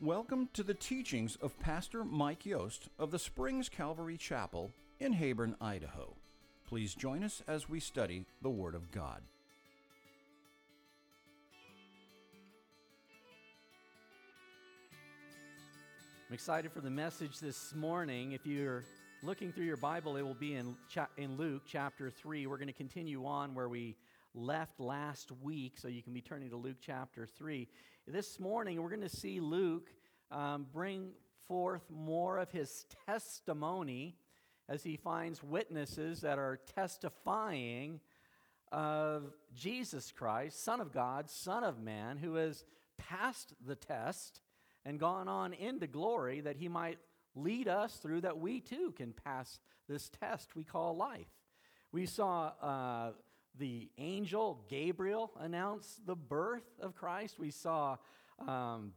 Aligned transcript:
Welcome 0.00 0.48
to 0.52 0.62
the 0.62 0.74
teachings 0.74 1.34
of 1.42 1.58
Pastor 1.58 2.04
Mike 2.04 2.46
Yost 2.46 2.88
of 3.00 3.10
the 3.10 3.18
Springs 3.18 3.68
Calvary 3.68 4.16
Chapel 4.16 4.70
in 5.00 5.12
Heyburn, 5.12 5.56
Idaho. 5.60 6.14
Please 6.68 6.94
join 6.94 7.24
us 7.24 7.42
as 7.48 7.68
we 7.68 7.80
study 7.80 8.24
the 8.40 8.48
Word 8.48 8.76
of 8.76 8.92
God. 8.92 9.22
I'm 16.28 16.34
excited 16.34 16.70
for 16.70 16.80
the 16.80 16.90
message 16.90 17.40
this 17.40 17.74
morning. 17.74 18.30
If 18.30 18.46
you're 18.46 18.84
looking 19.24 19.50
through 19.50 19.66
your 19.66 19.76
Bible, 19.76 20.16
it 20.16 20.22
will 20.22 20.32
be 20.32 20.54
in, 20.54 20.76
in 21.16 21.36
Luke 21.36 21.62
chapter 21.66 22.08
3. 22.08 22.46
We're 22.46 22.56
going 22.56 22.68
to 22.68 22.72
continue 22.72 23.26
on 23.26 23.52
where 23.52 23.68
we 23.68 23.96
left 24.38 24.78
last 24.78 25.32
week, 25.42 25.76
so 25.76 25.88
you 25.88 26.02
can 26.02 26.12
be 26.12 26.20
turning 26.20 26.50
to 26.50 26.56
Luke 26.56 26.76
chapter 26.80 27.26
3. 27.26 27.66
This 28.06 28.38
morning, 28.38 28.80
we're 28.80 28.88
going 28.88 29.00
to 29.00 29.08
see 29.08 29.40
Luke 29.40 29.90
um, 30.30 30.66
bring 30.72 31.10
forth 31.48 31.82
more 31.90 32.38
of 32.38 32.50
his 32.52 32.84
testimony 33.06 34.16
as 34.68 34.84
he 34.84 34.96
finds 34.96 35.42
witnesses 35.42 36.20
that 36.20 36.38
are 36.38 36.60
testifying 36.76 38.00
of 38.70 39.32
Jesus 39.56 40.12
Christ, 40.12 40.62
Son 40.62 40.80
of 40.80 40.92
God, 40.92 41.28
Son 41.28 41.64
of 41.64 41.80
Man, 41.80 42.16
who 42.16 42.34
has 42.34 42.64
passed 42.96 43.54
the 43.66 43.76
test 43.76 44.40
and 44.84 45.00
gone 45.00 45.26
on 45.26 45.52
into 45.52 45.88
glory 45.88 46.42
that 46.42 46.56
he 46.56 46.68
might 46.68 46.98
lead 47.34 47.66
us 47.66 47.96
through, 47.96 48.20
that 48.20 48.38
we 48.38 48.60
too 48.60 48.92
can 48.96 49.12
pass 49.12 49.58
this 49.88 50.08
test 50.08 50.54
we 50.54 50.62
call 50.62 50.96
life. 50.96 51.26
We 51.90 52.06
saw 52.06 52.52
uh, 52.60 53.12
the 53.58 53.90
angel 53.98 54.64
Gabriel 54.68 55.32
announce 55.38 56.00
the 56.06 56.16
birth 56.16 56.68
of 56.80 56.94
Christ. 56.94 57.38
We 57.38 57.50
saw 57.50 57.96
um, 58.46 58.92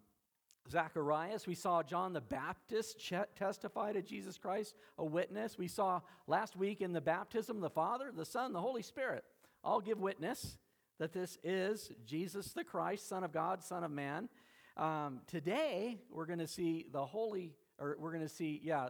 Zacharias. 0.69 1.47
We 1.47 1.55
saw 1.55 1.83
John 1.83 2.13
the 2.13 2.21
Baptist 2.21 2.99
ch- 2.99 3.13
testify 3.35 3.93
to 3.93 4.01
Jesus 4.01 4.37
Christ, 4.37 4.75
a 4.97 5.05
witness. 5.05 5.57
We 5.57 5.67
saw 5.67 6.01
last 6.27 6.55
week 6.55 6.81
in 6.81 6.93
the 6.93 7.01
baptism 7.01 7.59
the 7.59 7.69
Father, 7.69 8.11
the 8.15 8.25
Son, 8.25 8.53
the 8.53 8.61
Holy 8.61 8.81
Spirit 8.81 9.23
all 9.63 9.81
give 9.81 9.99
witness 9.99 10.57
that 10.99 11.13
this 11.13 11.37
is 11.43 11.91
Jesus 12.05 12.53
the 12.53 12.63
Christ, 12.63 13.07
Son 13.07 13.23
of 13.23 13.31
God, 13.31 13.63
Son 13.63 13.83
of 13.83 13.91
Man. 13.91 14.29
Um, 14.77 15.21
today, 15.27 15.99
we're 16.09 16.25
going 16.25 16.39
to 16.39 16.47
see 16.47 16.85
the 16.91 17.05
Holy, 17.05 17.53
or 17.79 17.97
we're 17.99 18.11
going 18.11 18.23
to 18.23 18.29
see, 18.29 18.61
yeah, 18.63 18.89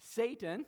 Satan 0.00 0.64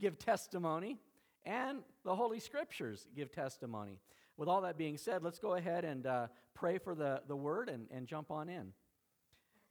give 0.00 0.18
testimony 0.18 0.98
and 1.44 1.80
the 2.04 2.14
Holy 2.14 2.40
Scriptures 2.40 3.06
give 3.14 3.32
testimony. 3.32 3.98
With 4.36 4.48
all 4.48 4.62
that 4.62 4.78
being 4.78 4.96
said, 4.96 5.22
let's 5.22 5.38
go 5.38 5.54
ahead 5.54 5.84
and 5.84 6.06
uh, 6.06 6.26
pray 6.54 6.78
for 6.78 6.94
the, 6.94 7.22
the 7.28 7.36
word 7.36 7.68
and, 7.68 7.86
and 7.90 8.06
jump 8.06 8.30
on 8.30 8.48
in. 8.48 8.72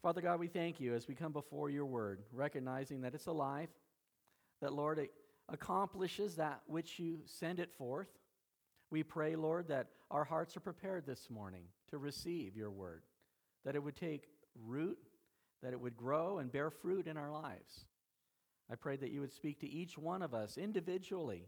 Father 0.02 0.22
God, 0.22 0.39
we 0.39 0.47
thank 0.47 0.80
you 0.80 0.95
as 0.95 1.08
we 1.08 1.16
come 1.16 1.31
before 1.31 1.69
your 1.69 1.86
word, 1.86 2.22
recognizing 2.31 3.02
that 3.02 3.13
it's 3.13 3.28
alive, 3.28 3.69
that, 4.61 4.73
Lord, 4.73 5.00
it 5.00 5.11
accomplishes 5.50 6.36
that 6.36 6.61
which 6.66 7.00
you 7.00 7.19
send 7.25 7.59
it 7.59 7.72
forth. 7.78 8.08
We 8.89 9.03
pray, 9.03 9.35
Lord, 9.35 9.67
that 9.67 9.88
our 10.09 10.23
hearts 10.23 10.58
are 10.58 10.61
prepared 10.61 11.06
this 11.06 11.30
morning 11.30 11.63
to 11.89 11.97
receive 11.97 12.56
your 12.56 12.72
word, 12.72 13.03
that 13.63 13.75
it 13.75 13.83
would 13.83 13.95
take 13.95 14.28
root, 14.66 14.97
that 15.61 15.73
it 15.73 15.80
would 15.80 15.95
grow 15.95 16.39
and 16.39 16.52
bear 16.52 16.69
fruit 16.69 17.08
in 17.08 17.17
our 17.17 17.31
lives. 17.31 17.85
I 18.72 18.75
pray 18.75 18.95
that 18.97 19.11
you 19.11 19.22
would 19.22 19.33
speak 19.33 19.59
to 19.59 19.69
each 19.69 19.97
one 19.97 20.22
of 20.22 20.33
us 20.33 20.58
individually 20.58 21.47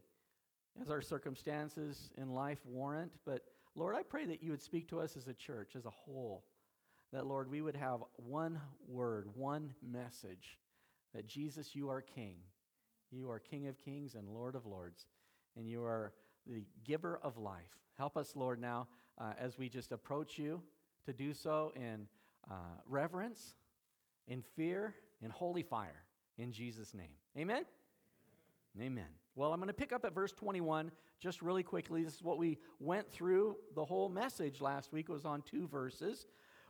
as 0.81 0.89
our 0.89 1.01
circumstances 1.01 2.11
in 2.17 2.33
life 2.33 2.59
warrant. 2.65 3.11
But 3.25 3.41
Lord, 3.75 3.95
I 3.95 4.03
pray 4.03 4.25
that 4.25 4.43
you 4.43 4.51
would 4.51 4.61
speak 4.61 4.87
to 4.89 4.99
us 4.99 5.17
as 5.17 5.27
a 5.27 5.33
church, 5.33 5.75
as 5.75 5.85
a 5.85 5.91
whole. 5.91 6.43
That, 7.11 7.27
Lord, 7.27 7.49
we 7.49 7.61
would 7.61 7.75
have 7.75 7.99
one 8.15 8.59
word, 8.87 9.27
one 9.35 9.73
message 9.87 10.57
that 11.13 11.27
Jesus, 11.27 11.75
you 11.75 11.89
are 11.89 12.01
King. 12.01 12.37
You 13.11 13.29
are 13.29 13.39
King 13.39 13.67
of 13.67 13.77
kings 13.77 14.15
and 14.15 14.27
Lord 14.27 14.55
of 14.55 14.65
lords, 14.65 15.05
and 15.55 15.67
you 15.67 15.83
are 15.83 16.13
the 16.47 16.63
giver 16.83 17.19
of 17.21 17.37
life. 17.37 17.77
Help 17.97 18.17
us, 18.17 18.35
Lord, 18.35 18.59
now 18.59 18.87
uh, 19.19 19.33
as 19.39 19.57
we 19.57 19.69
just 19.69 19.91
approach 19.91 20.39
you 20.39 20.61
to 21.05 21.13
do 21.13 21.33
so 21.33 21.71
in 21.75 22.07
uh, 22.49 22.55
reverence, 22.87 23.53
in 24.27 24.41
fear, 24.55 24.95
in 25.21 25.29
holy 25.29 25.63
fire. 25.63 26.03
In 26.37 26.51
Jesus' 26.51 26.93
name. 26.95 27.13
Amen? 27.37 27.63
Amen. 28.75 28.87
Amen. 28.87 29.22
Well, 29.35 29.51
I'm 29.51 29.59
going 29.59 29.67
to 29.67 29.73
pick 29.73 29.91
up 29.91 30.05
at 30.05 30.13
verse 30.13 30.31
21 30.31 30.91
just 31.19 31.41
really 31.41 31.63
quickly. 31.63 32.03
This 32.03 32.15
is 32.15 32.23
what 32.23 32.37
we 32.37 32.59
went 32.79 33.11
through. 33.11 33.55
The 33.75 33.85
whole 33.85 34.09
message 34.09 34.61
last 34.61 34.93
week 34.93 35.09
was 35.09 35.25
on 35.25 35.41
two 35.41 35.67
verses. 35.67 36.27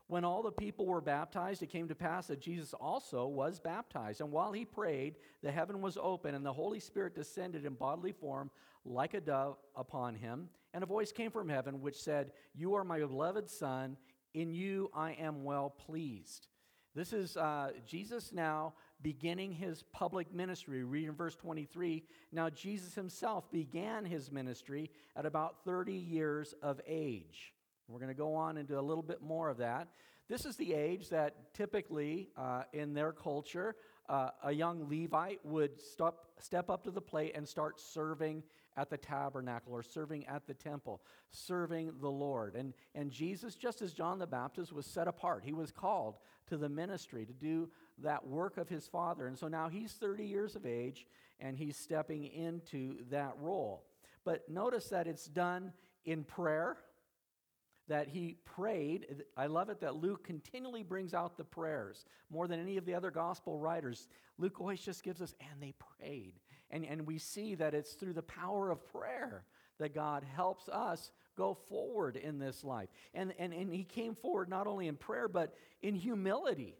When 0.07 0.23
all 0.23 0.41
the 0.41 0.51
people 0.51 0.85
were 0.85 1.01
baptized, 1.01 1.61
it 1.61 1.69
came 1.69 1.87
to 1.89 1.95
pass 1.95 2.27
that 2.27 2.39
Jesus 2.39 2.73
also 2.73 3.27
was 3.27 3.59
baptized. 3.59 4.21
And 4.21 4.31
while 4.31 4.53
he 4.53 4.63
prayed, 4.63 5.15
the 5.41 5.51
heaven 5.51 5.81
was 5.81 5.97
open, 6.01 6.35
and 6.35 6.45
the 6.45 6.53
Holy 6.53 6.79
Spirit 6.79 7.15
descended 7.15 7.65
in 7.65 7.73
bodily 7.73 8.11
form 8.11 8.49
like 8.85 9.13
a 9.13 9.21
dove 9.21 9.57
upon 9.75 10.15
him. 10.15 10.49
And 10.73 10.83
a 10.83 10.87
voice 10.87 11.11
came 11.11 11.31
from 11.31 11.49
heaven 11.49 11.81
which 11.81 12.01
said, 12.01 12.31
You 12.53 12.75
are 12.75 12.83
my 12.83 12.99
beloved 12.99 13.49
Son, 13.49 13.97
in 14.33 14.53
you 14.53 14.89
I 14.93 15.13
am 15.13 15.43
well 15.43 15.69
pleased. 15.69 16.47
This 16.95 17.11
is 17.11 17.37
uh, 17.37 17.71
Jesus 17.85 18.31
now 18.31 18.73
beginning 19.03 19.51
his 19.51 19.83
public 19.91 20.33
ministry. 20.33 20.83
Read 20.83 21.09
in 21.09 21.15
verse 21.15 21.35
23. 21.35 22.03
Now, 22.31 22.49
Jesus 22.49 22.95
himself 22.95 23.51
began 23.51 24.05
his 24.05 24.31
ministry 24.31 24.89
at 25.15 25.25
about 25.25 25.63
30 25.65 25.93
years 25.93 26.55
of 26.63 26.81
age. 26.87 27.53
We're 27.87 27.99
going 27.99 28.09
to 28.09 28.15
go 28.15 28.33
on 28.33 28.57
into 28.57 28.79
a 28.79 28.81
little 28.81 29.03
bit 29.03 29.21
more 29.21 29.49
of 29.49 29.57
that. 29.57 29.89
This 30.29 30.45
is 30.45 30.55
the 30.55 30.73
age 30.73 31.09
that 31.09 31.53
typically 31.53 32.29
uh, 32.37 32.63
in 32.71 32.93
their 32.93 33.11
culture, 33.11 33.75
uh, 34.07 34.29
a 34.43 34.51
young 34.51 34.87
Levite 34.89 35.39
would 35.43 35.79
stop, 35.79 36.27
step 36.39 36.69
up 36.69 36.85
to 36.85 36.91
the 36.91 37.01
plate 37.01 37.33
and 37.35 37.47
start 37.47 37.79
serving 37.79 38.41
at 38.75 38.89
the 38.89 38.97
tabernacle 38.97 39.73
or 39.73 39.83
serving 39.83 40.25
at 40.27 40.47
the 40.47 40.53
temple, 40.53 41.01
serving 41.29 41.91
the 42.01 42.09
Lord. 42.09 42.55
And, 42.55 42.73
and 42.95 43.11
Jesus, 43.11 43.55
just 43.55 43.81
as 43.81 43.93
John 43.93 44.19
the 44.19 44.27
Baptist 44.27 44.73
was 44.73 44.85
set 44.85 45.07
apart, 45.07 45.43
he 45.45 45.53
was 45.53 45.71
called 45.71 46.17
to 46.47 46.57
the 46.57 46.69
ministry 46.69 47.25
to 47.25 47.33
do 47.33 47.69
that 47.99 48.25
work 48.25 48.57
of 48.57 48.69
his 48.69 48.87
father. 48.87 49.27
And 49.27 49.37
so 49.37 49.47
now 49.47 49.69
he's 49.69 49.93
30 49.93 50.25
years 50.25 50.55
of 50.55 50.65
age 50.65 51.05
and 51.39 51.57
he's 51.57 51.77
stepping 51.77 52.25
into 52.25 52.97
that 53.09 53.33
role. 53.39 53.85
But 54.25 54.49
notice 54.49 54.89
that 54.89 55.07
it's 55.07 55.25
done 55.25 55.73
in 56.05 56.23
prayer 56.23 56.77
that 57.87 58.07
he 58.07 58.37
prayed. 58.45 59.23
I 59.35 59.47
love 59.47 59.69
it 59.69 59.81
that 59.81 59.95
Luke 59.95 60.23
continually 60.23 60.83
brings 60.83 61.13
out 61.13 61.37
the 61.37 61.43
prayers 61.43 62.05
more 62.29 62.47
than 62.47 62.59
any 62.59 62.77
of 62.77 62.85
the 62.85 62.93
other 62.93 63.11
gospel 63.11 63.59
writers. 63.59 64.07
Luke 64.37 64.59
always 64.59 64.81
just 64.81 65.03
gives 65.03 65.21
us, 65.21 65.35
and 65.39 65.61
they 65.61 65.73
prayed. 65.99 66.39
And, 66.73 66.83
and 66.85 67.05
we 67.05 67.19
see 67.19 67.53
that 67.55 67.75
it's 67.75 67.93
through 67.93 68.13
the 68.13 68.23
power 68.23 68.71
of 68.71 68.85
prayer 68.91 69.45
that 69.77 69.93
God 69.93 70.23
helps 70.23 70.67
us 70.67 71.11
go 71.37 71.53
forward 71.69 72.15
in 72.15 72.39
this 72.39 72.63
life. 72.63 72.89
And, 73.13 73.31
and, 73.37 73.53
and 73.53 73.71
he 73.71 73.83
came 73.83 74.15
forward 74.15 74.49
not 74.49 74.65
only 74.65 74.87
in 74.87 74.95
prayer, 74.95 75.27
but 75.27 75.53
in 75.83 75.93
humility, 75.93 76.75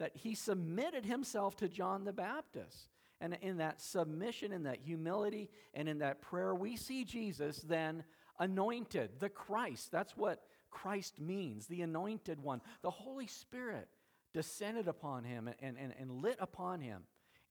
that 0.00 0.10
he 0.14 0.34
submitted 0.34 1.06
himself 1.06 1.56
to 1.58 1.68
John 1.68 2.04
the 2.04 2.12
Baptist. 2.12 2.88
And 3.20 3.38
in 3.40 3.58
that 3.58 3.80
submission, 3.80 4.50
in 4.50 4.64
that 4.64 4.80
humility, 4.84 5.48
and 5.72 5.88
in 5.88 6.00
that 6.00 6.20
prayer, 6.20 6.52
we 6.52 6.76
see 6.76 7.04
Jesus 7.04 7.58
then 7.58 8.02
anointed, 8.40 9.20
the 9.20 9.28
Christ. 9.28 9.92
That's 9.92 10.16
what 10.16 10.42
Christ 10.72 11.20
means, 11.20 11.66
the 11.66 11.82
anointed 11.82 12.42
one. 12.42 12.60
The 12.82 12.90
Holy 12.90 13.28
Spirit 13.28 13.86
descended 14.34 14.88
upon 14.88 15.22
him 15.22 15.48
and, 15.60 15.76
and, 15.78 15.94
and 15.96 16.10
lit 16.10 16.38
upon 16.40 16.80
him. 16.80 17.02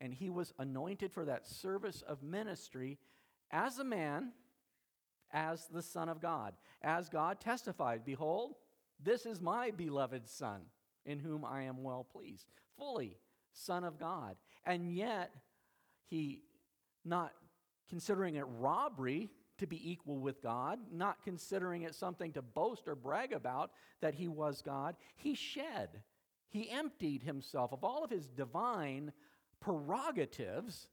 And 0.01 0.13
he 0.13 0.29
was 0.29 0.51
anointed 0.57 1.13
for 1.13 1.23
that 1.25 1.47
service 1.47 2.01
of 2.01 2.23
ministry 2.23 2.97
as 3.51 3.77
a 3.77 3.83
man, 3.83 4.31
as 5.31 5.67
the 5.67 5.83
Son 5.83 6.09
of 6.09 6.19
God. 6.19 6.55
As 6.81 7.07
God 7.07 7.39
testified, 7.39 8.03
Behold, 8.03 8.55
this 8.99 9.27
is 9.27 9.39
my 9.39 9.69
beloved 9.69 10.27
Son, 10.27 10.61
in 11.05 11.19
whom 11.19 11.45
I 11.45 11.63
am 11.63 11.83
well 11.83 12.03
pleased. 12.03 12.47
Fully 12.77 13.19
Son 13.53 13.83
of 13.83 13.99
God. 13.99 14.35
And 14.65 14.91
yet, 14.91 15.31
he, 16.09 16.41
not 17.05 17.31
considering 17.87 18.35
it 18.35 18.45
robbery 18.59 19.29
to 19.59 19.67
be 19.67 19.91
equal 19.91 20.19
with 20.19 20.41
God, 20.41 20.79
not 20.91 21.23
considering 21.23 21.83
it 21.83 21.93
something 21.93 22.33
to 22.33 22.41
boast 22.41 22.87
or 22.87 22.95
brag 22.95 23.33
about 23.33 23.71
that 24.01 24.15
he 24.15 24.27
was 24.27 24.63
God, 24.63 24.95
he 25.15 25.35
shed, 25.35 26.01
he 26.49 26.69
emptied 26.71 27.21
himself 27.21 27.71
of 27.71 27.83
all 27.83 28.03
of 28.03 28.09
his 28.09 28.27
divine 28.27 29.11
prerogatives 29.61 30.87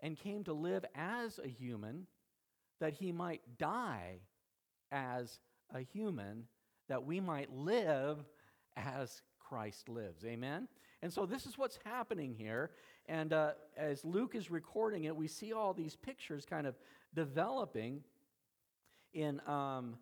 and 0.00 0.16
came 0.16 0.42
to 0.44 0.52
live 0.52 0.84
as 0.94 1.38
a 1.38 1.48
human 1.48 2.06
that 2.80 2.94
he 2.94 3.12
might 3.12 3.42
die 3.58 4.20
as 4.90 5.38
a 5.72 5.80
human, 5.80 6.44
that 6.88 7.04
we 7.04 7.20
might 7.20 7.52
live 7.52 8.18
as 8.76 9.22
Christ 9.38 9.88
lives. 9.88 10.24
Amen? 10.24 10.66
And 11.02 11.12
so 11.12 11.26
this 11.26 11.46
is 11.46 11.56
what's 11.56 11.78
happening 11.84 12.34
here. 12.34 12.70
And 13.06 13.32
uh, 13.32 13.52
as 13.76 14.04
Luke 14.04 14.34
is 14.34 14.50
recording 14.50 15.04
it, 15.04 15.14
we 15.14 15.28
see 15.28 15.52
all 15.52 15.72
these 15.72 15.96
pictures 15.96 16.44
kind 16.44 16.66
of 16.66 16.76
developing 17.14 18.02
in 19.12 19.40
um, 19.46 19.96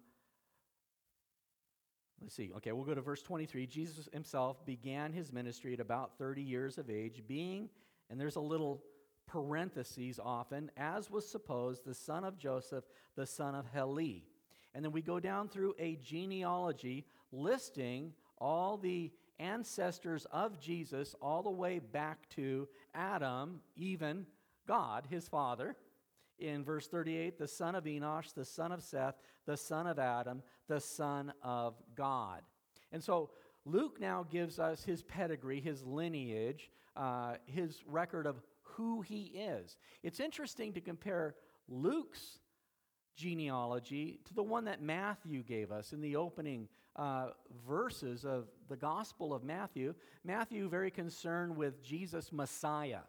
let's 2.21 2.35
see. 2.35 2.53
Okay, 2.57 2.73
we'll 2.73 2.85
go 2.85 2.95
to 2.95 3.01
verse 3.01 3.23
23. 3.23 3.67
Jesus 3.67 4.09
himself 4.13 4.65
began 4.67 5.13
his 5.13 5.33
ministry 5.33 5.73
at 5.75 5.81
about 5.81 6.19
30 6.19 6.43
years 6.43 6.79
of 6.79 6.91
age, 6.91 7.23
being, 7.27 7.69
and 8.11 8.21
there's 8.21 8.37
a 8.37 8.41
little 8.41 8.83
parentheses 9.27 10.19
often, 10.23 10.71
as 10.77 11.11
was 11.11 11.29
supposed, 11.29 11.85
the 11.85 11.95
son 11.95 12.25
of 12.25 12.39
Joseph, 12.39 12.85
the 13.17 13.27
son 13.27 13.55
of 13.55 13.67
Heli. 13.67 14.25
And 14.75 14.85
then 14.85 14.93
we 14.93 15.03
go 15.03 15.21
down 15.21 15.49
through 15.49 15.75
a 15.79 15.97
genealogy 15.97 17.07
listing 17.33 18.13
all 18.39 18.77
the 18.77 19.13
ancestors 19.39 20.27
of 20.33 20.61
Jesus 20.61 21.15
all 21.21 21.43
the 21.43 21.51
way 21.51 21.79
back 21.79 22.29
to 22.31 22.69
Adam, 22.95 23.61
even 23.77 24.27
God, 24.67 25.07
his 25.09 25.29
father. 25.29 25.77
In 26.39 26.65
verse 26.65 26.87
38, 26.87 27.39
the 27.39 27.49
son 27.49 27.75
of 27.75 27.85
Enosh, 27.85 28.33
the 28.33 28.45
son 28.45 28.71
of 28.73 28.83
Seth, 28.83 29.17
the 29.47 29.57
son 29.57 29.87
of 29.87 29.99
Adam, 29.99 30.43
the 30.69 30.81
son 30.81 31.33
of 31.43 31.75
God. 31.97 32.43
And 32.93 33.03
so 33.03 33.31
Luke 33.69 34.01
now 34.01 34.27
gives 34.31 34.59
us 34.59 34.83
his 34.83 35.03
pedigree, 35.03 35.61
his 35.61 35.85
lineage, 35.85 36.71
uh, 36.97 37.35
his 37.47 37.83
record 37.87 38.27
of 38.27 38.41
who 38.63 39.03
he 39.03 39.33
is. 39.35 39.77
It's 40.03 40.21
interesting 40.21 40.73
to 40.73 40.81
compare 40.81 41.35
Luke's 41.69 42.39
genealogy 43.17 44.21
to 44.25 44.35
the 44.35 44.43
one 44.43 44.65
that 44.65 44.81
Matthew 44.81 45.43
gave 45.43 45.71
us 45.71 45.93
in 45.93 46.01
the 46.01 46.17
opening 46.17 46.69
uh, 46.97 47.31
verses 47.67 48.25
of 48.25 48.47
the 48.69 48.77
Gospel 48.77 49.35
of 49.35 49.45
Matthew. 49.45 49.95
Matthew, 50.25 50.69
very 50.69 50.91
concerned 50.91 51.57
with 51.57 51.83
Jesus' 51.83 52.33
Messiah, 52.33 53.01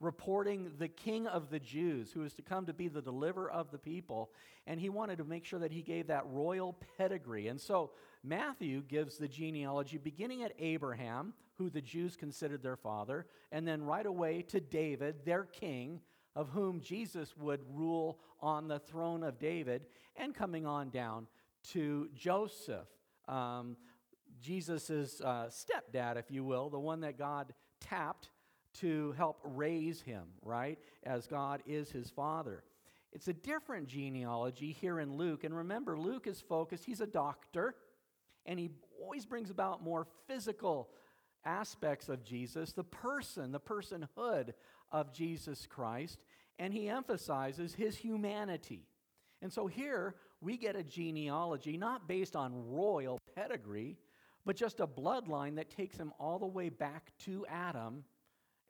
reporting 0.00 0.72
the 0.78 0.88
King 0.88 1.26
of 1.26 1.50
the 1.50 1.58
Jews 1.58 2.10
who 2.12 2.24
is 2.24 2.32
to 2.34 2.42
come 2.42 2.64
to 2.66 2.72
be 2.72 2.88
the 2.88 3.02
deliverer 3.02 3.50
of 3.50 3.70
the 3.70 3.78
people. 3.78 4.30
And 4.66 4.80
he 4.80 4.88
wanted 4.88 5.18
to 5.18 5.24
make 5.24 5.44
sure 5.44 5.58
that 5.58 5.72
he 5.72 5.82
gave 5.82 6.06
that 6.06 6.26
royal 6.28 6.76
pedigree. 6.96 7.48
And 7.48 7.60
so 7.60 7.90
Matthew 8.22 8.82
gives 8.82 9.16
the 9.16 9.28
genealogy 9.28 9.98
beginning 9.98 10.42
at 10.42 10.52
Abraham, 10.58 11.32
who 11.56 11.70
the 11.70 11.80
Jews 11.80 12.16
considered 12.16 12.62
their 12.62 12.76
father, 12.76 13.26
and 13.50 13.66
then 13.66 13.82
right 13.82 14.06
away 14.06 14.42
to 14.48 14.60
David, 14.60 15.24
their 15.24 15.44
king, 15.44 16.00
of 16.36 16.50
whom 16.50 16.80
Jesus 16.80 17.36
would 17.36 17.60
rule 17.72 18.20
on 18.40 18.68
the 18.68 18.78
throne 18.78 19.22
of 19.22 19.38
David, 19.38 19.86
and 20.16 20.34
coming 20.34 20.66
on 20.66 20.90
down 20.90 21.26
to 21.72 22.08
Joseph, 22.14 22.88
um, 23.28 23.76
Jesus' 24.40 25.20
uh, 25.20 25.50
stepdad, 25.50 26.16
if 26.16 26.30
you 26.30 26.44
will, 26.44 26.70
the 26.70 26.78
one 26.78 27.00
that 27.00 27.18
God 27.18 27.52
tapped 27.80 28.30
to 28.72 29.12
help 29.12 29.40
raise 29.44 30.00
him, 30.00 30.24
right? 30.42 30.78
As 31.02 31.26
God 31.26 31.62
is 31.66 31.90
his 31.90 32.10
father. 32.10 32.64
It's 33.12 33.28
a 33.28 33.32
different 33.32 33.88
genealogy 33.88 34.72
here 34.72 35.00
in 35.00 35.16
Luke. 35.16 35.42
And 35.44 35.54
remember, 35.54 35.98
Luke 35.98 36.26
is 36.26 36.40
focused, 36.40 36.84
he's 36.84 37.00
a 37.00 37.06
doctor, 37.06 37.74
and 38.46 38.58
he 38.58 38.70
always 39.02 39.26
brings 39.26 39.50
about 39.50 39.82
more 39.82 40.06
physical 40.26 40.90
aspects 41.44 42.08
of 42.08 42.24
Jesus, 42.24 42.72
the 42.72 42.84
person, 42.84 43.52
the 43.52 43.60
personhood 43.60 44.52
of 44.92 45.12
Jesus 45.12 45.66
Christ, 45.66 46.22
and 46.58 46.74
he 46.74 46.88
emphasizes 46.88 47.74
his 47.74 47.96
humanity. 47.96 48.86
And 49.42 49.52
so 49.52 49.66
here 49.66 50.14
we 50.40 50.56
get 50.56 50.76
a 50.76 50.82
genealogy 50.82 51.76
not 51.76 52.08
based 52.08 52.36
on 52.36 52.68
royal 52.68 53.18
pedigree, 53.34 53.96
but 54.44 54.56
just 54.56 54.80
a 54.80 54.86
bloodline 54.86 55.56
that 55.56 55.70
takes 55.70 55.96
him 55.96 56.12
all 56.18 56.38
the 56.38 56.46
way 56.46 56.68
back 56.68 57.12
to 57.20 57.46
Adam 57.48 58.04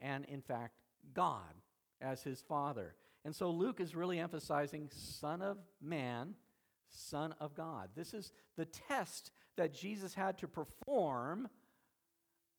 and, 0.00 0.24
in 0.26 0.40
fact, 0.40 0.74
God 1.14 1.54
as 2.00 2.22
his 2.22 2.40
father. 2.40 2.94
And 3.24 3.34
so 3.34 3.50
Luke 3.50 3.80
is 3.80 3.94
really 3.94 4.18
emphasizing 4.18 4.88
Son 4.92 5.42
of 5.42 5.58
Man, 5.80 6.34
Son 6.90 7.34
of 7.40 7.54
God. 7.54 7.88
This 7.94 8.14
is 8.14 8.32
the 8.56 8.66
test 8.66 9.30
that 9.56 9.74
Jesus 9.74 10.14
had 10.14 10.38
to 10.38 10.48
perform 10.48 11.48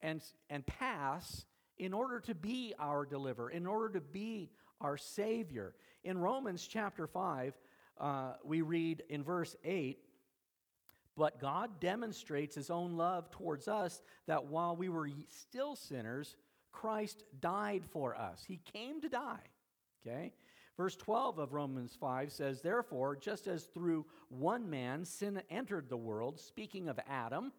and, 0.01 0.22
and 0.50 0.66
pass 0.66 1.45
in 1.78 1.94
order 1.94 2.19
to 2.22 2.36
be 2.36 2.74
our 2.80 3.06
deliverer, 3.06 3.50
in 3.50 3.66
order 3.66 3.89
to 3.94 4.01
be 4.01 4.50
our 4.80 4.98
Savior. 4.98 5.74
In 6.04 6.18
Romans 6.18 6.68
chapter 6.68 7.07
5, 7.07 7.54
uh, 8.00 8.33
we 8.44 8.62
read 8.62 9.04
in 9.10 9.24
verse 9.24 9.56
8, 9.63 10.00
but 11.18 11.39
God 11.39 11.80
demonstrates 11.80 12.56
his 12.56 12.69
own 12.69 12.98
love 12.98 13.30
towards 13.31 13.68
us 13.68 14.01
that 14.27 14.45
while 14.45 14.75
we 14.75 14.89
were 14.89 15.10
still 15.30 15.75
sinners, 15.75 16.36
Christ 16.72 17.24
died 17.39 17.84
for 17.92 18.16
us. 18.16 18.44
He 18.48 18.60
came 18.74 19.01
to 19.01 19.10
die. 19.10 19.44
Okay? 20.06 20.34
Verse 20.81 20.95
12 20.95 21.38
of 21.38 21.54
Romans 21.54 21.95
5 22.01 22.31
says, 22.31 22.63
Therefore, 22.63 23.16
just 23.16 23.45
as 23.45 23.66
through 23.66 24.04
one 24.30 24.68
man 24.68 25.06
sin 25.06 25.39
entered 25.51 25.88
the 25.88 25.95
world, 25.95 26.39
speaking 26.39 26.89
of 26.89 27.00
Adam, 27.07 27.51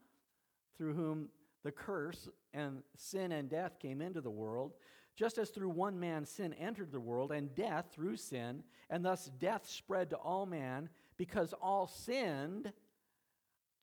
through 0.76 0.94
whom 0.94 1.28
the 1.62 1.70
curse 1.70 2.28
and 2.52 2.82
sin 2.96 3.30
and 3.30 3.48
death 3.48 3.78
came 3.78 4.02
into 4.02 4.20
the 4.20 4.28
world, 4.28 4.72
just 5.14 5.38
as 5.38 5.50
through 5.50 5.69
one 5.69 6.00
man 6.00 6.26
sin 6.26 6.52
entered 6.54 6.90
the 6.90 6.98
world, 6.98 7.30
and 7.30 7.54
death 7.54 7.92
through 7.94 8.16
sin, 8.16 8.64
and 8.90 9.04
thus 9.04 9.30
death 9.38 9.68
spread 9.68 10.10
to 10.10 10.16
all 10.16 10.44
man 10.44 10.88
because 11.16 11.54
all 11.62 11.86
sinned. 11.86 12.72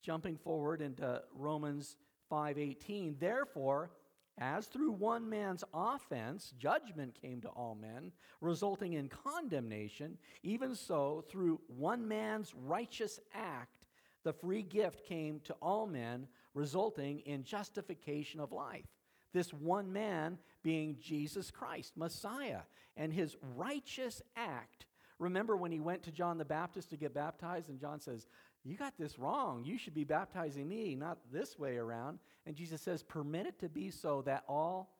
Jumping 0.02 0.36
forward 0.36 0.82
into 0.82 1.22
Romans 1.34 1.96
5:18, 2.30 3.18
therefore, 3.18 3.90
as 4.38 4.66
through 4.66 4.92
one 4.92 5.28
man's 5.28 5.64
offense 5.74 6.52
judgment 6.58 7.14
came 7.20 7.40
to 7.40 7.48
all 7.48 7.74
men, 7.74 8.12
resulting 8.40 8.94
in 8.94 9.08
condemnation, 9.08 10.16
even 10.42 10.74
so 10.74 11.24
through 11.28 11.60
one 11.68 12.06
man's 12.06 12.54
righteous 12.54 13.20
act 13.34 13.80
the 14.22 14.32
free 14.32 14.62
gift 14.62 15.06
came 15.06 15.40
to 15.44 15.54
all 15.62 15.86
men, 15.86 16.26
resulting 16.54 17.20
in 17.20 17.44
justification 17.44 18.40
of 18.40 18.52
life. 18.52 18.84
This 19.32 19.52
one 19.52 19.92
man 19.92 20.38
being 20.62 20.96
Jesus 21.00 21.50
Christ, 21.50 21.96
Messiah, 21.96 22.62
and 22.96 23.12
his 23.12 23.36
righteous 23.56 24.20
act. 24.36 24.86
Remember 25.20 25.54
when 25.54 25.70
he 25.70 25.80
went 25.80 26.02
to 26.04 26.10
John 26.10 26.38
the 26.38 26.46
Baptist 26.46 26.90
to 26.90 26.96
get 26.96 27.14
baptized, 27.14 27.68
and 27.68 27.78
John 27.78 28.00
says, 28.00 28.26
You 28.64 28.76
got 28.76 28.94
this 28.98 29.18
wrong. 29.18 29.62
You 29.64 29.76
should 29.76 29.94
be 29.94 30.02
baptizing 30.02 30.66
me, 30.66 30.96
not 30.96 31.18
this 31.30 31.58
way 31.58 31.76
around. 31.76 32.18
And 32.46 32.56
Jesus 32.56 32.80
says, 32.80 33.02
Permit 33.02 33.46
it 33.46 33.58
to 33.60 33.68
be 33.68 33.90
so 33.90 34.22
that 34.22 34.44
all 34.48 34.96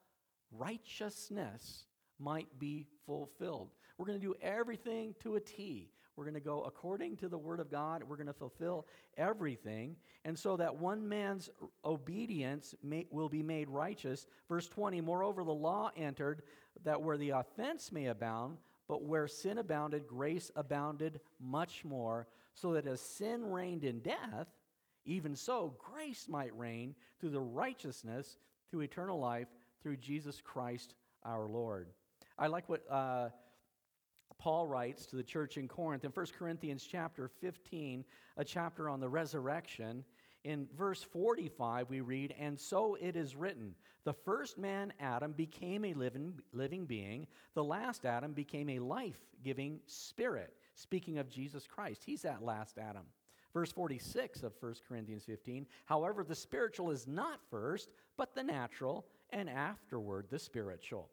righteousness 0.53 1.87
might 2.19 2.59
be 2.59 2.87
fulfilled. 3.07 3.71
We're 3.97 4.05
going 4.07 4.21
to 4.21 4.27
do 4.27 4.35
everything 4.43 5.15
to 5.23 5.37
a 5.37 5.41
T. 5.41 5.91
We're 6.17 6.25
going 6.25 6.35
to 6.35 6.41
go 6.41 6.65
according 6.65 7.17
to 7.19 7.29
the 7.29 7.39
Word 7.39 7.59
of 7.59 7.71
God. 7.71 8.03
We're 8.03 8.17
going 8.17 8.27
to 8.27 8.35
fulfill 8.35 8.87
everything. 9.17 9.97
And 10.27 10.39
so 10.39 10.55
that 10.59 10.77
one 10.77 11.09
man's 11.09 11.49
obedience 11.83 12.75
may, 12.83 13.07
will 13.11 13.31
be 13.31 13.43
made 13.43 13.71
righteous. 13.71 14.27
Verse 14.51 14.69
20 14.69 15.01
Moreover, 15.01 15.45
the 15.45 15.51
law 15.51 15.91
entered 15.97 16.43
that 16.85 17.01
where 17.01 17.17
the 17.17 17.31
offense 17.31 17.91
may 17.91 18.07
abound, 18.07 18.59
but 18.91 19.05
where 19.05 19.29
sin 19.29 19.59
abounded, 19.59 20.05
grace 20.09 20.51
abounded 20.57 21.21
much 21.41 21.85
more, 21.85 22.27
so 22.55 22.73
that 22.73 22.89
as 22.89 23.01
sin 23.01 23.49
reigned 23.49 23.85
in 23.85 24.01
death, 24.01 24.49
even 25.05 25.37
so 25.37 25.77
grace 25.79 26.27
might 26.29 26.59
reign 26.59 26.97
through 27.21 27.31
the 27.31 27.41
righteousness, 27.41 28.37
through 28.69 28.81
eternal 28.81 29.21
life, 29.21 29.47
through 29.81 29.97
Jesus 29.97 30.41
Christ 30.41 30.95
our 31.25 31.47
Lord. 31.47 31.87
I 32.37 32.49
like 32.49 32.69
what. 32.69 32.83
Uh, 32.91 33.29
Paul 34.39 34.67
writes 34.67 35.07
to 35.07 35.17
the 35.17 35.23
church 35.23 35.57
in 35.59 35.69
Corinth 35.69 36.05
in 36.05 36.11
1 36.11 36.27
Corinthians 36.37 36.85
chapter 36.91 37.29
15, 37.29 38.05
a 38.39 38.45
chapter 38.45 38.89
on 38.89 38.99
the 38.99 39.09
resurrection. 39.09 40.03
In 40.45 40.67
verse 40.77 41.03
45, 41.03 41.91
we 41.91 42.01
read, 42.01 42.35
And 42.39 42.59
so 42.59 42.97
it 43.01 43.15
is 43.15 43.37
written, 43.37 43.75
the 44.05 44.15
first 44.15 44.57
man, 44.57 44.93
Adam, 44.99 45.33
became 45.33 45.85
a 45.85 45.93
living, 45.93 46.41
living 46.53 46.87
being, 46.87 47.27
the 47.55 47.65
last 47.65 48.07
Adam 48.07 48.33
became 48.33 48.71
a 48.71 48.79
life 48.79 49.19
giving 49.45 49.81
spirit. 49.87 50.55
Speaking 50.75 51.19
of 51.19 51.29
Jesus 51.29 51.67
Christ, 51.67 52.03
he's 52.05 52.23
that 52.23 52.43
last 52.43 52.79
Adam. 52.79 53.05
Verse 53.53 53.73
46 53.73 54.43
of 54.43 54.53
1 54.61 54.75
Corinthians 54.89 55.25
15, 55.25 55.67
however, 55.85 56.25
the 56.25 56.35
spiritual 56.35 56.91
is 56.91 57.07
not 57.07 57.41
first, 57.51 57.93
but 58.17 58.35
the 58.35 58.43
natural, 58.43 59.07
and 59.31 59.51
afterward 59.51 60.27
the 60.31 60.39
spiritual. 60.39 61.11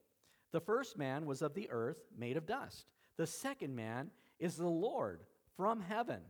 The 0.51 0.59
first 0.61 0.97
man 0.97 1.25
was 1.25 1.41
of 1.41 1.53
the 1.53 1.69
earth, 1.69 1.97
made 2.17 2.37
of 2.37 2.45
dust. 2.45 2.85
The 3.17 3.27
second 3.27 3.75
man 3.75 4.11
is 4.39 4.55
the 4.55 4.67
Lord 4.67 5.23
from 5.55 5.81
heaven. 5.81 6.21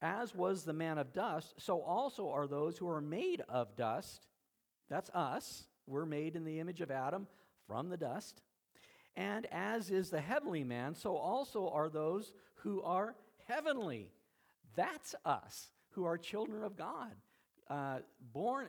As 0.00 0.34
was 0.34 0.62
the 0.62 0.72
man 0.72 0.98
of 0.98 1.12
dust, 1.12 1.54
so 1.58 1.80
also 1.80 2.30
are 2.30 2.46
those 2.46 2.78
who 2.78 2.88
are 2.88 3.00
made 3.00 3.42
of 3.48 3.74
dust. 3.76 4.26
That's 4.88 5.10
us. 5.10 5.64
We're 5.86 6.06
made 6.06 6.36
in 6.36 6.44
the 6.44 6.60
image 6.60 6.80
of 6.80 6.90
Adam 6.90 7.26
from 7.66 7.88
the 7.88 7.96
dust. 7.96 8.40
And 9.16 9.46
as 9.50 9.90
is 9.90 10.10
the 10.10 10.20
heavenly 10.20 10.62
man, 10.62 10.94
so 10.94 11.16
also 11.16 11.68
are 11.70 11.88
those 11.88 12.32
who 12.56 12.80
are 12.82 13.16
heavenly. 13.48 14.12
That's 14.76 15.16
us, 15.24 15.68
who 15.90 16.04
are 16.04 16.16
children 16.16 16.62
of 16.62 16.76
God, 16.76 17.10
uh, 17.68 17.98
born 18.32 18.68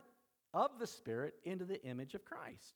of 0.53 0.71
the 0.79 0.87
Spirit 0.87 1.35
into 1.43 1.65
the 1.65 1.83
image 1.85 2.15
of 2.15 2.25
Christ. 2.25 2.73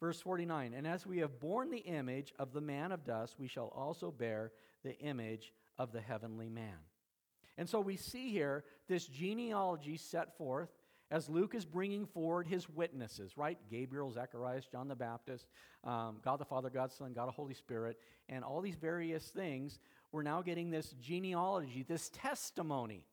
Verse 0.00 0.20
49 0.20 0.74
And 0.74 0.86
as 0.86 1.06
we 1.06 1.18
have 1.18 1.38
borne 1.38 1.70
the 1.70 1.78
image 1.78 2.32
of 2.38 2.52
the 2.52 2.60
man 2.60 2.90
of 2.90 3.04
dust, 3.04 3.36
we 3.38 3.46
shall 3.46 3.68
also 3.68 4.10
bear 4.10 4.50
the 4.82 4.98
image 4.98 5.52
of 5.78 5.92
the 5.92 6.00
heavenly 6.00 6.48
man. 6.48 6.78
And 7.58 7.68
so 7.68 7.80
we 7.80 7.96
see 7.96 8.30
here 8.30 8.64
this 8.88 9.06
genealogy 9.06 9.96
set 9.96 10.36
forth 10.36 10.68
as 11.10 11.28
Luke 11.28 11.54
is 11.54 11.64
bringing 11.64 12.04
forward 12.04 12.46
his 12.46 12.68
witnesses, 12.68 13.36
right? 13.36 13.58
Gabriel, 13.70 14.10
Zacharias, 14.10 14.66
John 14.70 14.88
the 14.88 14.96
Baptist, 14.96 15.46
um, 15.84 16.16
God 16.24 16.38
the 16.40 16.44
Father, 16.44 16.68
God 16.68 16.90
the 16.90 16.94
Son, 16.94 17.12
God 17.12 17.28
the 17.28 17.32
Holy 17.32 17.54
Spirit, 17.54 17.96
and 18.28 18.42
all 18.42 18.60
these 18.60 18.74
various 18.74 19.28
things. 19.28 19.78
We're 20.10 20.22
now 20.22 20.42
getting 20.42 20.70
this 20.70 20.90
genealogy, 21.00 21.84
this 21.86 22.10
testimony 22.12 23.04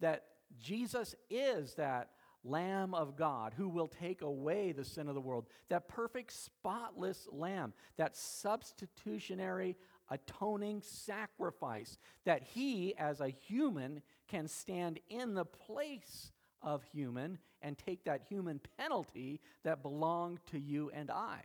that 0.00 0.24
Jesus 0.58 1.14
is 1.30 1.74
that 1.74 2.10
Lamb 2.44 2.94
of 2.94 3.16
God 3.16 3.54
who 3.56 3.68
will 3.68 3.86
take 3.86 4.22
away 4.22 4.72
the 4.72 4.84
sin 4.84 5.08
of 5.08 5.14
the 5.14 5.20
world, 5.20 5.46
that 5.68 5.88
perfect, 5.88 6.32
spotless 6.32 7.28
Lamb, 7.30 7.72
that 7.96 8.16
substitutionary, 8.16 9.76
atoning 10.10 10.82
sacrifice, 10.82 11.98
that 12.24 12.42
he, 12.42 12.94
as 12.96 13.20
a 13.20 13.28
human, 13.28 14.02
can 14.28 14.48
stand 14.48 15.00
in 15.08 15.34
the 15.34 15.44
place 15.44 16.32
of 16.62 16.82
human 16.84 17.38
and 17.60 17.78
take 17.78 18.04
that 18.04 18.22
human 18.28 18.60
penalty 18.78 19.40
that 19.64 19.82
belonged 19.82 20.38
to 20.50 20.58
you 20.58 20.90
and 20.94 21.10
I. 21.10 21.40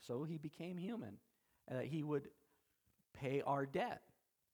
So 0.00 0.24
he 0.24 0.38
became 0.38 0.76
human. 0.76 1.16
Uh, 1.70 1.80
he 1.80 2.02
would 2.02 2.28
pay 3.14 3.42
our 3.46 3.64
debt 3.66 4.02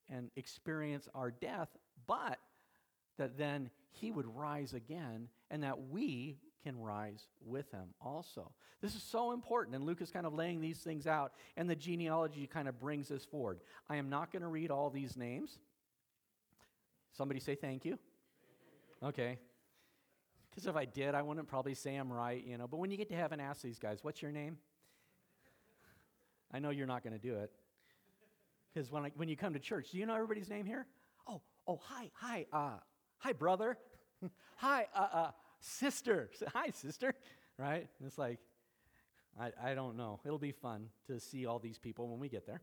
and 0.09 0.31
experience 0.37 1.09
our 1.15 1.31
death, 1.31 1.69
but 2.07 2.39
that 3.19 3.37
then 3.37 3.71
he 3.91 4.11
would 4.11 4.27
rise 4.35 4.73
again 4.73 5.29
and 5.51 5.63
that 5.63 5.89
we 5.91 6.39
can 6.63 6.79
rise 6.79 7.27
with 7.45 7.71
him 7.71 7.95
also. 8.01 8.53
This 8.81 8.95
is 8.95 9.03
so 9.03 9.33
important, 9.33 9.77
and 9.77 9.85
Luke 9.85 10.01
is 10.01 10.11
kind 10.11 10.27
of 10.27 10.35
laying 10.35 10.61
these 10.61 10.79
things 10.79 11.07
out, 11.07 11.33
and 11.57 11.69
the 11.69 11.77
genealogy 11.77 12.47
kind 12.47 12.69
of 12.69 12.79
brings 12.79 13.09
this 13.09 13.25
forward. 13.25 13.61
I 13.89 13.97
am 13.97 14.09
not 14.09 14.33
going 14.33 14.43
to 14.43 14.49
read 14.49 14.71
all 14.71 14.91
these 14.91 15.17
names. 15.17 15.59
Somebody 17.13 17.41
say 17.41 17.55
thank 17.55 17.85
you. 17.85 17.99
Okay. 19.03 19.39
Because 20.51 20.67
if 20.67 20.77
I 20.77 20.85
did, 20.85 21.15
I 21.15 21.23
wouldn't 21.23 21.49
probably 21.49 21.75
say 21.75 21.97
I'm 21.97 22.13
right, 22.13 22.45
you 22.45 22.59
know. 22.59 22.67
But 22.67 22.79
when 22.79 22.91
you 22.91 22.97
get 22.97 23.09
to 23.11 23.17
heaven, 23.17 23.41
ask 23.41 23.63
these 23.63 23.79
guys, 23.79 24.01
what's 24.03 24.21
your 24.21 24.33
name? 24.33 24.59
I 26.53 26.59
know 26.59 26.71
you're 26.71 26.87
not 26.87 27.03
going 27.03 27.13
to 27.13 27.19
do 27.19 27.37
it. 27.37 27.51
Because 28.73 28.91
when, 28.91 29.11
when 29.17 29.29
you 29.29 29.37
come 29.37 29.53
to 29.53 29.59
church, 29.59 29.91
do 29.93 29.99
you 29.99 30.07
know 30.07 30.15
everybody's 30.15 30.49
name 30.49 30.67
here? 30.67 30.87
Oh, 31.29 31.41
oh, 31.67 31.81
hi, 31.83 32.11
hi, 32.15 32.47
uh, 32.53 32.79
hi, 33.19 33.33
brother. 33.33 33.79
hi, 34.57 34.87
uh, 34.95 35.09
uh, 35.13 35.31
sister. 35.61 36.31
Hi, 36.55 36.71
sister. 36.71 37.15
Right? 37.59 37.87
And 37.99 38.07
it's 38.07 38.19
like, 38.19 38.39
I, 39.39 39.51
I 39.63 39.75
don't 39.75 39.97
know. 39.97 40.21
It'll 40.25 40.39
be 40.39 40.53
fun 40.53 40.87
to 41.07 41.21
see 41.21 41.47
all 41.47 41.59
these 41.59 41.79
people 41.79 42.09
when 42.09 42.19
we 42.19 42.29
get 42.29 42.47
there. 42.47 42.63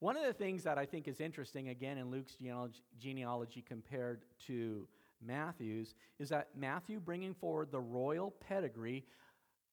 One 0.00 0.16
of 0.16 0.24
the 0.24 0.32
things 0.32 0.64
that 0.64 0.78
I 0.78 0.84
think 0.84 1.06
is 1.06 1.20
interesting, 1.20 1.68
again, 1.68 1.96
in 1.96 2.10
Luke's 2.10 2.34
genealogy, 2.34 2.82
genealogy 2.98 3.62
compared 3.62 4.24
to 4.46 4.88
Matthew's, 5.24 5.94
is 6.18 6.28
that 6.30 6.48
Matthew, 6.56 6.98
bringing 6.98 7.34
forward 7.34 7.70
the 7.70 7.80
royal 7.80 8.32
pedigree, 8.32 9.04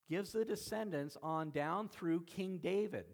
gives 0.08 0.32
the 0.32 0.44
descendants 0.44 1.16
on 1.22 1.50
down 1.50 1.88
through 1.88 2.22
King 2.26 2.58
David. 2.62 3.06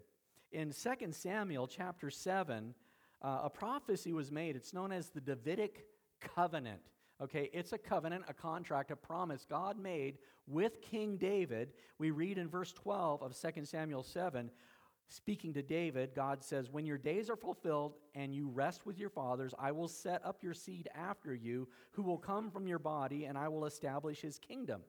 In 0.51 0.71
2 0.71 1.11
Samuel 1.11 1.67
chapter 1.67 2.11
7, 2.11 2.75
uh, 3.23 3.39
a 3.43 3.49
prophecy 3.49 4.13
was 4.13 4.31
made. 4.31 4.55
It's 4.55 4.73
known 4.73 4.91
as 4.91 5.09
the 5.09 5.21
Davidic 5.21 5.85
covenant. 6.21 6.81
Okay, 7.21 7.49
it's 7.51 7.73
a 7.73 7.77
covenant, 7.77 8.25
a 8.27 8.33
contract, 8.33 8.91
a 8.91 8.95
promise 8.95 9.45
God 9.49 9.79
made 9.79 10.19
with 10.47 10.81
King 10.81 11.17
David. 11.17 11.73
We 11.97 12.11
read 12.11 12.37
in 12.37 12.47
verse 12.47 12.71
12 12.73 13.23
of 13.23 13.35
2 13.39 13.65
Samuel 13.65 14.03
7 14.03 14.51
Speaking 15.09 15.53
to 15.53 15.61
David, 15.61 16.11
God 16.13 16.43
says, 16.43 16.69
When 16.69 16.85
your 16.85 16.97
days 16.97 17.29
are 17.29 17.37
fulfilled 17.37 17.93
and 18.13 18.35
you 18.35 18.49
rest 18.49 18.85
with 18.85 18.99
your 18.99 19.09
fathers, 19.09 19.53
I 19.57 19.71
will 19.71 19.87
set 19.87 20.25
up 20.25 20.43
your 20.43 20.53
seed 20.53 20.89
after 20.93 21.33
you, 21.33 21.69
who 21.91 22.03
will 22.03 22.17
come 22.17 22.51
from 22.51 22.67
your 22.67 22.79
body, 22.79 23.23
and 23.23 23.37
I 23.37 23.47
will 23.47 23.65
establish 23.65 24.19
his 24.19 24.37
kingdom. 24.37 24.81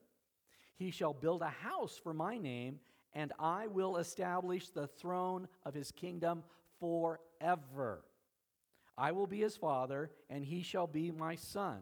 He 0.75 0.91
shall 0.91 1.13
build 1.13 1.41
a 1.41 1.47
house 1.47 1.97
for 1.97 2.13
my 2.13 2.37
name, 2.37 2.79
and 3.13 3.31
I 3.39 3.67
will 3.67 3.95
establish 3.95 4.69
the 4.69 4.87
throne 4.87 5.47
of 5.63 5.73
his 5.73 5.91
kingdom 5.91 6.43
forever. 6.81 8.03
I 8.97 9.13
will 9.13 9.27
be 9.27 9.39
his 9.39 9.55
father, 9.55 10.11
and 10.29 10.43
he 10.43 10.63
shall 10.63 10.87
be 10.87 11.11
my 11.11 11.35
son. 11.35 11.79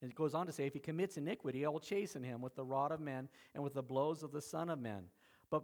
And 0.00 0.10
it 0.10 0.14
goes 0.14 0.34
on 0.34 0.46
to 0.46 0.52
say, 0.52 0.66
If 0.66 0.74
he 0.74 0.80
commits 0.80 1.16
iniquity, 1.16 1.66
I 1.66 1.68
will 1.68 1.80
chasten 1.80 2.22
him 2.22 2.40
with 2.40 2.54
the 2.54 2.64
rod 2.64 2.92
of 2.92 3.00
men 3.00 3.28
and 3.54 3.64
with 3.64 3.74
the 3.74 3.82
blows 3.82 4.22
of 4.22 4.32
the 4.32 4.40
Son 4.42 4.70
of 4.70 4.78
Men. 4.78 5.04
But 5.50 5.62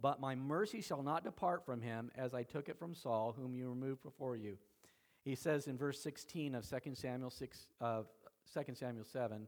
but 0.00 0.20
my 0.20 0.34
mercy 0.34 0.80
shall 0.80 1.02
not 1.02 1.24
depart 1.24 1.64
from 1.64 1.80
him 1.80 2.10
as 2.16 2.34
I 2.34 2.42
took 2.42 2.68
it 2.68 2.78
from 2.78 2.94
Saul, 2.94 3.34
whom 3.36 3.54
you 3.54 3.68
removed 3.68 4.02
before 4.02 4.36
you. 4.36 4.56
He 5.24 5.34
says 5.34 5.66
in 5.66 5.76
verse 5.76 6.00
16 6.00 6.54
of 6.54 6.68
2 6.68 6.94
Samuel 6.94 7.30
6 7.30 7.66
of 7.80 8.06
2 8.52 8.74
Samuel 8.74 9.04
7, 9.04 9.46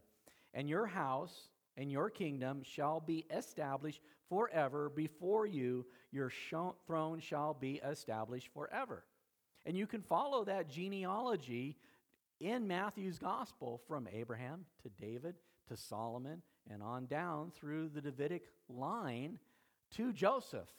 and 0.53 0.69
your 0.69 0.85
house 0.85 1.49
and 1.77 1.91
your 1.91 2.09
kingdom 2.09 2.61
shall 2.63 2.99
be 2.99 3.25
established 3.31 4.01
forever 4.29 4.89
before 4.89 5.45
you. 5.45 5.85
Your 6.11 6.31
throne 6.85 7.19
shall 7.19 7.53
be 7.53 7.81
established 7.83 8.49
forever. 8.53 9.05
And 9.65 9.77
you 9.77 9.87
can 9.87 10.01
follow 10.01 10.43
that 10.45 10.69
genealogy 10.69 11.77
in 12.41 12.67
Matthew's 12.67 13.19
gospel 13.19 13.79
from 13.87 14.07
Abraham 14.11 14.65
to 14.81 14.89
David 14.99 15.35
to 15.67 15.77
Solomon 15.77 16.41
and 16.69 16.81
on 16.81 17.05
down 17.05 17.51
through 17.51 17.89
the 17.89 18.01
Davidic 18.01 18.43
line 18.67 19.37
to 19.91 20.11
Joseph. 20.11 20.69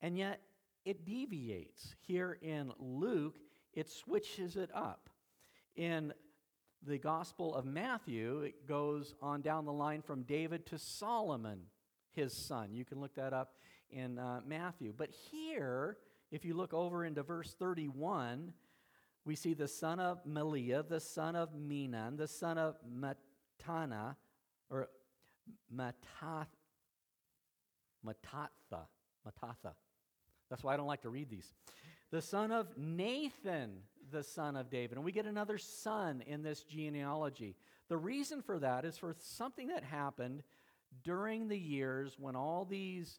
And 0.00 0.16
yet 0.16 0.40
it 0.84 1.04
deviates. 1.04 1.94
Here 2.06 2.38
in 2.40 2.72
Luke, 2.78 3.38
it 3.74 3.90
switches 3.90 4.56
it 4.56 4.70
up. 4.74 5.10
In 5.74 6.12
the 6.86 6.98
Gospel 6.98 7.54
of 7.54 7.64
Matthew, 7.64 8.40
it 8.40 8.66
goes 8.66 9.14
on 9.20 9.40
down 9.40 9.64
the 9.64 9.72
line 9.72 10.02
from 10.02 10.22
David 10.22 10.66
to 10.66 10.78
Solomon, 10.78 11.60
his 12.12 12.32
son. 12.32 12.70
You 12.72 12.84
can 12.84 13.00
look 13.00 13.14
that 13.14 13.32
up 13.32 13.54
in 13.90 14.18
uh, 14.18 14.40
Matthew. 14.46 14.92
But 14.96 15.10
here, 15.30 15.98
if 16.30 16.44
you 16.44 16.54
look 16.54 16.74
over 16.74 17.04
into 17.04 17.22
verse 17.22 17.54
31, 17.58 18.52
we 19.24 19.36
see 19.36 19.54
the 19.54 19.68
son 19.68 20.00
of 20.00 20.24
Melea, 20.24 20.88
the 20.88 21.00
son 21.00 21.36
of 21.36 21.54
Menon, 21.54 22.16
the 22.16 22.28
son 22.28 22.58
of 22.58 22.76
Matana, 22.88 24.16
or 24.70 24.88
Matath, 25.74 26.46
Matatha. 28.04 28.86
Matatha. 29.26 29.72
That's 30.50 30.62
why 30.62 30.74
I 30.74 30.76
don't 30.76 30.86
like 30.86 31.02
to 31.02 31.08
read 31.08 31.30
these. 31.30 31.52
The 32.10 32.20
son 32.20 32.52
of 32.52 32.76
Nathan, 32.76 33.78
the 34.10 34.22
son 34.22 34.56
of 34.56 34.68
David. 34.68 34.96
And 34.96 35.04
we 35.04 35.12
get 35.12 35.26
another 35.26 35.58
son 35.58 36.22
in 36.26 36.42
this 36.42 36.62
genealogy. 36.62 37.56
The 37.88 37.96
reason 37.96 38.42
for 38.42 38.58
that 38.58 38.84
is 38.84 38.98
for 38.98 39.14
something 39.18 39.68
that 39.68 39.84
happened 39.84 40.42
during 41.04 41.48
the 41.48 41.58
years 41.58 42.16
when 42.18 42.36
all 42.36 42.64
these 42.64 43.18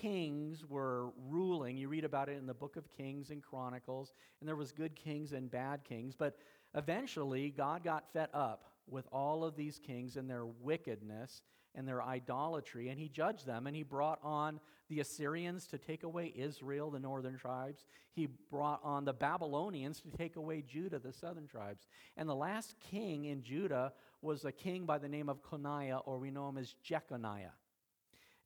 kings 0.00 0.64
were 0.68 1.10
ruling. 1.28 1.76
You 1.76 1.88
read 1.88 2.04
about 2.04 2.28
it 2.28 2.38
in 2.38 2.46
the 2.46 2.54
book 2.54 2.76
of 2.76 2.88
Kings 2.96 3.30
and 3.30 3.42
Chronicles, 3.42 4.12
and 4.40 4.48
there 4.48 4.56
was 4.56 4.72
good 4.72 4.94
kings 4.94 5.32
and 5.32 5.50
bad 5.50 5.84
kings, 5.84 6.14
but 6.14 6.36
eventually 6.74 7.50
God 7.50 7.84
got 7.84 8.12
fed 8.12 8.28
up 8.32 8.64
with 8.86 9.06
all 9.12 9.44
of 9.44 9.56
these 9.56 9.78
kings 9.78 10.16
and 10.16 10.28
their 10.28 10.46
wickedness 10.46 11.42
and 11.74 11.88
their 11.88 12.02
idolatry, 12.02 12.88
and 12.88 12.98
he 12.98 13.08
judged 13.08 13.46
them, 13.46 13.66
and 13.66 13.74
he 13.74 13.82
brought 13.82 14.20
on 14.22 14.60
the 14.88 15.00
Assyrians 15.00 15.66
to 15.66 15.78
take 15.78 16.04
away 16.04 16.32
Israel, 16.36 16.90
the 16.90 17.00
northern 17.00 17.36
tribes. 17.36 17.84
He 18.12 18.28
brought 18.50 18.80
on 18.84 19.04
the 19.04 19.12
Babylonians 19.12 20.00
to 20.02 20.10
take 20.16 20.36
away 20.36 20.62
Judah, 20.62 20.98
the 20.98 21.12
southern 21.12 21.46
tribes. 21.48 21.88
And 22.16 22.28
the 22.28 22.34
last 22.34 22.76
king 22.90 23.24
in 23.24 23.42
Judah 23.42 23.92
was 24.22 24.44
a 24.44 24.52
king 24.52 24.84
by 24.84 24.98
the 24.98 25.08
name 25.08 25.28
of 25.28 25.42
Coniah, 25.42 26.02
or 26.04 26.18
we 26.18 26.30
know 26.30 26.48
him 26.48 26.58
as 26.58 26.74
Jeconiah. 26.84 27.52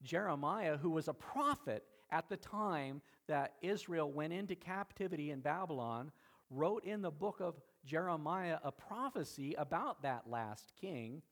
Jeremiah, 0.02 0.76
who 0.76 0.90
was 0.90 1.08
a 1.08 1.14
prophet 1.14 1.84
at 2.10 2.28
the 2.28 2.36
time 2.36 3.02
that 3.26 3.54
Israel 3.62 4.10
went 4.10 4.32
into 4.32 4.54
captivity 4.54 5.30
in 5.30 5.40
Babylon, 5.40 6.10
wrote 6.50 6.84
in 6.84 7.02
the 7.02 7.10
book 7.10 7.40
of 7.40 7.60
Jeremiah 7.84 8.58
a 8.62 8.72
prophecy 8.72 9.54
about 9.54 10.02
that 10.02 10.28
last 10.28 10.72
king 10.80 11.22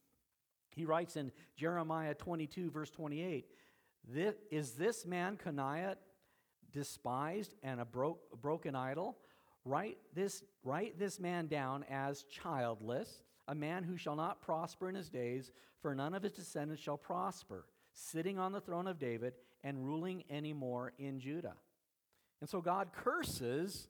he 0.76 0.84
writes 0.84 1.16
in 1.16 1.32
Jeremiah 1.56 2.14
22, 2.14 2.70
verse 2.70 2.90
28 2.90 3.46
Is 4.50 4.72
this 4.72 5.06
man 5.06 5.38
Coniah 5.38 5.96
despised 6.70 7.54
and 7.62 7.80
a 7.80 7.84
bro- 7.86 8.18
broken 8.42 8.76
idol? 8.76 9.16
Write 9.64 9.96
this, 10.14 10.44
write 10.62 10.98
this 10.98 11.18
man 11.18 11.46
down 11.46 11.84
as 11.90 12.24
childless, 12.24 13.22
a 13.48 13.54
man 13.54 13.84
who 13.84 13.96
shall 13.96 14.14
not 14.14 14.42
prosper 14.42 14.88
in 14.88 14.94
his 14.94 15.08
days, 15.08 15.50
for 15.80 15.94
none 15.94 16.12
of 16.12 16.22
his 16.22 16.32
descendants 16.32 16.82
shall 16.82 16.98
prosper, 16.98 17.64
sitting 17.96 18.38
on 18.38 18.52
the 18.52 18.60
throne 18.60 18.86
of 18.86 18.98
David 18.98 19.34
and 19.64 19.84
ruling 19.84 20.22
anymore 20.30 20.92
in 20.98 21.18
Judah. 21.18 21.54
And 22.40 22.48
so 22.48 22.60
God 22.60 22.90
curses 22.92 23.88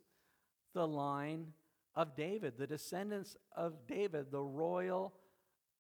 the 0.72 0.86
line 0.86 1.48
of 1.94 2.16
David, 2.16 2.54
the 2.56 2.66
descendants 2.66 3.36
of 3.54 3.74
David, 3.86 4.30
the 4.30 4.42
royal 4.42 5.12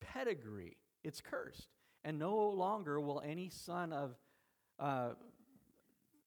pedigree 0.00 0.76
it's 1.06 1.20
cursed. 1.20 1.68
And 2.04 2.18
no 2.18 2.36
longer 2.48 3.00
will 3.00 3.22
any 3.24 3.48
son 3.48 3.92
of 3.92 4.16
uh, 4.78 5.10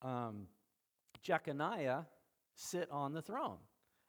um, 0.01 0.47
Jeconiah 1.21 2.05
sit 2.55 2.89
on 2.89 3.13
the 3.13 3.21
throne. 3.21 3.57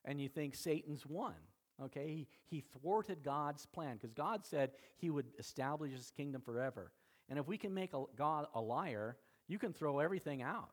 And 0.04 0.20
you 0.20 0.28
think 0.28 0.54
Satan's 0.54 1.04
won. 1.04 1.34
Okay? 1.82 2.06
He, 2.08 2.28
he 2.46 2.60
thwarted 2.60 3.24
God's 3.24 3.66
plan 3.66 3.96
because 3.96 4.12
God 4.12 4.46
said 4.46 4.70
he 4.96 5.10
would 5.10 5.26
establish 5.38 5.92
his 5.92 6.10
kingdom 6.16 6.40
forever. 6.40 6.92
And 7.30 7.38
if 7.38 7.46
we 7.46 7.56
can 7.56 7.72
make 7.72 7.94
a, 7.94 8.04
God 8.16 8.46
a 8.54 8.60
liar, 8.60 9.16
you 9.48 9.58
can 9.58 9.72
throw 9.72 10.00
everything 10.00 10.42
out. 10.42 10.70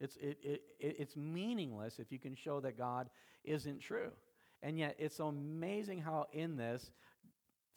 It's, 0.00 0.16
it, 0.16 0.38
it, 0.42 0.62
it, 0.78 0.96
it's 0.98 1.16
meaningless 1.16 1.98
if 1.98 2.12
you 2.12 2.18
can 2.18 2.34
show 2.34 2.60
that 2.60 2.78
God 2.78 3.10
isn't 3.44 3.80
true. 3.80 4.12
And 4.62 4.78
yet, 4.78 4.96
it's 4.98 5.18
amazing 5.18 6.00
how 6.00 6.26
in 6.32 6.56
this, 6.56 6.90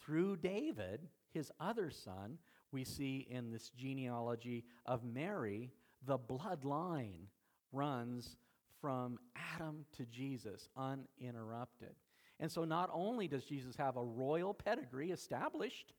through 0.02 0.38
David, 0.38 1.08
his 1.34 1.52
other 1.60 1.90
son, 1.90 2.38
we 2.72 2.84
see 2.84 3.28
in 3.30 3.52
this 3.52 3.70
genealogy 3.70 4.64
of 4.86 5.04
Mary, 5.04 5.72
the 6.06 6.18
bloodline 6.18 7.28
runs 7.72 8.38
from 8.80 9.18
Adam 9.56 9.86
to 9.98 10.06
Jesus 10.06 10.70
uninterrupted. 10.78 11.96
And 12.40 12.52
so, 12.52 12.64
not 12.64 12.90
only 12.94 13.28
does 13.28 13.44
Jesus 13.44 13.76
have 13.76 13.98
a 13.98 14.04
royal 14.04 14.54
pedigree 14.54 15.12
established 15.12 15.94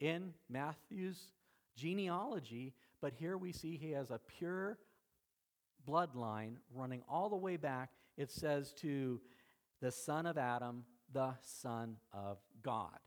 in 0.00 0.32
Matthew's 0.48 1.32
genealogy, 1.76 2.74
but 3.00 3.12
here 3.12 3.36
we 3.36 3.52
see 3.52 3.76
he 3.76 3.92
has 3.92 4.10
a 4.10 4.20
pure 4.38 4.78
bloodline 5.86 6.56
running 6.74 7.02
all 7.08 7.28
the 7.28 7.36
way 7.36 7.56
back. 7.56 7.90
It 8.16 8.30
says 8.30 8.72
to 8.80 9.20
the 9.80 9.92
son 9.92 10.26
of 10.26 10.38
Adam, 10.38 10.84
the 11.12 11.34
son 11.42 11.96
of 12.12 12.38
God. 12.62 12.98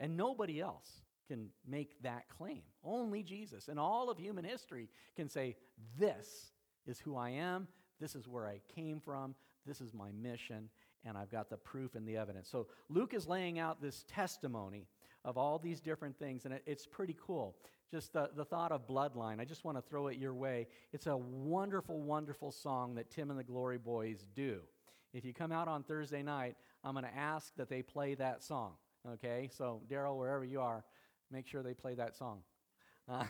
And 0.00 0.16
nobody 0.16 0.60
else 0.60 1.02
can 1.28 1.48
make 1.66 2.02
that 2.02 2.28
claim. 2.28 2.62
Only 2.82 3.22
Jesus 3.22 3.68
and 3.68 3.78
all 3.78 4.10
of 4.10 4.18
human 4.18 4.44
history 4.44 4.88
can 5.16 5.28
say, 5.28 5.56
This 5.98 6.52
is 6.86 6.98
who 6.98 7.16
I 7.16 7.30
am. 7.30 7.68
This 8.00 8.14
is 8.14 8.28
where 8.28 8.46
I 8.46 8.60
came 8.74 9.00
from. 9.00 9.34
This 9.66 9.80
is 9.80 9.94
my 9.94 10.10
mission. 10.12 10.68
And 11.04 11.16
I've 11.16 11.30
got 11.30 11.50
the 11.50 11.56
proof 11.56 11.94
and 11.94 12.06
the 12.06 12.16
evidence. 12.16 12.48
So 12.50 12.66
Luke 12.88 13.14
is 13.14 13.26
laying 13.26 13.58
out 13.58 13.80
this 13.80 14.04
testimony 14.08 14.86
of 15.24 15.38
all 15.38 15.58
these 15.58 15.80
different 15.80 16.18
things, 16.18 16.44
and 16.44 16.54
it, 16.54 16.62
it's 16.66 16.86
pretty 16.86 17.16
cool. 17.24 17.56
Just 17.90 18.12
the, 18.12 18.30
the 18.34 18.44
thought 18.44 18.72
of 18.72 18.86
bloodline, 18.86 19.40
I 19.40 19.44
just 19.44 19.64
want 19.64 19.76
to 19.76 19.82
throw 19.82 20.08
it 20.08 20.18
your 20.18 20.34
way. 20.34 20.66
It's 20.92 21.06
a 21.06 21.16
wonderful, 21.16 22.00
wonderful 22.00 22.50
song 22.50 22.94
that 22.96 23.10
Tim 23.10 23.30
and 23.30 23.38
the 23.38 23.44
Glory 23.44 23.78
Boys 23.78 24.24
do. 24.34 24.60
If 25.12 25.24
you 25.24 25.32
come 25.32 25.52
out 25.52 25.68
on 25.68 25.84
Thursday 25.84 26.22
night, 26.22 26.56
I'm 26.82 26.94
going 26.94 27.04
to 27.04 27.16
ask 27.16 27.54
that 27.56 27.68
they 27.68 27.82
play 27.82 28.14
that 28.16 28.42
song. 28.42 28.72
Okay? 29.08 29.48
So, 29.52 29.82
Daryl, 29.88 30.18
wherever 30.18 30.44
you 30.44 30.60
are, 30.60 30.84
make 31.30 31.46
sure 31.46 31.62
they 31.62 31.74
play 31.74 31.94
that 31.94 32.16
song. 32.16 32.40
Uh, 33.08 33.24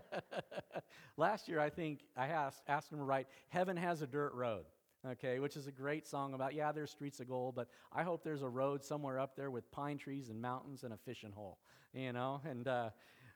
last 1.16 1.48
year, 1.48 1.60
I 1.60 1.70
think 1.70 2.00
I 2.16 2.28
asked, 2.28 2.62
asked 2.66 2.90
them 2.90 2.98
to 2.98 3.04
write 3.04 3.26
Heaven 3.48 3.76
Has 3.76 4.02
a 4.02 4.06
Dirt 4.06 4.32
Road, 4.34 4.64
okay, 5.04 5.38
which 5.38 5.56
is 5.56 5.66
a 5.66 5.72
great 5.72 6.06
song 6.06 6.34
about, 6.34 6.54
yeah, 6.54 6.72
there's 6.72 6.90
streets 6.90 7.20
of 7.20 7.28
gold, 7.28 7.54
but 7.54 7.68
I 7.92 8.02
hope 8.02 8.22
there's 8.22 8.42
a 8.42 8.48
road 8.48 8.84
somewhere 8.84 9.18
up 9.18 9.36
there 9.36 9.50
with 9.50 9.70
pine 9.70 9.98
trees 9.98 10.28
and 10.28 10.40
mountains 10.40 10.82
and 10.82 10.92
a 10.92 10.96
fishing 10.96 11.32
hole, 11.32 11.58
you 11.92 12.12
know? 12.12 12.40
And, 12.48 12.66
uh, 12.66 12.90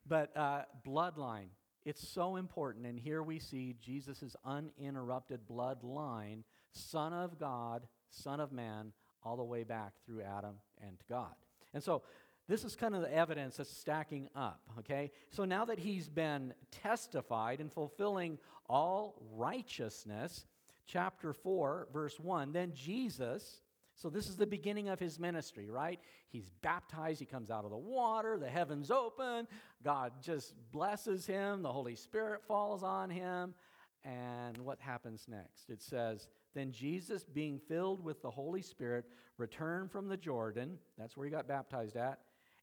but 0.06 0.36
uh, 0.36 0.62
bloodline, 0.86 1.48
it's 1.84 2.06
so 2.06 2.36
important. 2.36 2.86
And 2.86 2.98
here 2.98 3.22
we 3.22 3.38
see 3.38 3.76
Jesus' 3.80 4.36
uninterrupted 4.44 5.40
bloodline, 5.50 6.42
Son 6.72 7.12
of 7.12 7.38
God, 7.38 7.86
Son 8.10 8.40
of 8.40 8.52
Man, 8.52 8.92
all 9.22 9.36
the 9.36 9.44
way 9.44 9.64
back 9.64 9.92
through 10.06 10.22
Adam 10.22 10.56
and 10.86 10.96
God. 11.08 11.34
And 11.74 11.82
so 11.82 12.02
this 12.48 12.64
is 12.64 12.74
kind 12.74 12.94
of 12.94 13.02
the 13.02 13.14
evidence 13.14 13.58
that's 13.58 13.70
stacking 13.70 14.28
up, 14.34 14.60
okay? 14.80 15.12
So 15.28 15.44
now 15.44 15.64
that 15.66 15.78
he's 15.78 16.08
been 16.08 16.52
testified 16.82 17.60
and 17.60 17.72
fulfilling 17.72 18.38
all 18.68 19.22
righteousness, 19.36 20.46
chapter 20.90 21.32
4, 21.32 21.88
verse 21.92 22.18
1, 22.18 22.52
then 22.52 22.72
Jesus, 22.74 23.60
so 23.94 24.10
this 24.10 24.28
is 24.28 24.36
the 24.36 24.46
beginning 24.46 24.88
of 24.88 24.98
his 24.98 25.18
ministry, 25.18 25.68
right? 25.68 26.00
He's 26.30 26.50
baptized, 26.62 27.20
he 27.20 27.26
comes 27.26 27.50
out 27.50 27.64
of 27.64 27.70
the 27.70 27.76
water, 27.76 28.38
the 28.38 28.48
heavens 28.48 28.90
open, 28.90 29.46
God 29.84 30.12
just 30.22 30.54
blesses 30.72 31.26
him, 31.26 31.62
the 31.62 31.72
Holy 31.72 31.96
Spirit 31.96 32.42
falls 32.46 32.82
on 32.82 33.10
him. 33.10 33.54
And 34.02 34.56
what 34.58 34.80
happens 34.80 35.26
next? 35.28 35.68
It 35.68 35.82
says, 35.82 36.28
Then 36.54 36.72
Jesus, 36.72 37.24
being 37.24 37.58
filled 37.58 38.02
with 38.02 38.22
the 38.22 38.30
Holy 38.30 38.62
Spirit, 38.62 39.04
returned 39.36 39.92
from 39.92 40.08
the 40.08 40.16
Jordan. 40.16 40.78
That's 40.96 41.16
where 41.16 41.26
he 41.26 41.30
got 41.30 41.46
baptized 41.46 41.96
at 41.96 42.20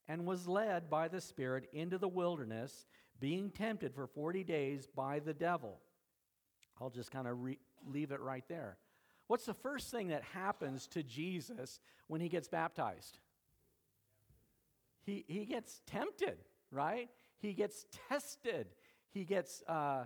and 0.08 0.26
was 0.26 0.48
led 0.48 0.90
by 0.90 1.08
the 1.08 1.22
Spirit 1.22 1.70
into 1.74 1.98
the 1.98 2.08
wilderness, 2.08 2.88
being 3.20 3.52
tempted 3.52 3.94
for 3.94 4.08
40 4.08 4.44
days 4.44 4.88
by 4.88 5.20
the 5.20 5.34
devil. 5.34 5.80
I'll 6.80 6.90
just 6.90 7.12
kind 7.12 7.28
of 7.28 7.42
re- 7.42 7.60
leave 7.86 8.12
it 8.12 8.20
right 8.20 8.44
there. 8.48 8.78
What's 9.28 9.46
the 9.46 9.54
first 9.54 9.92
thing 9.92 10.08
that 10.08 10.24
happens 10.24 10.88
to 10.88 11.04
Jesus 11.04 11.80
when 12.08 12.22
he 12.22 12.30
gets 12.30 12.48
baptized? 12.48 13.20
He, 15.06 15.26
he 15.28 15.46
gets 15.46 15.82
tempted, 15.86 16.38
right? 16.72 17.10
He 17.40 17.54
gets 17.54 17.86
tested. 18.10 18.68
He 19.12 19.24
gets 19.24 19.64
uh, 19.68 20.06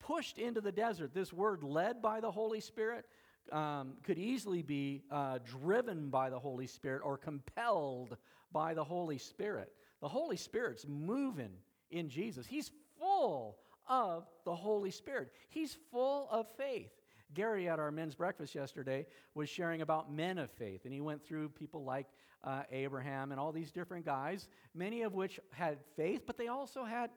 pushed 0.00 0.38
into 0.38 0.60
the 0.60 0.72
desert. 0.72 1.14
This 1.14 1.32
word, 1.32 1.62
led 1.62 2.02
by 2.02 2.20
the 2.20 2.30
Holy 2.30 2.60
Spirit, 2.60 3.06
um, 3.50 3.94
could 4.02 4.18
easily 4.18 4.62
be 4.62 5.02
uh, 5.10 5.38
driven 5.44 6.10
by 6.10 6.30
the 6.30 6.38
Holy 6.38 6.66
Spirit 6.66 7.02
or 7.04 7.18
compelled 7.18 8.16
by 8.52 8.74
the 8.74 8.84
Holy 8.84 9.18
Spirit. 9.18 9.72
The 10.00 10.08
Holy 10.08 10.36
Spirit's 10.36 10.86
moving 10.86 11.52
in 11.90 12.08
Jesus. 12.08 12.46
He's 12.46 12.70
full 12.98 13.58
of 13.88 14.26
the 14.44 14.54
Holy 14.54 14.90
Spirit, 14.90 15.32
He's 15.48 15.76
full 15.90 16.28
of 16.30 16.46
faith. 16.56 16.90
Gary 17.34 17.68
at 17.68 17.78
our 17.78 17.90
men's 17.90 18.14
breakfast 18.14 18.54
yesterday 18.54 19.06
was 19.34 19.48
sharing 19.48 19.80
about 19.80 20.12
men 20.12 20.38
of 20.38 20.50
faith, 20.50 20.84
and 20.84 20.92
he 20.92 21.00
went 21.00 21.24
through 21.24 21.48
people 21.48 21.82
like 21.82 22.06
uh, 22.44 22.62
Abraham 22.70 23.30
and 23.30 23.40
all 23.40 23.52
these 23.52 23.70
different 23.70 24.04
guys, 24.04 24.48
many 24.74 25.02
of 25.02 25.14
which 25.14 25.40
had 25.50 25.78
faith, 25.96 26.22
but 26.26 26.36
they 26.36 26.48
also 26.48 26.84
had 26.84 27.10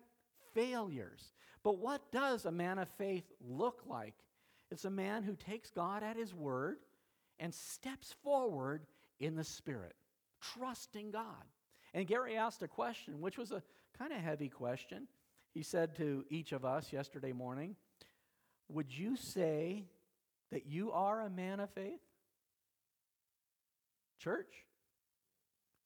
failures. 0.54 1.34
But 1.64 1.80
what 1.80 2.12
does 2.12 2.46
a 2.46 2.52
man 2.52 2.78
of 2.78 2.88
faith 2.98 3.26
look 3.42 3.82
like? 3.88 4.14
It's 4.72 4.86
a 4.86 4.90
man 4.90 5.24
who 5.24 5.36
takes 5.36 5.70
God 5.70 6.04
at 6.04 6.16
his 6.16 6.34
word 6.34 6.78
and 7.40 7.54
steps 7.54 8.14
forward 8.24 8.86
in 9.20 9.36
the 9.36 9.44
Spirit 9.44 9.96
trusting 10.42 11.12
God. 11.12 11.44
And 11.94 12.08
Gary 12.08 12.36
asked 12.36 12.62
a 12.62 12.68
question, 12.68 13.22
which 13.22 13.38
was 13.38 13.52
a 13.52 13.64
kind 13.98 14.12
of 14.12 14.20
heavy 14.20 14.50
question. 14.50 15.08
He 15.56 15.64
said 15.64 15.96
to 15.96 16.26
each 16.30 16.52
of 16.52 16.66
us 16.66 16.92
yesterday 16.92 17.32
morning, 17.32 17.78
Would 18.68 18.96
you 18.96 19.16
say 19.16 19.86
that 20.52 20.66
you 20.66 20.92
are 20.92 21.22
a 21.22 21.30
man 21.30 21.62
of 21.62 21.70
faith? 21.70 22.02
Church? 24.20 24.54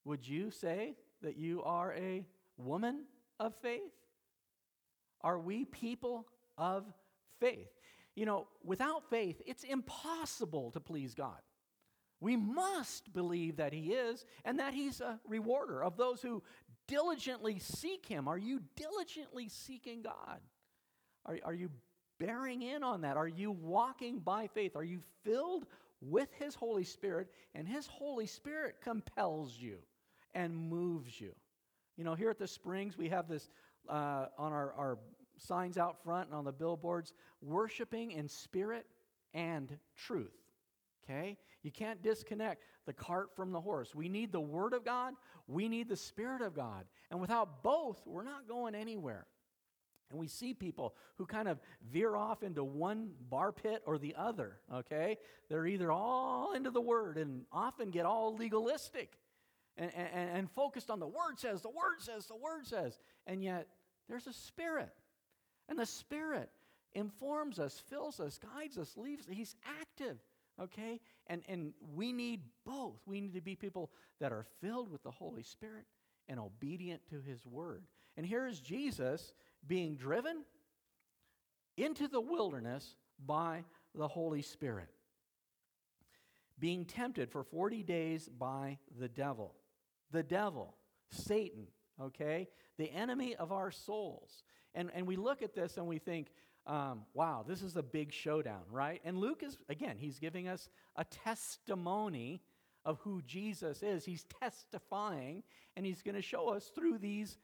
Would 0.04 0.26
you 0.26 0.50
say 0.50 0.96
that 1.22 1.36
you 1.36 1.62
are 1.62 1.94
a 1.94 2.26
woman 2.58 3.04
of 3.38 3.54
faith? 3.62 3.92
Are 5.20 5.38
we 5.38 5.66
people 5.66 6.26
of 6.58 6.84
faith? 7.38 7.70
You 8.16 8.26
know, 8.26 8.48
without 8.64 9.08
faith, 9.08 9.40
it's 9.46 9.62
impossible 9.62 10.72
to 10.72 10.80
please 10.80 11.14
God. 11.14 11.38
We 12.18 12.36
must 12.36 13.12
believe 13.12 13.56
that 13.58 13.72
He 13.72 13.92
is 13.92 14.24
and 14.44 14.58
that 14.58 14.74
He's 14.74 15.00
a 15.00 15.20
rewarder 15.28 15.84
of 15.84 15.96
those 15.96 16.20
who 16.20 16.42
diligently 16.90 17.60
seek 17.60 18.04
Him. 18.04 18.26
Are 18.26 18.36
you 18.36 18.60
diligently 18.76 19.48
seeking 19.48 20.02
God? 20.02 20.40
Are, 21.24 21.38
are 21.44 21.54
you 21.54 21.70
bearing 22.18 22.62
in 22.62 22.82
on 22.82 23.02
that? 23.02 23.16
Are 23.16 23.28
you 23.28 23.52
walking 23.52 24.18
by 24.18 24.48
faith? 24.48 24.74
Are 24.74 24.84
you 24.84 25.00
filled 25.24 25.66
with 26.00 26.28
His 26.34 26.54
Holy 26.54 26.84
Spirit? 26.84 27.28
And 27.54 27.66
His 27.66 27.86
Holy 27.86 28.26
Spirit 28.26 28.76
compels 28.82 29.56
you 29.56 29.78
and 30.34 30.54
moves 30.54 31.20
you. 31.20 31.32
You 31.96 32.04
know, 32.04 32.14
here 32.14 32.30
at 32.30 32.38
the 32.38 32.48
Springs, 32.48 32.98
we 32.98 33.08
have 33.08 33.28
this 33.28 33.50
uh, 33.88 34.26
on 34.36 34.52
our, 34.52 34.72
our 34.76 34.98
signs 35.38 35.78
out 35.78 36.02
front 36.02 36.28
and 36.28 36.36
on 36.36 36.44
the 36.44 36.52
billboards 36.52 37.12
worshiping 37.40 38.10
in 38.12 38.28
spirit 38.28 38.86
and 39.32 39.78
truth. 39.96 40.34
Okay? 41.04 41.36
You 41.62 41.70
can't 41.70 42.02
disconnect 42.02 42.64
the 42.86 42.92
cart 42.92 43.34
from 43.34 43.52
the 43.52 43.60
horse. 43.60 43.94
We 43.94 44.08
need 44.08 44.32
the 44.32 44.40
Word 44.40 44.72
of 44.72 44.84
God, 44.84 45.14
we 45.46 45.68
need 45.68 45.88
the 45.88 45.96
Spirit 45.96 46.42
of 46.42 46.54
God. 46.54 46.84
And 47.10 47.20
without 47.20 47.62
both, 47.62 47.98
we're 48.06 48.22
not 48.22 48.48
going 48.48 48.74
anywhere. 48.74 49.26
And 50.10 50.18
we 50.18 50.26
see 50.26 50.54
people 50.54 50.96
who 51.16 51.26
kind 51.26 51.46
of 51.46 51.60
veer 51.92 52.16
off 52.16 52.42
into 52.42 52.64
one 52.64 53.10
bar 53.28 53.52
pit 53.52 53.82
or 53.86 53.96
the 53.96 54.16
other, 54.18 54.56
okay? 54.74 55.18
They're 55.48 55.66
either 55.66 55.92
all 55.92 56.52
into 56.52 56.70
the 56.70 56.80
Word 56.80 57.16
and 57.16 57.44
often 57.52 57.90
get 57.90 58.06
all 58.06 58.34
legalistic 58.34 59.16
and, 59.76 59.92
and, 59.94 60.30
and 60.30 60.50
focused 60.50 60.90
on 60.90 60.98
the 60.98 61.06
Word 61.06 61.38
says, 61.38 61.62
the 61.62 61.70
Word 61.70 62.00
says, 62.00 62.26
the 62.26 62.36
Word 62.36 62.66
says. 62.66 62.98
And 63.26 63.42
yet, 63.42 63.68
there's 64.08 64.26
a 64.26 64.32
Spirit. 64.32 64.92
And 65.68 65.78
the 65.78 65.86
Spirit 65.86 66.50
informs 66.92 67.60
us, 67.60 67.80
fills 67.88 68.18
us, 68.18 68.38
guides 68.38 68.78
us, 68.78 68.96
leaves. 68.96 69.26
He's 69.30 69.54
active 69.80 70.18
okay? 70.60 71.00
And, 71.26 71.42
and 71.48 71.72
we 71.94 72.12
need 72.12 72.42
both. 72.66 73.00
We 73.06 73.20
need 73.20 73.34
to 73.34 73.40
be 73.40 73.54
people 73.54 73.90
that 74.20 74.32
are 74.32 74.46
filled 74.60 74.90
with 74.90 75.02
the 75.02 75.10
Holy 75.10 75.42
Spirit 75.42 75.84
and 76.28 76.38
obedient 76.38 77.00
to 77.10 77.20
His 77.20 77.46
Word. 77.46 77.84
And 78.16 78.26
here 78.26 78.46
is 78.46 78.60
Jesus 78.60 79.32
being 79.66 79.96
driven 79.96 80.44
into 81.76 82.08
the 82.08 82.20
wilderness 82.20 82.96
by 83.26 83.64
the 83.94 84.08
Holy 84.08 84.42
Spirit. 84.42 84.88
being 86.58 86.84
tempted 86.84 87.30
for 87.30 87.42
40 87.42 87.82
days 87.82 88.28
by 88.28 88.78
the 88.98 89.08
devil. 89.08 89.54
The 90.12 90.22
devil, 90.22 90.76
Satan, 91.10 91.66
okay? 92.00 92.48
The 92.76 92.92
enemy 92.92 93.34
of 93.34 93.50
our 93.50 93.70
souls. 93.70 94.42
And, 94.74 94.90
and 94.94 95.06
we 95.06 95.16
look 95.16 95.42
at 95.42 95.54
this 95.54 95.78
and 95.78 95.86
we 95.86 95.98
think, 95.98 96.28
um, 96.70 97.02
wow, 97.14 97.44
this 97.46 97.62
is 97.62 97.76
a 97.76 97.82
big 97.82 98.12
showdown, 98.12 98.62
right? 98.70 99.00
And 99.04 99.18
Luke 99.18 99.42
is, 99.44 99.58
again, 99.68 99.96
he's 99.98 100.20
giving 100.20 100.46
us 100.46 100.68
a 100.94 101.04
testimony 101.04 102.42
of 102.84 103.00
who 103.00 103.22
Jesus 103.22 103.82
is. 103.82 104.04
He's 104.04 104.24
testifying, 104.40 105.42
and 105.76 105.84
he's 105.84 106.00
going 106.00 106.14
to 106.14 106.22
show 106.22 106.48
us 106.48 106.70
through 106.72 106.98
these 106.98 107.38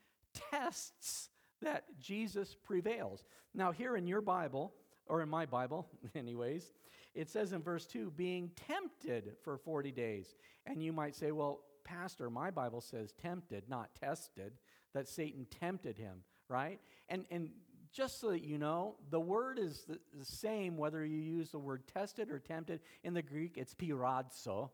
tests 0.52 1.28
that 1.60 1.84
Jesus 1.98 2.54
prevails. 2.54 3.24
Now, 3.52 3.72
here 3.72 3.96
in 3.96 4.06
your 4.06 4.20
Bible, 4.20 4.72
or 5.08 5.22
in 5.22 5.28
my 5.28 5.44
Bible, 5.44 5.88
anyways, 6.14 6.72
it 7.12 7.28
says 7.28 7.52
in 7.52 7.62
verse 7.62 7.84
2, 7.84 8.12
being 8.16 8.52
tempted 8.68 9.32
for 9.42 9.58
40 9.58 9.90
days. 9.90 10.36
And 10.66 10.80
you 10.80 10.92
might 10.92 11.16
say, 11.16 11.32
well, 11.32 11.62
Pastor, 11.82 12.30
my 12.30 12.52
Bible 12.52 12.80
says 12.80 13.12
tempted, 13.20 13.64
not 13.68 13.90
tested, 14.00 14.52
that 14.94 15.08
Satan 15.08 15.46
tempted 15.60 15.98
him, 15.98 16.22
right? 16.48 16.78
And, 17.08 17.24
and 17.30 17.50
just 17.96 18.20
so 18.20 18.30
that 18.30 18.42
you 18.42 18.58
know, 18.58 18.96
the 19.10 19.18
word 19.18 19.58
is 19.58 19.84
the, 19.88 19.98
the 20.18 20.24
same 20.24 20.76
whether 20.76 21.04
you 21.04 21.18
use 21.18 21.50
the 21.50 21.58
word 21.58 21.82
tested 21.92 22.30
or 22.30 22.38
tempted. 22.38 22.80
In 23.02 23.14
the 23.14 23.22
Greek, 23.22 23.56
it's 23.56 23.74
piradzo. 23.74 24.70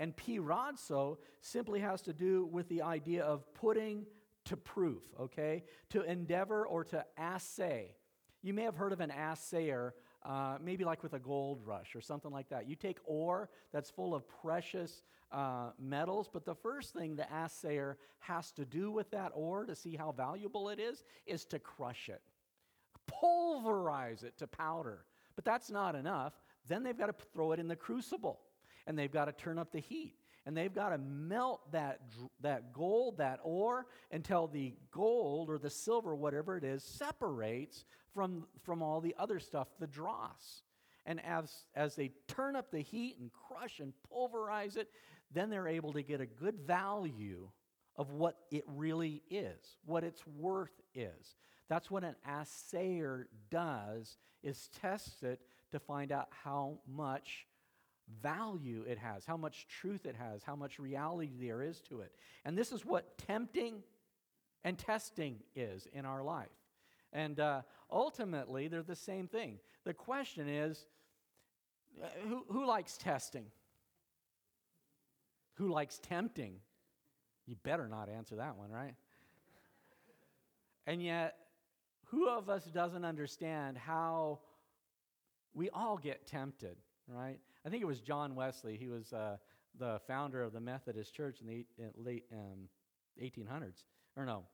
And 0.00 0.16
piradzo 0.16 1.18
simply 1.40 1.80
has 1.80 2.00
to 2.02 2.12
do 2.12 2.46
with 2.46 2.68
the 2.68 2.82
idea 2.82 3.22
of 3.22 3.52
putting 3.54 4.06
to 4.46 4.56
proof, 4.56 5.02
okay? 5.20 5.64
To 5.90 6.02
endeavor 6.02 6.66
or 6.66 6.84
to 6.84 7.04
assay. 7.18 7.94
You 8.42 8.54
may 8.54 8.62
have 8.62 8.76
heard 8.76 8.92
of 8.92 9.00
an 9.00 9.10
assayer 9.10 9.94
uh, 10.24 10.56
maybe 10.62 10.84
like 10.84 11.02
with 11.02 11.12
a 11.12 11.18
gold 11.18 11.60
rush 11.66 11.94
or 11.94 12.00
something 12.00 12.30
like 12.30 12.48
that. 12.48 12.66
You 12.66 12.76
take 12.76 12.98
ore 13.04 13.50
that's 13.72 13.90
full 13.90 14.14
of 14.14 14.24
precious 14.42 15.02
uh, 15.30 15.70
metals, 15.78 16.30
but 16.32 16.46
the 16.46 16.54
first 16.54 16.94
thing 16.94 17.14
the 17.14 17.26
assayer 17.34 17.98
has 18.20 18.50
to 18.52 18.64
do 18.64 18.90
with 18.90 19.10
that 19.10 19.32
ore 19.34 19.66
to 19.66 19.74
see 19.74 19.96
how 19.96 20.12
valuable 20.12 20.70
it 20.70 20.80
is 20.80 21.04
is 21.26 21.44
to 21.46 21.58
crush 21.58 22.08
it, 22.08 22.22
pulverize 23.06 24.22
it 24.22 24.38
to 24.38 24.46
powder. 24.46 25.04
But 25.36 25.44
that's 25.44 25.70
not 25.70 25.94
enough. 25.94 26.32
Then 26.68 26.82
they've 26.82 26.96
got 26.96 27.06
to 27.06 27.26
throw 27.32 27.52
it 27.52 27.60
in 27.60 27.68
the 27.68 27.76
crucible 27.76 28.40
and 28.86 28.98
they've 28.98 29.12
got 29.12 29.26
to 29.26 29.32
turn 29.32 29.58
up 29.58 29.72
the 29.72 29.80
heat 29.80 30.16
and 30.46 30.56
they've 30.56 30.74
got 30.74 30.90
to 30.90 30.98
melt 30.98 31.72
that, 31.72 32.00
that 32.40 32.72
gold, 32.72 33.18
that 33.18 33.40
ore, 33.42 33.86
until 34.10 34.46
the 34.46 34.74
gold 34.90 35.48
or 35.48 35.58
the 35.58 35.70
silver, 35.70 36.14
whatever 36.14 36.56
it 36.56 36.64
is, 36.64 36.82
separates 36.82 37.84
from, 38.12 38.46
from 38.62 38.82
all 38.82 39.00
the 39.00 39.14
other 39.18 39.40
stuff, 39.40 39.68
the 39.80 39.86
dross. 39.86 40.62
And 41.06 41.24
as, 41.24 41.50
as 41.74 41.96
they 41.96 42.12
turn 42.28 42.56
up 42.56 42.70
the 42.70 42.80
heat 42.80 43.16
and 43.20 43.30
crush 43.32 43.80
and 43.80 43.92
pulverize 44.10 44.76
it, 44.76 44.88
then 45.32 45.50
they're 45.50 45.68
able 45.68 45.92
to 45.94 46.02
get 46.02 46.20
a 46.20 46.26
good 46.26 46.60
value 46.66 47.48
of 47.96 48.10
what 48.10 48.36
it 48.50 48.64
really 48.66 49.22
is, 49.30 49.76
what 49.84 50.04
its 50.04 50.22
worth 50.38 50.80
is. 50.94 51.36
That's 51.68 51.90
what 51.90 52.04
an 52.04 52.16
assayer 52.26 53.28
does 53.50 54.18
is 54.42 54.68
tests 54.80 55.22
it 55.22 55.40
to 55.72 55.78
find 55.78 56.12
out 56.12 56.28
how 56.30 56.78
much 56.86 57.46
value 58.22 58.84
it 58.86 58.98
has, 58.98 59.24
how 59.24 59.36
much 59.36 59.66
truth 59.66 60.04
it 60.06 60.14
has, 60.14 60.42
how 60.42 60.54
much 60.54 60.78
reality 60.78 61.32
there 61.40 61.62
is 61.62 61.80
to 61.88 62.00
it. 62.00 62.12
And 62.44 62.56
this 62.56 62.70
is 62.70 62.84
what 62.84 63.16
tempting 63.18 63.82
and 64.62 64.78
testing 64.78 65.36
is 65.56 65.88
in 65.92 66.04
our 66.04 66.22
life. 66.22 66.48
And 67.12 67.40
uh, 67.40 67.62
ultimately, 67.90 68.68
they're 68.68 68.82
the 68.82 68.96
same 68.96 69.26
thing. 69.26 69.58
The 69.84 69.94
question 69.94 70.48
is 70.48 70.86
uh, 72.02 72.08
who, 72.28 72.44
who 72.50 72.66
likes 72.66 72.96
testing? 72.96 73.46
Who 75.54 75.68
likes 75.68 75.98
tempting? 75.98 76.56
You 77.46 77.56
better 77.62 77.88
not 77.88 78.08
answer 78.08 78.36
that 78.36 78.56
one, 78.56 78.70
right? 78.70 78.94
and 80.86 81.02
yet, 81.02 81.36
who 82.14 82.28
of 82.28 82.48
us 82.48 82.64
doesn't 82.64 83.04
understand 83.04 83.76
how 83.76 84.38
we 85.52 85.68
all 85.70 85.96
get 85.96 86.26
tempted, 86.26 86.76
right? 87.08 87.38
I 87.66 87.68
think 87.68 87.82
it 87.82 87.86
was 87.86 88.00
John 88.00 88.34
Wesley. 88.34 88.76
He 88.76 88.88
was 88.88 89.12
uh, 89.12 89.36
the 89.78 90.00
founder 90.06 90.42
of 90.42 90.52
the 90.52 90.60
Methodist 90.60 91.14
Church 91.14 91.40
in 91.40 91.46
the 91.46 91.66
late 91.96 92.24
um, 92.32 92.68
1800s, 93.20 93.82
or 94.16 94.24
no, 94.24 94.44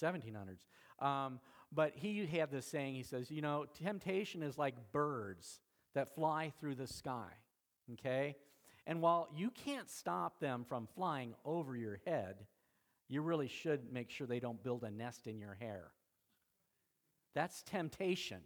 1700s. 0.00 1.04
Um, 1.04 1.40
but 1.70 1.92
he 1.94 2.24
had 2.26 2.50
this 2.50 2.66
saying. 2.66 2.94
He 2.94 3.02
says, 3.02 3.30
"You 3.30 3.42
know, 3.42 3.66
temptation 3.82 4.42
is 4.42 4.58
like 4.58 4.74
birds 4.92 5.60
that 5.94 6.14
fly 6.14 6.52
through 6.60 6.76
the 6.76 6.86
sky." 6.86 7.28
Okay, 7.94 8.36
and 8.86 9.00
while 9.00 9.28
you 9.34 9.50
can't 9.50 9.90
stop 9.90 10.40
them 10.40 10.64
from 10.68 10.88
flying 10.94 11.34
over 11.44 11.76
your 11.76 12.00
head, 12.06 12.46
you 13.08 13.22
really 13.22 13.48
should 13.48 13.92
make 13.92 14.10
sure 14.10 14.26
they 14.26 14.40
don't 14.40 14.62
build 14.62 14.84
a 14.84 14.90
nest 14.90 15.26
in 15.26 15.38
your 15.38 15.56
hair. 15.60 15.92
That's 17.34 17.62
temptation. 17.62 18.40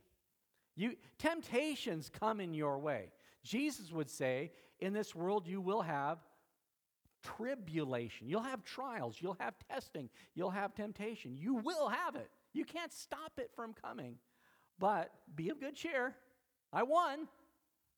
You, 0.77 0.95
temptations 1.19 2.11
come 2.11 2.41
in 2.41 2.55
your 2.55 2.79
way. 2.79 3.13
Jesus 3.43 3.91
would 3.93 4.11
say, 4.11 4.53
In 4.81 4.93
this 4.93 5.15
world 5.15 5.47
you 5.47 5.61
will 5.61 5.83
have 5.83 6.19
tribulation. 7.23 8.29
You'll 8.29 8.43
have 8.43 8.65
trials. 8.65 9.17
You'll 9.21 9.37
have 9.41 9.55
testing. 9.71 10.09
You'll 10.35 10.51
have 10.51 10.75
temptation. 10.75 11.37
You 11.37 11.55
will 11.55 11.89
have 11.89 12.17
it. 12.17 12.31
You 12.53 12.65
can't 12.65 12.93
stop 12.93 13.33
it 13.39 13.51
from 13.55 13.75
coming. 13.75 14.17
But 14.79 15.11
be 15.35 15.49
of 15.51 15.61
good 15.61 15.75
cheer. 15.75 16.15
I 16.73 16.83
won. 16.83 17.29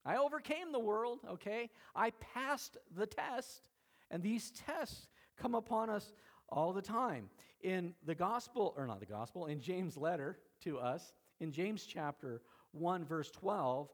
I 0.05 0.17
overcame 0.17 0.73
the 0.73 0.79
world, 0.79 1.21
okay? 1.29 1.71
I 1.95 2.11
passed 2.11 2.77
the 2.97 3.07
test. 3.07 3.63
And 4.11 4.23
these 4.23 4.53
tests 4.53 5.09
come 5.37 5.55
upon 5.55 5.91
us 5.91 6.13
all 6.49 6.73
the 6.73 6.83
time. 6.83 7.29
In 7.61 7.95
the 8.07 8.15
gospel, 8.15 8.73
or 8.77 8.87
not 8.87 9.01
the 9.01 9.07
gospel, 9.07 9.47
in 9.47 9.61
James' 9.61 9.97
letter 9.97 10.39
to 10.63 10.79
us, 10.79 11.13
in 11.41 11.53
James 11.53 11.87
chapter 11.87 12.43
1, 12.73 13.05
verse 13.05 13.31
12, 13.31 13.89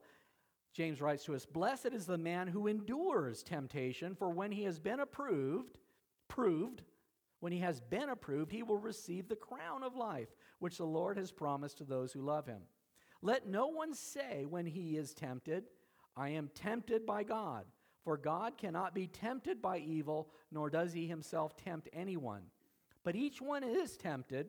James 0.72 1.00
writes 1.00 1.24
to 1.24 1.35
us 1.35 1.46
Blessed 1.46 1.92
is 1.92 2.07
the 2.07 2.18
man 2.18 2.48
who 2.48 2.66
endures 2.66 3.42
temptation, 3.42 4.14
for 4.14 4.31
when 4.31 4.50
he 4.50 4.64
has 4.64 4.79
been 4.79 5.00
approved, 5.00 5.79
proved, 6.29 6.83
when 7.40 7.53
he 7.53 7.59
has 7.59 7.81
been 7.81 8.09
approved, 8.09 8.50
he 8.50 8.62
will 8.62 8.79
receive 8.79 9.29
the 9.29 9.37
crown 9.37 9.83
of 9.83 9.94
life, 9.94 10.29
which 10.61 10.79
the 10.79 10.87
Lord 10.87 11.18
has 11.18 11.31
promised 11.31 11.79
to 11.79 11.85
those 11.85 12.12
who 12.12 12.22
love 12.22 12.46
him. 12.46 12.62
Let 13.20 13.46
no 13.46 13.66
one 13.66 13.94
say 13.94 14.46
when 14.48 14.66
he 14.66 14.96
is 14.96 15.12
tempted, 15.12 15.64
I 16.16 16.31
am 16.31 16.50
tempted 16.55 17.05
by 17.05 17.22
God, 17.22 17.66
for 18.03 18.16
God 18.16 18.57
cannot 18.57 18.94
be 18.94 19.07
tempted 19.07 19.61
by 19.61 19.79
evil, 19.79 20.31
nor 20.50 20.70
does 20.70 20.92
he 20.92 21.07
himself 21.07 21.57
tempt 21.57 21.88
anyone. 21.92 22.44
But 23.03 23.14
each 23.16 23.40
one 23.42 23.62
is 23.62 23.96
tempted 23.96 24.48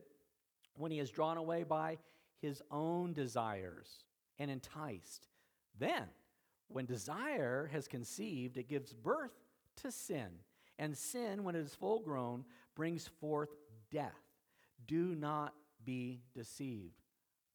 when 0.77 0.91
he 0.91 0.99
is 0.99 1.09
drawn 1.09 1.37
away 1.37 1.63
by 1.63 1.97
his 2.41 2.61
own 2.71 3.13
desires 3.13 4.03
and 4.39 4.51
enticed. 4.51 5.27
Then, 5.79 6.03
when 6.67 6.85
desire 6.85 7.69
has 7.71 7.87
conceived, 7.87 8.57
it 8.57 8.67
gives 8.67 8.93
birth 8.93 9.33
to 9.77 9.91
sin. 9.91 10.29
And 10.77 10.97
sin, 10.97 11.43
when 11.43 11.55
it 11.55 11.59
is 11.59 11.75
full 11.75 11.99
grown, 11.99 12.43
brings 12.75 13.07
forth 13.19 13.49
death. 13.91 14.11
Do 14.87 15.15
not 15.15 15.53
be 15.83 16.21
deceived, 16.33 17.01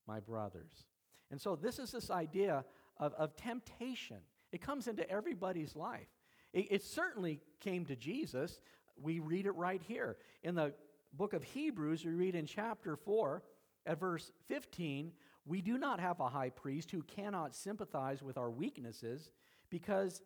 my 0.06 0.20
brothers. 0.20 0.84
And 1.30 1.40
so, 1.40 1.56
this 1.56 1.78
is 1.78 1.92
this 1.92 2.10
idea 2.10 2.64
of, 2.98 3.14
of 3.14 3.36
temptation. 3.36 4.18
It 4.52 4.60
comes 4.60 4.88
into 4.88 5.08
everybody's 5.10 5.76
life. 5.76 6.08
It, 6.52 6.66
it 6.70 6.82
certainly 6.82 7.40
came 7.60 7.84
to 7.86 7.96
Jesus. 7.96 8.60
We 9.00 9.18
read 9.20 9.46
it 9.46 9.52
right 9.52 9.82
here. 9.86 10.16
In 10.42 10.54
the 10.54 10.72
book 11.12 11.32
of 11.32 11.42
Hebrews, 11.42 12.04
we 12.04 12.12
read 12.12 12.34
in 12.34 12.46
chapter 12.46 12.96
4, 12.96 13.42
at 13.86 13.98
verse 13.98 14.30
15, 14.48 15.12
we 15.46 15.62
do 15.62 15.78
not 15.78 16.00
have 16.00 16.20
a 16.20 16.28
high 16.28 16.50
priest 16.50 16.90
who 16.90 17.02
cannot 17.02 17.54
sympathize 17.54 18.22
with 18.22 18.36
our 18.36 18.50
weaknesses, 18.50 19.30
because, 19.70 20.22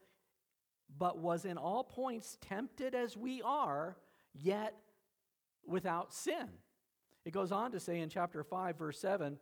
but 0.98 1.18
was 1.18 1.44
in 1.44 1.56
all 1.56 1.84
points 1.84 2.36
tempted 2.40 2.94
as 2.94 3.16
we 3.16 3.40
are, 3.42 3.96
yet 4.34 4.74
without 5.66 6.12
sin. 6.12 6.48
It 7.24 7.32
goes 7.32 7.52
on 7.52 7.72
to 7.72 7.80
say 7.80 8.00
in 8.00 8.08
chapter 8.08 8.42
5, 8.42 8.76
verse 8.76 8.98
7 8.98 9.38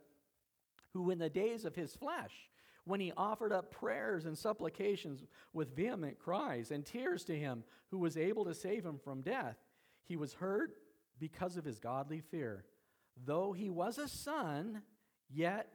who 0.93 1.09
in 1.09 1.17
the 1.17 1.29
days 1.29 1.65
of 1.65 1.75
his 1.75 1.95
flesh, 1.95 2.49
when 2.85 2.99
he 2.99 3.11
offered 3.17 3.51
up 3.51 3.71
prayers 3.71 4.25
and 4.25 4.37
supplications 4.37 5.23
with 5.53 5.75
vehement 5.75 6.19
cries 6.19 6.71
and 6.71 6.85
tears 6.85 7.23
to 7.25 7.37
him 7.37 7.63
who 7.89 7.97
was 7.97 8.17
able 8.17 8.45
to 8.45 8.53
save 8.53 8.85
him 8.85 8.99
from 9.03 9.21
death, 9.21 9.57
he 10.05 10.15
was 10.15 10.33
heard 10.33 10.73
because 11.19 11.57
of 11.57 11.65
his 11.65 11.79
godly 11.79 12.21
fear. 12.21 12.65
Though 13.25 13.53
he 13.53 13.69
was 13.69 13.97
a 13.97 14.07
son, 14.07 14.81
Yet 15.33 15.67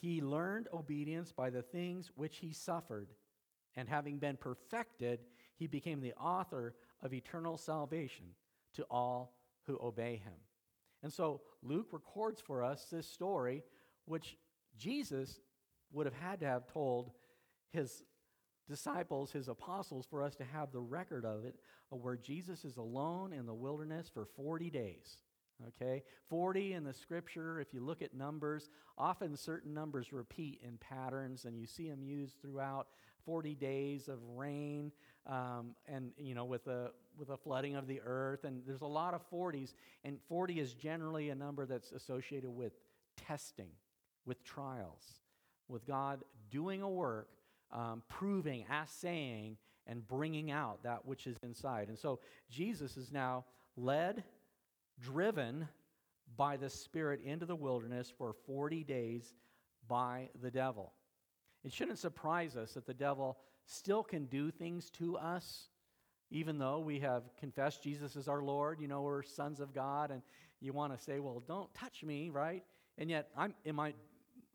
he 0.00 0.22
learned 0.22 0.68
obedience 0.72 1.32
by 1.32 1.50
the 1.50 1.62
things 1.62 2.10
which 2.14 2.38
he 2.38 2.52
suffered. 2.52 3.08
And 3.74 3.88
having 3.88 4.18
been 4.18 4.36
perfected, 4.36 5.20
he 5.56 5.66
became 5.66 6.00
the 6.00 6.14
author 6.14 6.74
of 7.02 7.12
eternal 7.12 7.58
salvation 7.58 8.26
to 8.74 8.84
all 8.90 9.34
who 9.66 9.78
obey 9.82 10.16
him. 10.24 10.32
And 11.02 11.12
so 11.12 11.42
Luke 11.62 11.88
records 11.92 12.40
for 12.40 12.64
us 12.64 12.86
this 12.90 13.06
story, 13.06 13.62
which 14.06 14.36
Jesus 14.78 15.40
would 15.92 16.06
have 16.06 16.14
had 16.14 16.40
to 16.40 16.46
have 16.46 16.66
told 16.72 17.10
his 17.70 18.02
disciples, 18.68 19.32
his 19.32 19.48
apostles, 19.48 20.06
for 20.08 20.22
us 20.22 20.34
to 20.36 20.44
have 20.44 20.72
the 20.72 20.80
record 20.80 21.24
of 21.24 21.44
it, 21.44 21.56
where 21.90 22.16
Jesus 22.16 22.64
is 22.64 22.76
alone 22.76 23.32
in 23.32 23.46
the 23.46 23.54
wilderness 23.54 24.10
for 24.12 24.24
40 24.24 24.70
days. 24.70 25.18
Okay? 25.68 26.02
40 26.28 26.74
in 26.74 26.84
the 26.84 26.92
scripture, 26.92 27.60
if 27.60 27.72
you 27.72 27.80
look 27.80 28.02
at 28.02 28.14
numbers, 28.14 28.68
often 28.98 29.36
certain 29.36 29.72
numbers 29.72 30.12
repeat 30.12 30.60
in 30.62 30.76
patterns, 30.78 31.44
and 31.44 31.58
you 31.58 31.66
see 31.66 31.88
them 31.88 32.02
used 32.02 32.40
throughout 32.40 32.88
40 33.24 33.54
days 33.54 34.08
of 34.08 34.18
rain, 34.36 34.92
um, 35.26 35.74
and, 35.88 36.12
you 36.18 36.34
know, 36.34 36.44
with 36.44 36.66
a, 36.66 36.90
with 37.18 37.28
the 37.28 37.36
flooding 37.36 37.74
of 37.74 37.86
the 37.86 38.00
earth. 38.04 38.44
And 38.44 38.62
there's 38.66 38.82
a 38.82 38.86
lot 38.86 39.14
of 39.14 39.28
40s, 39.30 39.74
and 40.04 40.18
40 40.28 40.60
is 40.60 40.74
generally 40.74 41.30
a 41.30 41.34
number 41.34 41.66
that's 41.66 41.92
associated 41.92 42.50
with 42.50 42.72
testing, 43.16 43.70
with 44.26 44.44
trials, 44.44 45.02
with 45.68 45.86
God 45.86 46.22
doing 46.50 46.82
a 46.82 46.88
work, 46.88 47.28
um, 47.72 48.02
proving, 48.08 48.64
assaying, 48.70 49.56
and 49.86 50.06
bringing 50.06 50.50
out 50.50 50.82
that 50.82 51.04
which 51.06 51.26
is 51.26 51.36
inside. 51.42 51.88
And 51.88 51.98
so 51.98 52.20
Jesus 52.50 52.96
is 52.96 53.12
now 53.12 53.44
led 53.76 54.24
driven 55.00 55.68
by 56.36 56.56
the 56.56 56.70
Spirit 56.70 57.20
into 57.24 57.46
the 57.46 57.56
wilderness 57.56 58.12
for 58.16 58.32
40 58.46 58.84
days 58.84 59.34
by 59.88 60.28
the 60.42 60.50
devil. 60.50 60.92
It 61.64 61.72
shouldn't 61.72 61.98
surprise 61.98 62.56
us 62.56 62.72
that 62.72 62.86
the 62.86 62.94
devil 62.94 63.38
still 63.64 64.02
can 64.02 64.26
do 64.26 64.50
things 64.50 64.90
to 64.90 65.16
us, 65.16 65.68
even 66.30 66.58
though 66.58 66.80
we 66.80 67.00
have 67.00 67.24
confessed 67.38 67.82
Jesus 67.82 68.16
as 68.16 68.28
our 68.28 68.42
Lord. 68.42 68.80
You 68.80 68.88
know, 68.88 69.02
we're 69.02 69.22
sons 69.22 69.60
of 69.60 69.74
God, 69.74 70.10
and 70.10 70.22
you 70.60 70.72
want 70.72 70.96
to 70.96 71.02
say, 71.02 71.20
well, 71.20 71.42
don't 71.46 71.72
touch 71.74 72.02
me, 72.04 72.30
right? 72.30 72.64
And 72.98 73.10
yet, 73.10 73.28
I'm 73.36 73.54
in 73.64 73.76
my 73.76 73.94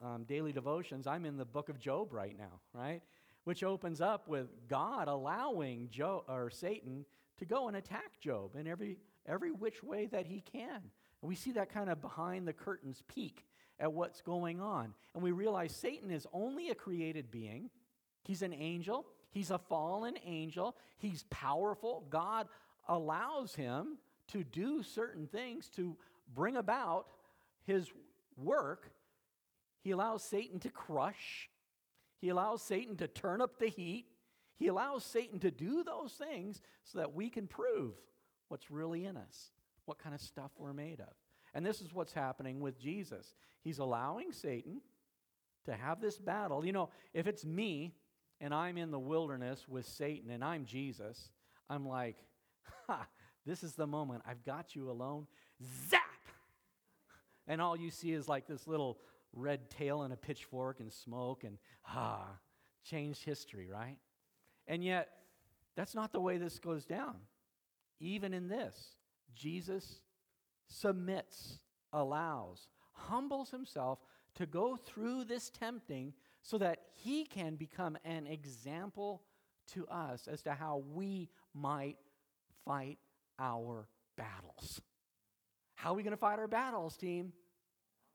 um, 0.02 0.24
daily 0.24 0.52
devotions, 0.52 1.08
I'm 1.08 1.26
in 1.26 1.38
the 1.38 1.46
book 1.46 1.70
of 1.70 1.80
Job 1.80 2.14
right 2.14 2.38
now, 2.38 2.60
right? 2.74 3.02
Which 3.44 3.64
opens 3.64 4.02
up 4.02 4.28
with 4.28 4.48
God 4.68 5.08
allowing 5.08 5.90
Job 5.90 6.24
or 6.28 6.50
Satan 6.50 7.06
to 7.38 7.46
go 7.46 7.68
and 7.68 7.78
attack 7.78 8.20
Job 8.20 8.56
in 8.56 8.68
every 8.68 8.98
every 9.28 9.52
which 9.52 9.84
way 9.84 10.08
that 10.08 10.26
he 10.26 10.42
can. 10.42 10.82
And 11.22 11.30
we 11.30 11.36
see 11.36 11.52
that 11.52 11.72
kind 11.72 11.90
of 11.90 12.02
behind 12.02 12.48
the 12.48 12.54
curtains 12.54 13.04
peek 13.08 13.46
at 13.80 13.92
what's 13.92 14.22
going 14.22 14.60
on. 14.60 14.94
And 15.14 15.24
we 15.24 15.32
realize 15.32 15.76
Satan 15.76 16.12
is 16.12 16.28
only 16.34 16.70
a 16.70 16.76
created 16.76 17.32
being, 17.32 17.70
he's 18.24 18.42
an 18.42 18.54
angel, 18.54 19.06
he's 19.32 19.52
a 19.52 19.58
fallen 19.58 20.16
angel, 20.26 20.76
he's 20.98 21.24
powerful. 21.30 22.06
God 22.10 22.48
allows 22.88 23.56
him 23.56 23.98
to 24.30 24.44
do 24.44 24.84
certain 24.84 25.28
things 25.28 25.70
to 25.70 25.96
bring 26.34 26.56
about 26.56 27.08
his 27.66 27.92
work. 28.38 28.92
He 29.82 29.91
allows 29.91 30.24
Satan 30.24 30.60
to 30.60 30.70
crush, 30.70 31.50
he 32.20 32.30
allows 32.30 32.62
Satan 32.62 32.96
to 32.98 33.08
turn 33.08 33.41
up 33.41 33.58
the 33.58 33.67
heat. 33.67 34.06
He 34.58 34.67
allows 34.67 35.04
Satan 35.04 35.39
to 35.39 35.50
do 35.50 35.84
those 35.84 36.12
things 36.12 36.62
so 36.84 37.00
that 37.00 37.15
we 37.15 37.32
can 37.32 37.48
prove 37.48 37.96
what's 38.48 38.70
really 38.70 39.06
in 39.06 39.17
us, 39.17 39.50
what 39.86 39.98
kind 39.98 40.13
of 40.13 40.22
stuff 40.22 40.52
we're 40.56 40.72
made 40.72 41.00
of. 41.00 41.12
And 41.56 41.65
this 41.65 41.82
is 41.82 41.91
what's 41.91 42.13
happening 42.13 42.60
with 42.60 42.80
Jesus. 42.80 43.34
He's 43.63 43.80
allowing 43.80 44.32
Satan 44.32 44.82
to 45.65 45.74
have 45.74 46.00
this 46.00 46.20
battle. 46.20 46.63
You 46.63 46.74
know, 46.74 46.89
if 47.12 47.26
it's 47.26 47.44
me 47.44 47.96
and 48.39 48.54
I'm 48.54 48.78
in 48.78 48.91
the 48.91 49.00
wilderness 49.00 49.65
with 49.67 49.88
Satan 49.88 50.30
and 50.30 50.44
I'm 50.44 50.65
Jesus, 50.65 51.32
I'm 51.67 51.88
like, 51.88 52.17
ha, 52.88 53.08
this 53.48 53.63
is 53.63 53.74
the 53.74 53.88
moment. 53.88 54.22
I've 54.28 54.44
got 54.46 54.76
you 54.76 54.91
alone. 54.91 55.26
Zap! 55.89 56.02
And 57.48 57.62
all 57.62 57.76
you 57.76 57.89
see 57.89 58.12
is 58.12 58.28
like 58.28 58.48
this 58.48 58.67
little 58.67 59.00
red 59.34 59.70
tail 59.70 60.04
and 60.04 60.13
a 60.13 60.17
pitchfork 60.17 60.80
and 60.80 60.91
smoke 60.91 61.44
and, 61.44 61.58
ah, 61.88 62.28
changed 62.84 63.24
history, 63.24 63.67
right? 63.67 63.98
And 64.67 64.84
yet, 64.84 65.10
that's 65.76 65.96
not 65.96 66.12
the 66.12 66.22
way 66.22 66.38
this 66.38 66.60
goes 66.60 66.86
down 66.86 67.15
even 68.02 68.34
in 68.34 68.48
this, 68.48 68.96
Jesus 69.36 70.02
submits, 70.67 71.60
allows, 71.94 72.67
humbles 72.94 73.52
himself 73.52 74.00
to 74.36 74.46
go 74.46 74.76
through 74.76 75.26
this 75.26 75.50
tempting 75.50 76.13
so 76.41 76.58
that 76.58 76.80
he 76.96 77.24
can 77.24 77.56
become 77.56 77.98
an 78.04 78.26
example 78.26 79.22
to 79.67 79.88
us 79.88 80.28
as 80.28 80.41
to 80.41 80.54
how 80.54 80.84
we 80.94 81.30
might 81.54 81.98
fight 82.65 82.98
our 83.38 83.88
battles. 84.17 84.82
How 85.76 85.91
are 85.91 85.96
we 85.96 86.04
going 86.04 86.12
to 86.12 86.17
fight 86.17 86.39
our 86.39 86.48
battles, 86.48 86.98
team? 86.98 87.34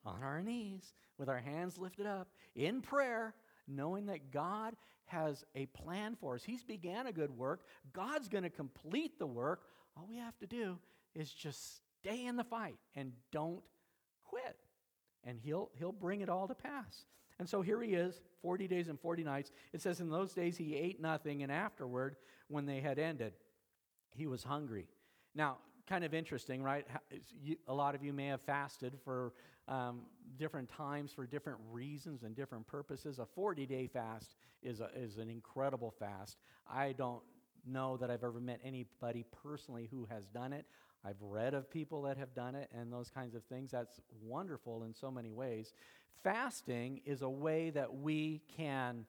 On 0.06 0.22
our 0.22 0.40
knees, 0.40 0.94
with 1.18 1.28
our 1.28 1.40
hands 1.40 1.76
lifted 1.76 2.06
up, 2.06 2.28
in 2.54 2.80
prayer, 2.80 3.34
knowing 3.68 4.06
that 4.06 4.30
God 4.30 4.74
has 5.06 5.44
a 5.54 5.66
plan 5.66 6.16
for 6.20 6.34
us. 6.34 6.44
He's 6.44 6.64
began 6.64 7.06
a 7.06 7.12
good 7.12 7.30
work. 7.30 7.60
God's 7.92 8.28
going 8.28 8.44
to 8.44 8.50
complete 8.50 9.18
the 9.18 9.26
work. 9.26 9.62
All 9.96 10.06
we 10.08 10.16
have 10.16 10.36
to 10.38 10.46
do 10.46 10.78
is 11.14 11.30
just 11.32 11.80
stay 12.00 12.24
in 12.24 12.36
the 12.36 12.44
fight 12.44 12.76
and 12.94 13.12
don't 13.32 13.62
quit. 14.24 14.56
And 15.24 15.38
he'll, 15.40 15.70
he'll 15.78 15.92
bring 15.92 16.20
it 16.20 16.28
all 16.28 16.46
to 16.48 16.54
pass. 16.54 17.06
And 17.38 17.48
so 17.48 17.62
here 17.62 17.82
he 17.82 17.94
is, 17.94 18.20
40 18.42 18.66
days 18.68 18.88
and 18.88 18.98
40 18.98 19.24
nights. 19.24 19.50
It 19.72 19.82
says, 19.82 20.00
In 20.00 20.08
those 20.08 20.32
days 20.32 20.56
he 20.56 20.74
ate 20.74 21.00
nothing, 21.00 21.42
and 21.42 21.52
afterward, 21.52 22.16
when 22.48 22.64
they 22.64 22.80
had 22.80 22.98
ended, 22.98 23.34
he 24.14 24.26
was 24.26 24.42
hungry. 24.42 24.86
Now, 25.34 25.58
kind 25.86 26.04
of 26.04 26.14
interesting, 26.14 26.62
right? 26.62 26.86
A 27.68 27.74
lot 27.74 27.94
of 27.94 28.02
you 28.02 28.12
may 28.12 28.26
have 28.28 28.40
fasted 28.40 28.94
for 29.04 29.32
um, 29.68 30.02
different 30.38 30.68
times 30.68 31.12
for 31.12 31.26
different 31.26 31.58
reasons 31.70 32.22
and 32.22 32.34
different 32.34 32.66
purposes. 32.66 33.18
A 33.18 33.26
40 33.26 33.66
day 33.66 33.86
fast 33.86 34.34
is, 34.62 34.80
a, 34.80 34.90
is 34.94 35.18
an 35.18 35.28
incredible 35.28 35.94
fast. 35.98 36.36
I 36.70 36.92
don't 36.92 37.22
know 37.66 37.96
that 37.96 38.10
I've 38.10 38.24
ever 38.24 38.40
met 38.40 38.60
anybody 38.64 39.24
personally 39.42 39.88
who 39.90 40.06
has 40.10 40.26
done 40.26 40.52
it. 40.52 40.66
I've 41.04 41.20
read 41.20 41.54
of 41.54 41.70
people 41.70 42.02
that 42.02 42.16
have 42.16 42.34
done 42.34 42.54
it 42.54 42.68
and 42.76 42.92
those 42.92 43.10
kinds 43.10 43.34
of 43.34 43.44
things. 43.44 43.70
That's 43.70 44.00
wonderful 44.22 44.84
in 44.84 44.94
so 44.94 45.10
many 45.10 45.30
ways. 45.30 45.72
Fasting 46.22 47.00
is 47.04 47.22
a 47.22 47.28
way 47.28 47.70
that 47.70 47.94
we 47.94 48.42
can 48.56 49.06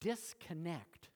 disconnect 0.00 1.08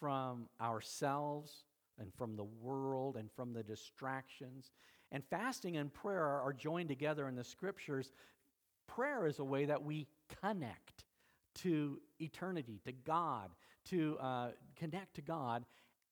from 0.00 0.48
ourselves 0.60 1.64
and 1.98 2.12
from 2.14 2.34
the 2.34 2.44
world 2.44 3.16
and 3.16 3.30
from 3.30 3.52
the 3.52 3.62
distractions. 3.62 4.72
And 5.12 5.24
fasting 5.24 5.76
and 5.76 5.92
prayer 5.92 6.24
are 6.24 6.52
joined 6.52 6.88
together 6.88 7.28
in 7.28 7.34
the 7.34 7.44
scriptures. 7.44 8.12
Prayer 8.86 9.26
is 9.26 9.38
a 9.38 9.44
way 9.44 9.66
that 9.66 9.82
we 9.82 10.06
connect 10.40 11.04
to 11.56 12.00
eternity, 12.20 12.80
to 12.84 12.92
God, 12.92 13.50
to 13.86 14.16
uh, 14.20 14.48
connect 14.76 15.14
to 15.16 15.22
God. 15.22 15.64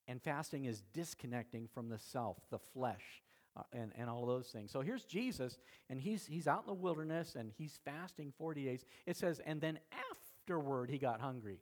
And 0.07 0.21
fasting 0.23 0.65
is 0.65 0.83
disconnecting 0.93 1.69
from 1.73 1.89
the 1.89 1.99
self, 1.99 2.39
the 2.51 2.59
flesh, 2.59 3.23
uh, 3.57 3.63
and, 3.73 3.93
and 3.97 4.09
all 4.09 4.27
those 4.27 4.49
things. 4.49 4.71
So 4.71 4.81
here's 4.81 5.05
Jesus, 5.05 5.59
and 5.91 6.01
he's, 6.01 6.27
he's 6.27 6.49
out 6.49 6.61
in 6.61 6.67
the 6.67 6.75
wilderness 6.75 7.35
and 7.35 7.53
he's 7.57 7.79
fasting 7.85 8.33
40 8.37 8.65
days. 8.65 8.85
It 9.07 9.17
says, 9.17 9.41
and 9.45 9.61
then 9.61 9.79
afterward 10.11 10.91
he 10.91 10.99
got 10.99 11.21
hungry. 11.21 11.61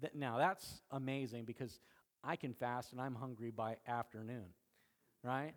That, 0.00 0.14
now 0.14 0.38
that's 0.38 0.82
amazing 0.90 1.44
because 1.44 1.80
I 2.22 2.36
can 2.36 2.54
fast 2.54 2.92
and 2.92 3.00
I'm 3.00 3.14
hungry 3.14 3.50
by 3.50 3.76
afternoon, 3.86 4.46
right? 5.22 5.54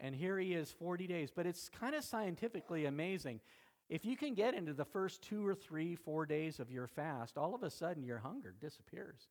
And 0.00 0.14
here 0.14 0.38
he 0.38 0.54
is 0.54 0.70
40 0.70 1.06
days. 1.06 1.30
But 1.34 1.46
it's 1.46 1.68
kind 1.68 1.94
of 1.94 2.02
scientifically 2.02 2.86
amazing. 2.86 3.40
If 3.88 4.04
you 4.04 4.16
can 4.16 4.34
get 4.34 4.54
into 4.54 4.72
the 4.72 4.84
first 4.84 5.22
two 5.22 5.46
or 5.46 5.54
three, 5.54 5.94
four 5.94 6.24
days 6.24 6.58
of 6.60 6.70
your 6.70 6.86
fast, 6.86 7.36
all 7.36 7.54
of 7.54 7.62
a 7.62 7.70
sudden 7.70 8.04
your 8.04 8.18
hunger 8.18 8.54
disappears. 8.60 9.28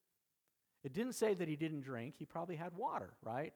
It 0.84 0.94
didn't 0.94 1.14
say 1.14 1.34
that 1.34 1.48
he 1.48 1.56
didn't 1.56 1.82
drink, 1.82 2.16
he 2.18 2.26
probably 2.26 2.56
had 2.56 2.76
water, 2.76 3.14
right? 3.22 3.54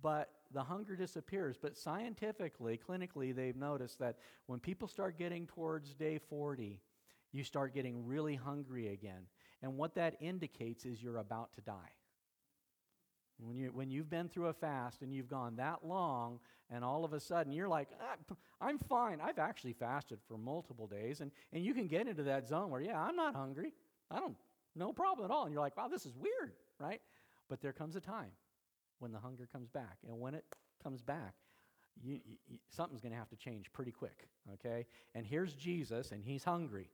But 0.00 0.30
the 0.52 0.62
hunger 0.62 0.94
disappears. 0.96 1.56
But 1.60 1.76
scientifically, 1.76 2.78
clinically, 2.88 3.34
they've 3.34 3.56
noticed 3.56 3.98
that 3.98 4.18
when 4.46 4.60
people 4.60 4.88
start 4.88 5.18
getting 5.18 5.46
towards 5.46 5.94
day 5.94 6.18
40, 6.18 6.80
you 7.32 7.44
start 7.44 7.74
getting 7.74 8.06
really 8.06 8.36
hungry 8.36 8.88
again. 8.88 9.26
And 9.62 9.76
what 9.76 9.94
that 9.94 10.16
indicates 10.20 10.84
is 10.84 11.02
you're 11.02 11.18
about 11.18 11.52
to 11.54 11.60
die. 11.62 11.92
When, 13.44 13.56
you, 13.56 13.70
when 13.72 13.90
you've 13.90 14.10
been 14.10 14.28
through 14.28 14.46
a 14.46 14.52
fast 14.52 15.02
and 15.02 15.12
you've 15.12 15.28
gone 15.28 15.56
that 15.56 15.84
long, 15.84 16.38
and 16.70 16.84
all 16.84 17.04
of 17.04 17.12
a 17.12 17.20
sudden 17.20 17.52
you're 17.52 17.68
like, 17.68 17.88
ah, 18.00 18.34
I'm 18.60 18.78
fine. 18.78 19.20
I've 19.20 19.38
actually 19.38 19.72
fasted 19.72 20.18
for 20.26 20.38
multiple 20.38 20.86
days. 20.86 21.20
And, 21.20 21.30
and 21.52 21.64
you 21.64 21.74
can 21.74 21.86
get 21.86 22.06
into 22.06 22.22
that 22.24 22.48
zone 22.48 22.70
where, 22.70 22.80
yeah, 22.80 23.00
I'm 23.00 23.16
not 23.16 23.34
hungry. 23.34 23.72
I 24.10 24.20
don't, 24.20 24.36
no 24.74 24.92
problem 24.92 25.24
at 25.24 25.34
all. 25.34 25.44
And 25.44 25.52
you're 25.52 25.62
like, 25.62 25.76
wow, 25.76 25.88
this 25.88 26.06
is 26.06 26.16
weird, 26.16 26.52
right? 26.78 27.00
But 27.48 27.60
there 27.60 27.72
comes 27.72 27.96
a 27.96 28.00
time 28.00 28.30
when 29.00 29.12
the 29.12 29.18
hunger 29.18 29.48
comes 29.52 29.68
back. 29.68 29.98
And 30.06 30.18
when 30.20 30.34
it 30.34 30.44
comes 30.82 31.02
back, 31.02 31.34
you, 32.02 32.20
you, 32.48 32.58
something's 32.70 33.00
going 33.00 33.12
to 33.12 33.18
have 33.18 33.28
to 33.30 33.36
change 33.36 33.72
pretty 33.72 33.90
quick, 33.90 34.28
okay? 34.54 34.86
And 35.14 35.26
here's 35.26 35.54
Jesus, 35.54 36.12
and 36.12 36.24
he's 36.24 36.44
hungry. 36.44 36.88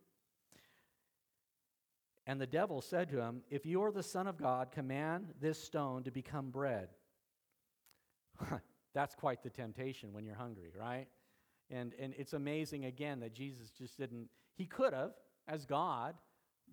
And 2.28 2.38
the 2.38 2.46
devil 2.46 2.82
said 2.82 3.08
to 3.08 3.22
him, 3.22 3.40
If 3.48 3.64
you 3.64 3.82
are 3.82 3.90
the 3.90 4.02
Son 4.02 4.26
of 4.26 4.36
God, 4.36 4.70
command 4.70 5.28
this 5.40 5.58
stone 5.60 6.02
to 6.04 6.10
become 6.10 6.50
bread. 6.50 6.90
That's 8.94 9.14
quite 9.14 9.42
the 9.42 9.48
temptation 9.48 10.12
when 10.12 10.26
you're 10.26 10.34
hungry, 10.34 10.70
right? 10.78 11.06
And, 11.70 11.94
and 11.98 12.12
it's 12.18 12.34
amazing 12.34 12.84
again 12.84 13.20
that 13.20 13.32
Jesus 13.32 13.70
just 13.70 13.96
didn't, 13.96 14.28
he 14.58 14.66
could 14.66 14.92
have, 14.92 15.12
as 15.48 15.64
God, 15.64 16.14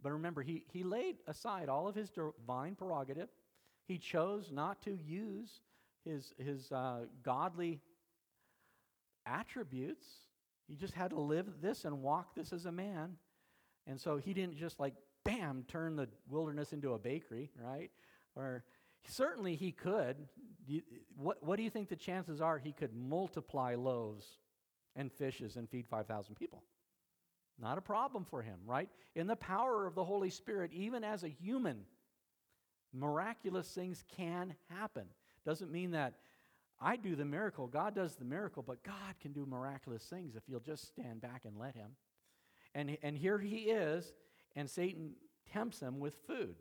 But 0.04 0.12
remember, 0.12 0.42
he, 0.42 0.66
he 0.74 0.84
laid 0.84 1.16
aside 1.26 1.70
all 1.70 1.88
of 1.88 1.96
his 1.96 2.10
divine 2.10 2.76
prerogative. 2.76 3.30
He 3.88 3.98
chose 3.98 4.52
not 4.52 4.82
to 4.82 4.92
use 4.92 5.62
his, 6.04 6.34
his 6.38 6.70
uh, 6.74 7.06
godly 7.24 7.80
attributes. 9.26 10.06
He 10.68 10.76
just 10.76 10.96
had 10.96 11.12
to 11.12 11.20
live 11.20 11.62
this 11.62 11.86
and 11.86 12.02
walk 12.02 12.36
this 12.36 12.52
as 12.52 12.66
a 12.66 12.74
man. 12.74 13.16
And 13.88 14.02
so 14.02 14.18
he 14.18 14.34
didn't 14.34 14.58
just 14.58 14.82
like, 14.82 14.96
bam, 15.26 15.66
turn 15.68 15.98
the 15.98 16.08
wilderness 16.30 16.72
into 16.72 16.94
a 16.94 16.98
bakery, 16.98 17.52
right? 17.62 17.92
Or 18.36 18.64
certainly 19.08 19.56
he 19.56 19.74
could. 19.74 20.16
What, 21.18 21.44
what 21.44 21.58
do 21.58 21.64
you 21.64 21.70
think 21.70 21.90
the 21.90 21.98
chances 21.98 22.40
are 22.40 22.58
he 22.58 22.72
could 22.72 22.96
multiply 22.96 23.76
loaves 23.76 24.26
and 24.96 25.12
fishes 25.12 25.58
and 25.58 25.70
feed 25.70 25.86
5,000 25.88 26.36
people? 26.36 26.64
Not 27.60 27.78
a 27.78 27.82
problem 27.82 28.26
for 28.26 28.42
him, 28.42 28.60
right? 28.66 28.90
In 29.16 29.28
the 29.28 29.36
power 29.36 29.86
of 29.86 29.96
the 29.96 30.04
Holy 30.04 30.30
Spirit, 30.30 30.72
even 30.74 31.04
as 31.04 31.24
a 31.24 31.30
human, 31.30 31.86
miraculous 32.94 33.68
things 33.68 34.04
can 34.16 34.56
happen. 34.70 35.06
Doesn't 35.46 35.72
mean 35.72 35.92
that 35.92 36.14
I 36.80 36.98
do 36.98 37.16
the 37.16 37.26
miracle, 37.26 37.68
God 37.68 37.96
does 37.96 38.16
the 38.16 38.26
miracle, 38.26 38.62
but 38.62 38.84
God 38.84 39.16
can 39.22 39.32
do 39.32 39.46
miraculous 39.46 40.04
things 40.04 40.36
if 40.36 40.44
you'll 40.48 40.60
just 40.60 40.88
stand 40.88 41.22
back 41.22 41.46
and 41.46 41.58
let 41.58 41.76
Him. 41.76 41.92
And, 42.76 42.98
and 43.02 43.18
here 43.18 43.40
he 43.40 43.70
is, 43.70 44.14
and 44.56 44.70
Satan 44.70 45.12
tempts 45.52 45.80
him 45.80 46.00
with 46.00 46.16
food. 46.28 46.56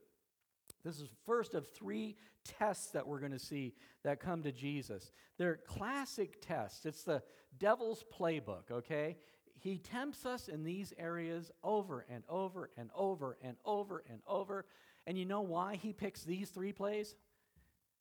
This 0.85 1.01
is 1.01 1.09
first 1.25 1.55
of 1.55 1.69
three 1.69 2.17
tests 2.45 2.91
that 2.93 3.07
we're 3.07 3.21
going 3.21 3.33
to 3.33 3.39
see 3.39 3.75
that 4.03 4.21
come 4.21 4.43
to 4.43 4.53
Jesus. 4.53 5.13
They're 5.39 5.59
classic 5.67 6.43
tests. 6.43 6.85
It's 6.85 7.05
the 7.05 7.23
devil's 7.59 8.05
playbook, 8.13 8.71
okay? 8.71 9.17
He 9.59 9.79
tempts 9.79 10.27
us 10.27 10.49
in 10.49 10.63
these 10.63 10.93
areas 10.99 11.51
over 11.63 12.05
and 12.11 12.23
over 12.29 12.71
and 12.77 12.91
over 12.95 13.39
and 13.43 13.57
over 13.65 14.05
and 14.11 14.21
over. 14.27 14.67
And 15.07 15.17
you 15.19 15.25
know 15.25 15.41
why 15.41 15.77
he 15.77 15.93
picks 15.93 16.23
these 16.23 16.51
three 16.51 16.73
plays? 16.73 17.15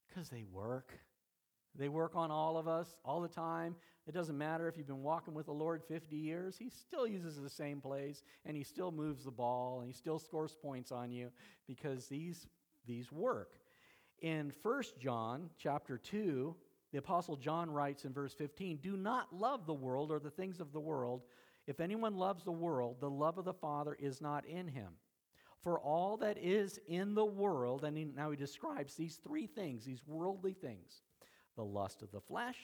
Because 0.08 0.28
they 0.28 0.44
work. 0.44 0.92
They 1.76 1.88
work 1.88 2.14
on 2.14 2.30
all 2.30 2.56
of 2.56 2.68
us 2.68 2.94
all 3.04 3.20
the 3.20 3.28
time. 3.28 3.74
It 4.06 4.14
doesn't 4.14 4.38
matter 4.38 4.68
if 4.68 4.76
you've 4.76 4.86
been 4.86 5.02
walking 5.02 5.34
with 5.34 5.46
the 5.46 5.52
Lord 5.52 5.82
50 5.82 6.16
years, 6.16 6.56
He 6.58 6.70
still 6.70 7.06
uses 7.06 7.40
the 7.40 7.50
same 7.50 7.80
plays 7.80 8.22
and 8.44 8.56
He 8.56 8.62
still 8.62 8.92
moves 8.92 9.24
the 9.24 9.30
ball 9.30 9.80
and 9.80 9.88
He 9.88 9.94
still 9.94 10.18
scores 10.18 10.54
points 10.54 10.92
on 10.92 11.10
you 11.10 11.30
because 11.66 12.06
these, 12.06 12.46
these 12.86 13.10
work. 13.10 13.52
In 14.20 14.52
1 14.62 14.82
John 15.00 15.50
chapter 15.58 15.98
2, 15.98 16.54
the 16.92 16.98
Apostle 16.98 17.36
John 17.36 17.70
writes 17.70 18.04
in 18.04 18.12
verse 18.12 18.34
15 18.34 18.76
Do 18.76 18.96
not 18.96 19.34
love 19.34 19.66
the 19.66 19.74
world 19.74 20.12
or 20.12 20.20
the 20.20 20.30
things 20.30 20.60
of 20.60 20.72
the 20.72 20.80
world. 20.80 21.22
If 21.66 21.80
anyone 21.80 22.16
loves 22.16 22.44
the 22.44 22.52
world, 22.52 22.98
the 23.00 23.10
love 23.10 23.38
of 23.38 23.46
the 23.46 23.54
Father 23.54 23.96
is 23.98 24.20
not 24.20 24.44
in 24.44 24.68
him. 24.68 24.92
For 25.62 25.80
all 25.80 26.18
that 26.18 26.36
is 26.36 26.78
in 26.86 27.14
the 27.14 27.24
world, 27.24 27.84
and 27.84 27.96
he, 27.96 28.04
now 28.04 28.30
he 28.30 28.36
describes 28.36 28.94
these 28.94 29.16
three 29.16 29.46
things, 29.46 29.84
these 29.84 30.02
worldly 30.06 30.52
things 30.52 31.00
the 31.56 31.64
lust 31.64 32.02
of 32.02 32.10
the 32.10 32.20
flesh, 32.20 32.58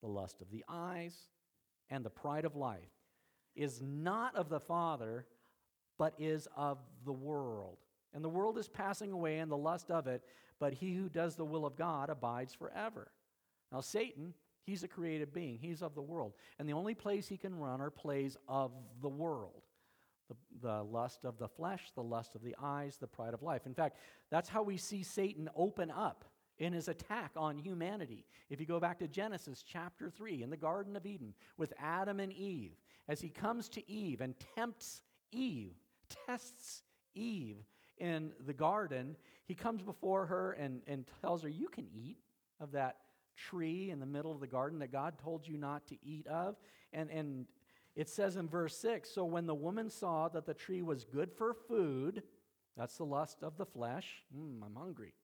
the 0.00 0.08
lust 0.08 0.40
of 0.40 0.50
the 0.50 0.64
eyes, 0.68 1.16
and 1.90 2.04
the 2.04 2.10
pride 2.10 2.44
of 2.44 2.56
life, 2.56 2.90
is 3.54 3.80
not 3.82 4.34
of 4.34 4.48
the 4.48 4.60
Father, 4.60 5.26
but 5.98 6.14
is 6.18 6.48
of 6.56 6.78
the 7.04 7.12
world. 7.12 7.78
And 8.12 8.24
the 8.24 8.28
world 8.28 8.58
is 8.58 8.68
passing 8.68 9.12
away 9.12 9.38
and 9.38 9.50
the 9.50 9.56
lust 9.56 9.90
of 9.90 10.06
it, 10.06 10.22
but 10.58 10.72
he 10.72 10.94
who 10.94 11.08
does 11.08 11.36
the 11.36 11.44
will 11.44 11.66
of 11.66 11.76
God 11.76 12.10
abides 12.10 12.54
forever. 12.54 13.10
Now, 13.72 13.80
Satan 13.80 14.34
He's 14.64 14.82
a 14.82 14.88
created 14.88 15.32
being, 15.32 15.58
he's 15.58 15.82
of 15.82 15.94
the 15.94 16.02
world. 16.02 16.32
And 16.58 16.68
the 16.68 16.72
only 16.72 16.94
place 16.94 17.28
he 17.28 17.36
can 17.36 17.54
run 17.54 17.80
are 17.80 17.90
plays 17.90 18.36
of 18.48 18.72
the 19.00 19.08
world 19.08 19.62
the, 20.30 20.36
the 20.62 20.82
lust 20.82 21.26
of 21.26 21.36
the 21.36 21.48
flesh, 21.48 21.92
the 21.94 22.02
lust 22.02 22.34
of 22.34 22.42
the 22.42 22.56
eyes, 22.62 22.96
the 22.96 23.06
pride 23.06 23.34
of 23.34 23.42
life. 23.42 23.66
In 23.66 23.74
fact, 23.74 23.98
that's 24.30 24.48
how 24.48 24.62
we 24.62 24.78
see 24.78 25.02
Satan 25.02 25.50
open 25.54 25.90
up 25.90 26.24
in 26.58 26.72
his 26.72 26.88
attack 26.88 27.32
on 27.36 27.58
humanity. 27.58 28.24
If 28.50 28.60
you 28.60 28.66
go 28.66 28.80
back 28.80 28.98
to 29.00 29.08
Genesis 29.08 29.64
chapter 29.66 30.10
3 30.10 30.42
in 30.42 30.50
the 30.50 30.56
Garden 30.56 30.96
of 30.96 31.06
Eden 31.06 31.34
with 31.56 31.72
Adam 31.78 32.20
and 32.20 32.32
Eve, 32.32 32.76
as 33.08 33.20
he 33.20 33.28
comes 33.28 33.68
to 33.70 33.90
Eve 33.90 34.20
and 34.20 34.34
tempts 34.54 35.02
Eve, 35.32 35.74
tests 36.26 36.82
Eve 37.14 37.56
in 37.98 38.32
the 38.46 38.52
garden, 38.52 39.16
he 39.46 39.54
comes 39.54 39.82
before 39.82 40.26
her 40.26 40.52
and, 40.52 40.82
and 40.86 41.04
tells 41.20 41.42
her, 41.42 41.48
You 41.48 41.68
can 41.68 41.86
eat 41.94 42.18
of 42.60 42.72
that 42.72 42.98
tree 43.36 43.90
in 43.90 44.00
the 44.00 44.06
middle 44.06 44.32
of 44.32 44.40
the 44.40 44.46
garden 44.46 44.78
that 44.78 44.92
God 44.92 45.18
told 45.18 45.46
you 45.46 45.56
not 45.56 45.86
to 45.88 45.96
eat 46.02 46.26
of. 46.26 46.56
And, 46.92 47.10
and 47.10 47.46
it 47.96 48.08
says 48.08 48.36
in 48.36 48.48
verse 48.48 48.76
6 48.78 49.10
So 49.10 49.24
when 49.24 49.46
the 49.46 49.54
woman 49.54 49.90
saw 49.90 50.28
that 50.28 50.46
the 50.46 50.54
tree 50.54 50.82
was 50.82 51.04
good 51.04 51.32
for 51.32 51.54
food, 51.54 52.22
that's 52.76 52.96
the 52.96 53.04
lust 53.04 53.42
of 53.42 53.56
the 53.56 53.66
flesh, 53.66 54.24
mm, 54.36 54.60
I'm 54.64 54.74
hungry, 54.76 55.14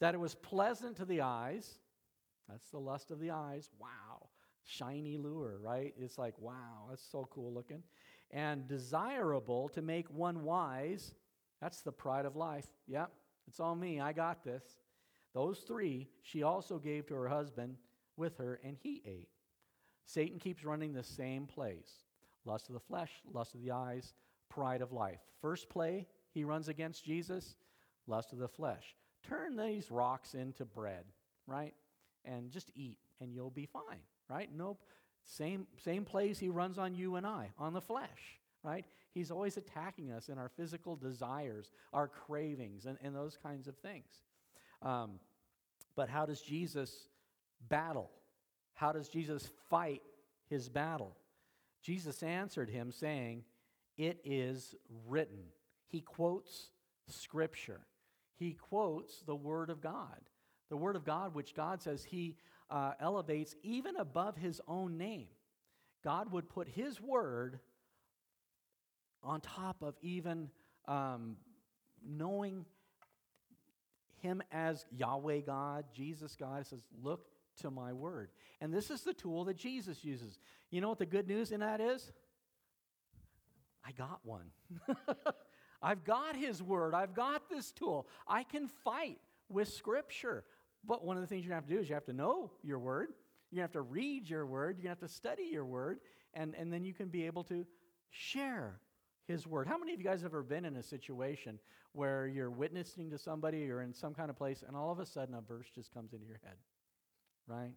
that 0.00 0.14
it 0.14 0.20
was 0.20 0.34
pleasant 0.34 0.96
to 0.96 1.04
the 1.04 1.20
eyes, 1.20 1.78
that's 2.48 2.70
the 2.70 2.78
lust 2.78 3.10
of 3.10 3.20
the 3.20 3.30
eyes, 3.30 3.70
wow. 3.78 4.28
Shiny 4.64 5.16
lure, 5.16 5.58
right? 5.62 5.94
It's 5.98 6.18
like, 6.18 6.38
wow, 6.38 6.86
that's 6.88 7.06
so 7.10 7.28
cool 7.30 7.52
looking. 7.52 7.82
And 8.30 8.68
desirable 8.68 9.70
to 9.70 9.82
make 9.82 10.10
one 10.10 10.44
wise, 10.44 11.14
that's 11.60 11.80
the 11.80 11.92
pride 11.92 12.26
of 12.26 12.36
life. 12.36 12.66
Yep, 12.86 13.10
it's 13.46 13.60
all 13.60 13.74
me. 13.74 14.00
I 14.00 14.12
got 14.12 14.44
this. 14.44 14.62
Those 15.34 15.60
three 15.60 16.08
she 16.22 16.42
also 16.42 16.78
gave 16.78 17.06
to 17.06 17.14
her 17.14 17.28
husband 17.28 17.76
with 18.16 18.36
her, 18.38 18.60
and 18.62 18.76
he 18.82 19.02
ate. 19.06 19.28
Satan 20.04 20.38
keeps 20.38 20.64
running 20.64 20.92
the 20.92 21.02
same 21.02 21.46
plays 21.46 22.04
lust 22.44 22.68
of 22.68 22.74
the 22.74 22.80
flesh, 22.80 23.12
lust 23.32 23.54
of 23.54 23.62
the 23.62 23.70
eyes, 23.70 24.14
pride 24.48 24.80
of 24.80 24.92
life. 24.92 25.20
First 25.40 25.68
play 25.68 26.06
he 26.32 26.44
runs 26.44 26.68
against 26.68 27.04
Jesus, 27.04 27.56
lust 28.06 28.32
of 28.32 28.38
the 28.38 28.48
flesh. 28.48 28.96
Turn 29.22 29.56
these 29.56 29.90
rocks 29.90 30.34
into 30.34 30.64
bread, 30.64 31.04
right? 31.46 31.74
And 32.24 32.50
just 32.50 32.70
eat, 32.74 32.98
and 33.20 33.34
you'll 33.34 33.50
be 33.50 33.66
fine, 33.66 34.00
right? 34.28 34.48
Nope. 34.54 34.82
Same, 35.24 35.66
same 35.84 36.04
plays 36.04 36.38
he 36.38 36.48
runs 36.48 36.78
on 36.78 36.94
you 36.94 37.16
and 37.16 37.26
I, 37.26 37.50
on 37.58 37.74
the 37.74 37.80
flesh, 37.80 38.40
right? 38.62 38.84
He's 39.12 39.30
always 39.30 39.56
attacking 39.56 40.10
us 40.10 40.28
in 40.28 40.38
our 40.38 40.48
physical 40.48 40.96
desires, 40.96 41.70
our 41.92 42.08
cravings, 42.08 42.86
and, 42.86 42.96
and 43.02 43.14
those 43.14 43.36
kinds 43.36 43.68
of 43.68 43.76
things. 43.78 44.06
Um, 44.80 45.18
but 45.96 46.08
how 46.08 46.24
does 46.24 46.40
Jesus 46.40 47.08
battle? 47.68 48.10
How 48.74 48.92
does 48.92 49.08
Jesus 49.08 49.50
fight 49.68 50.02
his 50.48 50.68
battle? 50.68 51.16
Jesus 51.82 52.22
answered 52.22 52.70
him, 52.70 52.92
saying, 52.92 53.44
It 53.96 54.20
is 54.24 54.74
written. 55.06 55.44
He 55.88 56.00
quotes 56.00 56.70
Scripture, 57.08 57.80
he 58.38 58.52
quotes 58.54 59.20
the 59.26 59.34
Word 59.34 59.70
of 59.70 59.80
God. 59.80 60.20
The 60.68 60.76
Word 60.76 60.96
of 60.96 61.04
God, 61.04 61.34
which 61.34 61.54
God 61.54 61.82
says 61.82 62.04
he 62.04 62.36
uh, 62.70 62.92
elevates 63.00 63.54
even 63.62 63.96
above 63.96 64.36
his 64.36 64.60
own 64.68 64.98
name. 64.98 65.28
God 66.04 66.30
would 66.32 66.48
put 66.48 66.68
his 66.68 67.00
Word 67.00 67.58
on 69.22 69.40
top 69.40 69.82
of 69.82 69.94
even 70.00 70.50
um, 70.86 71.36
knowing 72.06 72.64
him 74.20 74.42
as 74.52 74.84
Yahweh 74.96 75.40
God, 75.40 75.84
Jesus 75.92 76.36
God. 76.36 76.66
Says, 76.66 76.80
Look 77.02 77.26
to 77.62 77.70
my 77.70 77.92
word. 77.92 78.30
And 78.60 78.72
this 78.72 78.90
is 78.90 79.02
the 79.02 79.12
tool 79.12 79.44
that 79.44 79.56
Jesus 79.56 80.04
uses. 80.04 80.38
You 80.70 80.80
know 80.80 80.88
what 80.88 80.98
the 80.98 81.06
good 81.06 81.26
news 81.26 81.50
in 81.50 81.60
that 81.60 81.80
is? 81.80 82.12
I 83.84 83.92
got 83.92 84.20
one. 84.22 84.50
I've 85.82 86.04
got 86.04 86.36
his 86.36 86.62
word. 86.62 86.94
I've 86.94 87.14
got 87.14 87.48
this 87.48 87.70
tool. 87.70 88.08
I 88.26 88.42
can 88.42 88.68
fight 88.84 89.18
with 89.48 89.68
scripture. 89.68 90.44
But 90.84 91.04
one 91.04 91.16
of 91.16 91.22
the 91.22 91.26
things 91.26 91.44
you 91.44 91.52
have 91.52 91.66
to 91.66 91.74
do 91.74 91.80
is 91.80 91.88
you 91.88 91.94
have 91.94 92.04
to 92.06 92.12
know 92.12 92.50
your 92.62 92.78
word. 92.78 93.10
You 93.50 93.60
have 93.60 93.72
to 93.72 93.82
read 93.82 94.28
your 94.28 94.46
word. 94.46 94.78
You 94.80 94.88
have 94.88 95.00
to 95.00 95.08
study 95.08 95.48
your 95.50 95.64
word. 95.64 96.00
And, 96.34 96.54
and 96.54 96.72
then 96.72 96.84
you 96.84 96.92
can 96.92 97.08
be 97.08 97.26
able 97.26 97.44
to 97.44 97.66
share 98.10 98.80
his 99.26 99.46
word. 99.46 99.66
How 99.66 99.78
many 99.78 99.92
of 99.92 100.00
you 100.00 100.04
guys 100.04 100.22
have 100.22 100.32
ever 100.32 100.42
been 100.42 100.64
in 100.64 100.76
a 100.76 100.82
situation 100.82 101.58
where 101.92 102.26
you're 102.26 102.50
witnessing 102.50 103.10
to 103.10 103.18
somebody 103.18 103.70
or 103.70 103.82
in 103.82 103.92
some 103.92 104.14
kind 104.14 104.30
of 104.30 104.36
place 104.36 104.64
and 104.66 104.76
all 104.76 104.90
of 104.90 104.98
a 104.98 105.06
sudden 105.06 105.34
a 105.34 105.40
verse 105.40 105.66
just 105.74 105.92
comes 105.92 106.12
into 106.12 106.26
your 106.26 106.40
head? 106.42 106.56
Right? 107.46 107.72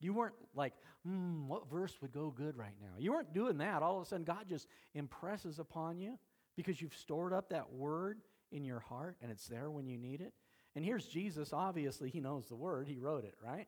You 0.00 0.12
weren't 0.12 0.34
like, 0.54 0.74
hmm, 1.06 1.46
what 1.46 1.70
verse 1.70 1.96
would 2.02 2.12
go 2.12 2.30
good 2.30 2.56
right 2.56 2.74
now? 2.80 2.94
You 2.98 3.12
weren't 3.12 3.32
doing 3.32 3.58
that. 3.58 3.82
All 3.82 3.96
of 3.96 4.02
a 4.02 4.06
sudden, 4.06 4.24
God 4.24 4.44
just 4.48 4.66
impresses 4.94 5.58
upon 5.58 5.98
you 5.98 6.18
because 6.56 6.80
you've 6.80 6.94
stored 6.94 7.32
up 7.32 7.50
that 7.50 7.72
word 7.72 8.20
in 8.52 8.64
your 8.64 8.80
heart 8.80 9.16
and 9.22 9.30
it's 9.30 9.46
there 9.46 9.70
when 9.70 9.86
you 9.86 9.98
need 9.98 10.20
it. 10.20 10.32
And 10.76 10.84
here's 10.84 11.06
Jesus. 11.06 11.52
Obviously, 11.52 12.10
he 12.10 12.20
knows 12.20 12.48
the 12.48 12.56
word, 12.56 12.88
he 12.88 12.98
wrote 12.98 13.24
it, 13.24 13.34
right? 13.44 13.66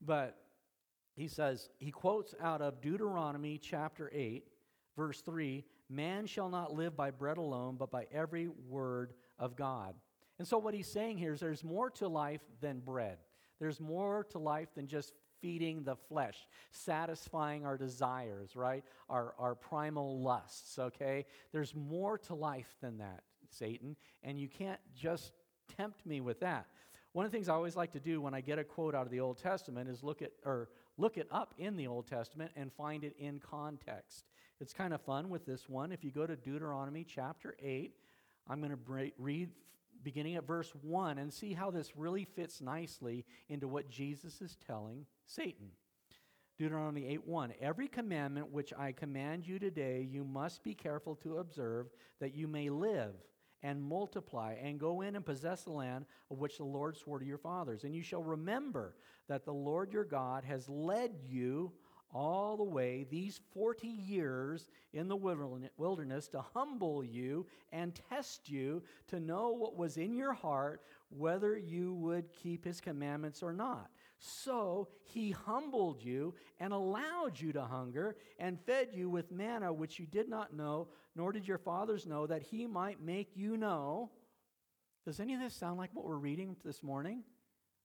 But 0.00 0.36
he 1.16 1.28
says, 1.28 1.68
he 1.78 1.90
quotes 1.90 2.34
out 2.40 2.62
of 2.62 2.80
Deuteronomy 2.80 3.58
chapter 3.58 4.10
8, 4.12 4.44
verse 4.96 5.20
3 5.20 5.64
Man 5.88 6.26
shall 6.26 6.48
not 6.48 6.72
live 6.72 6.96
by 6.96 7.10
bread 7.10 7.36
alone, 7.36 7.76
but 7.76 7.90
by 7.90 8.06
every 8.12 8.48
word 8.68 9.12
of 9.38 9.56
God. 9.56 9.94
And 10.38 10.46
so, 10.46 10.56
what 10.56 10.72
he's 10.72 10.90
saying 10.90 11.18
here 11.18 11.32
is 11.32 11.40
there's 11.40 11.64
more 11.64 11.90
to 11.90 12.08
life 12.08 12.42
than 12.60 12.78
bread. 12.78 13.18
There's 13.58 13.80
more 13.80 14.24
to 14.30 14.38
life 14.38 14.68
than 14.74 14.86
just 14.86 15.12
feeding 15.40 15.82
the 15.84 15.96
flesh, 15.96 16.46
satisfying 16.70 17.64
our 17.64 17.76
desires, 17.76 18.56
right? 18.56 18.84
Our, 19.08 19.34
our 19.38 19.54
primal 19.54 20.20
lusts, 20.20 20.78
okay? 20.78 21.26
There's 21.52 21.74
more 21.74 22.18
to 22.18 22.34
life 22.34 22.76
than 22.80 22.98
that. 22.98 23.22
Satan, 23.50 23.96
and 24.22 24.38
you 24.38 24.48
can't 24.48 24.80
just 24.94 25.32
tempt 25.76 26.06
me 26.06 26.20
with 26.20 26.40
that. 26.40 26.66
One 27.12 27.24
of 27.26 27.32
the 27.32 27.36
things 27.36 27.48
I 27.48 27.54
always 27.54 27.76
like 27.76 27.92
to 27.92 28.00
do 28.00 28.20
when 28.20 28.34
I 28.34 28.40
get 28.40 28.58
a 28.58 28.64
quote 28.64 28.94
out 28.94 29.06
of 29.06 29.10
the 29.10 29.20
Old 29.20 29.38
Testament 29.38 29.88
is 29.88 30.04
look 30.04 30.22
at 30.22 30.30
or 30.44 30.68
look 30.96 31.16
it 31.18 31.26
up 31.30 31.54
in 31.58 31.76
the 31.76 31.88
Old 31.88 32.06
Testament 32.06 32.52
and 32.54 32.72
find 32.72 33.02
it 33.02 33.14
in 33.18 33.40
context. 33.40 34.26
It's 34.60 34.72
kind 34.72 34.94
of 34.94 35.00
fun 35.00 35.28
with 35.28 35.44
this 35.44 35.68
one. 35.68 35.90
If 35.90 36.04
you 36.04 36.10
go 36.10 36.26
to 36.26 36.36
Deuteronomy 36.36 37.04
chapter 37.04 37.56
8, 37.60 37.94
I'm 38.48 38.60
going 38.60 38.72
to 38.72 39.12
read 39.18 39.50
beginning 40.02 40.36
at 40.36 40.46
verse 40.46 40.72
1 40.82 41.18
and 41.18 41.32
see 41.32 41.52
how 41.52 41.70
this 41.70 41.96
really 41.96 42.24
fits 42.24 42.60
nicely 42.60 43.24
into 43.48 43.68
what 43.68 43.88
Jesus 43.90 44.40
is 44.40 44.56
telling 44.66 45.06
Satan. 45.30 45.70
Deuteronomy 46.58 47.06
8 47.06 47.26
1. 47.26 47.54
Every 47.60 47.86
commandment 47.86 48.50
which 48.50 48.72
I 48.76 48.90
command 48.92 49.46
you 49.46 49.58
today, 49.58 50.06
you 50.10 50.24
must 50.24 50.64
be 50.64 50.74
careful 50.74 51.14
to 51.16 51.38
observe, 51.38 51.86
that 52.18 52.34
you 52.34 52.48
may 52.48 52.68
live 52.68 53.14
and 53.62 53.80
multiply 53.80 54.56
and 54.60 54.80
go 54.80 55.02
in 55.02 55.14
and 55.16 55.24
possess 55.24 55.62
the 55.62 55.70
land 55.70 56.06
of 56.30 56.38
which 56.38 56.56
the 56.56 56.64
Lord 56.64 56.96
swore 56.96 57.20
to 57.20 57.24
your 57.24 57.38
fathers. 57.38 57.84
And 57.84 57.94
you 57.94 58.02
shall 58.02 58.22
remember 58.22 58.96
that 59.28 59.44
the 59.44 59.52
Lord 59.52 59.92
your 59.92 60.04
God 60.04 60.44
has 60.44 60.68
led 60.68 61.12
you 61.24 61.72
all 62.12 62.56
the 62.56 62.64
way 62.64 63.06
these 63.08 63.40
40 63.54 63.86
years 63.86 64.68
in 64.92 65.06
the 65.06 65.16
wilderness 65.16 66.26
to 66.28 66.40
humble 66.40 67.04
you 67.04 67.46
and 67.70 68.00
test 68.10 68.50
you 68.50 68.82
to 69.06 69.20
know 69.20 69.50
what 69.50 69.76
was 69.76 69.96
in 69.96 70.16
your 70.16 70.32
heart, 70.32 70.82
whether 71.10 71.56
you 71.56 71.94
would 71.94 72.32
keep 72.32 72.64
his 72.64 72.80
commandments 72.80 73.42
or 73.44 73.52
not. 73.52 73.90
So 74.22 74.88
he 75.02 75.30
humbled 75.30 76.02
you 76.02 76.34
and 76.58 76.74
allowed 76.74 77.40
you 77.40 77.52
to 77.54 77.62
hunger 77.62 78.16
and 78.38 78.60
fed 78.60 78.88
you 78.92 79.08
with 79.08 79.32
manna 79.32 79.72
which 79.72 79.98
you 79.98 80.04
did 80.04 80.28
not 80.28 80.54
know, 80.54 80.88
nor 81.16 81.32
did 81.32 81.48
your 81.48 81.56
fathers 81.56 82.06
know, 82.06 82.26
that 82.26 82.42
he 82.42 82.66
might 82.66 83.00
make 83.00 83.30
you 83.34 83.56
know. 83.56 84.10
Does 85.06 85.20
any 85.20 85.32
of 85.32 85.40
this 85.40 85.54
sound 85.54 85.78
like 85.78 85.90
what 85.94 86.04
we're 86.04 86.16
reading 86.16 86.54
this 86.62 86.82
morning? 86.82 87.22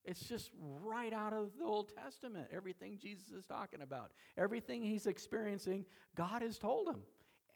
It's 0.04 0.28
just 0.28 0.50
right 0.60 1.12
out 1.12 1.32
of 1.32 1.52
the 1.58 1.64
Old 1.64 1.90
Testament. 1.96 2.48
Everything 2.52 2.98
Jesus 3.00 3.30
is 3.30 3.46
talking 3.46 3.80
about, 3.80 4.12
everything 4.36 4.82
he's 4.82 5.06
experiencing, 5.06 5.86
God 6.14 6.42
has 6.42 6.58
told 6.58 6.86
him. 6.86 7.00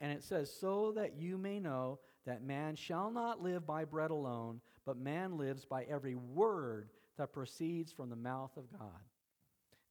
And 0.01 0.11
it 0.11 0.25
says, 0.25 0.51
So 0.51 0.93
that 0.93 1.17
you 1.19 1.37
may 1.37 1.61
know 1.61 2.01
that 2.25 2.43
man 2.43 2.77
shall 2.77 3.11
not 3.11 3.43
live 3.43 3.67
by 3.67 3.85
bread 3.85 4.11
alone, 4.11 4.63
but 4.87 4.97
man 4.97 5.37
lives 5.37 5.67
by 5.67 5.85
every 5.85 6.15
word 6.15 6.89
that 7.21 7.33
proceeds 7.33 7.93
from 7.93 8.09
the 8.09 8.17
mouth 8.17 8.57
of 8.57 8.71
God. 8.73 9.03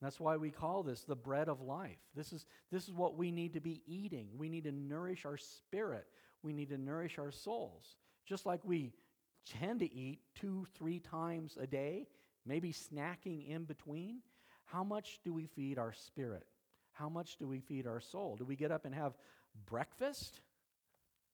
And 0.01 0.07
that's 0.07 0.19
why 0.19 0.37
we 0.37 0.49
call 0.49 0.81
this 0.81 1.01
the 1.01 1.15
bread 1.15 1.47
of 1.47 1.61
life. 1.61 1.99
This 2.15 2.33
is, 2.33 2.45
this 2.71 2.87
is 2.87 2.93
what 2.93 3.17
we 3.17 3.31
need 3.31 3.53
to 3.53 3.59
be 3.59 3.83
eating. 3.85 4.29
We 4.35 4.49
need 4.49 4.63
to 4.63 4.71
nourish 4.71 5.25
our 5.25 5.37
spirit, 5.37 6.07
we 6.41 6.53
need 6.53 6.69
to 6.69 6.77
nourish 6.77 7.19
our 7.19 7.31
souls. 7.31 7.97
Just 8.25 8.45
like 8.45 8.61
we 8.63 8.93
tend 9.59 9.79
to 9.79 9.93
eat 9.93 10.19
two, 10.39 10.65
three 10.77 10.99
times 10.99 11.57
a 11.59 11.67
day, 11.67 12.07
maybe 12.45 12.73
snacking 12.73 13.47
in 13.47 13.63
between. 13.63 14.21
How 14.65 14.83
much 14.83 15.19
do 15.23 15.33
we 15.33 15.47
feed 15.47 15.77
our 15.77 15.93
spirit? 15.93 16.45
How 16.93 17.09
much 17.09 17.37
do 17.37 17.47
we 17.47 17.59
feed 17.59 17.87
our 17.87 17.99
soul? 17.99 18.35
Do 18.37 18.45
we 18.45 18.55
get 18.55 18.71
up 18.71 18.85
and 18.85 18.93
have 18.93 19.13
breakfast 19.65 20.41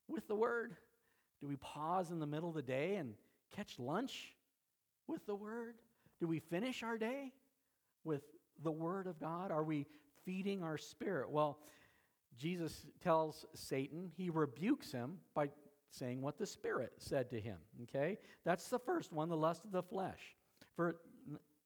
with 0.07 0.27
the 0.27 0.35
word? 0.35 0.75
Do 1.41 1.47
we 1.47 1.55
pause 1.57 2.11
in 2.11 2.19
the 2.19 2.27
middle 2.27 2.49
of 2.49 2.55
the 2.55 2.61
day 2.61 2.95
and 2.95 3.13
catch 3.55 3.77
lunch 3.79 4.33
with 5.07 5.25
the 5.25 5.35
word? 5.35 5.75
Do 6.25 6.29
we 6.29 6.39
finish 6.39 6.81
our 6.81 6.97
day 6.97 7.33
with 8.03 8.23
the 8.63 8.71
word 8.71 9.05
of 9.05 9.19
God? 9.19 9.51
Are 9.51 9.63
we 9.63 9.85
feeding 10.25 10.63
our 10.63 10.75
spirit? 10.75 11.29
Well, 11.29 11.59
Jesus 12.35 12.87
tells 13.03 13.45
Satan, 13.53 14.09
he 14.17 14.31
rebukes 14.31 14.91
him 14.91 15.19
by 15.35 15.51
saying 15.91 16.23
what 16.23 16.39
the 16.39 16.47
Spirit 16.47 16.93
said 16.97 17.29
to 17.29 17.39
him. 17.39 17.57
Okay? 17.83 18.17
That's 18.43 18.69
the 18.69 18.79
first 18.79 19.13
one, 19.13 19.29
the 19.29 19.37
lust 19.37 19.65
of 19.65 19.71
the 19.71 19.83
flesh. 19.83 20.35
For, 20.75 20.95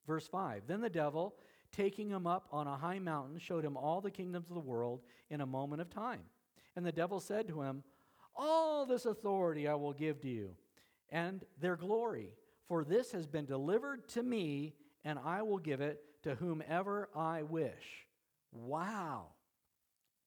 Verse 0.06 0.28
5 0.28 0.64
Then 0.66 0.82
the 0.82 0.90
devil, 0.90 1.36
taking 1.72 2.10
him 2.10 2.26
up 2.26 2.46
on 2.52 2.66
a 2.66 2.76
high 2.76 2.98
mountain, 2.98 3.38
showed 3.38 3.64
him 3.64 3.78
all 3.78 4.02
the 4.02 4.10
kingdoms 4.10 4.50
of 4.50 4.56
the 4.56 4.60
world 4.60 5.00
in 5.30 5.40
a 5.40 5.46
moment 5.46 5.80
of 5.80 5.88
time. 5.88 6.24
And 6.76 6.84
the 6.84 6.92
devil 6.92 7.18
said 7.18 7.48
to 7.48 7.62
him, 7.62 7.82
All 8.36 8.84
this 8.84 9.06
authority 9.06 9.66
I 9.66 9.74
will 9.76 9.94
give 9.94 10.20
to 10.20 10.28
you, 10.28 10.50
and 11.08 11.46
their 11.58 11.76
glory, 11.76 12.34
for 12.70 12.84
this 12.84 13.10
has 13.10 13.26
been 13.26 13.46
delivered 13.46 14.06
to 14.06 14.22
me, 14.22 14.74
and 15.04 15.18
I 15.18 15.42
will 15.42 15.58
give 15.58 15.80
it 15.80 16.04
to 16.22 16.36
whomever 16.36 17.08
I 17.16 17.42
wish. 17.42 18.06
Wow. 18.52 19.30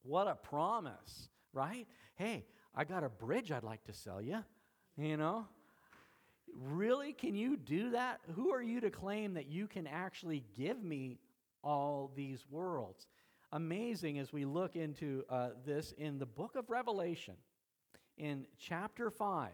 What 0.01 0.27
a 0.27 0.35
promise, 0.35 1.29
right? 1.53 1.87
Hey, 2.15 2.43
I 2.75 2.83
got 2.83 3.05
a 3.05 3.07
bridge 3.07 3.49
I'd 3.53 3.63
like 3.63 3.85
to 3.85 3.93
sell 3.93 4.21
you, 4.21 4.43
you 4.97 5.15
know? 5.15 5.47
Really? 6.53 7.13
Can 7.13 7.33
you 7.33 7.55
do 7.55 7.91
that? 7.91 8.19
Who 8.35 8.51
are 8.51 8.61
you 8.61 8.81
to 8.81 8.89
claim 8.89 9.35
that 9.35 9.47
you 9.47 9.65
can 9.65 9.87
actually 9.87 10.43
give 10.57 10.83
me 10.83 11.19
all 11.63 12.11
these 12.13 12.43
worlds? 12.51 13.07
Amazing 13.53 14.19
as 14.19 14.33
we 14.33 14.43
look 14.43 14.75
into 14.75 15.23
uh, 15.29 15.51
this 15.65 15.93
in 15.97 16.19
the 16.19 16.25
book 16.25 16.57
of 16.57 16.69
Revelation, 16.69 17.35
in 18.17 18.47
chapter 18.59 19.09
5, 19.09 19.49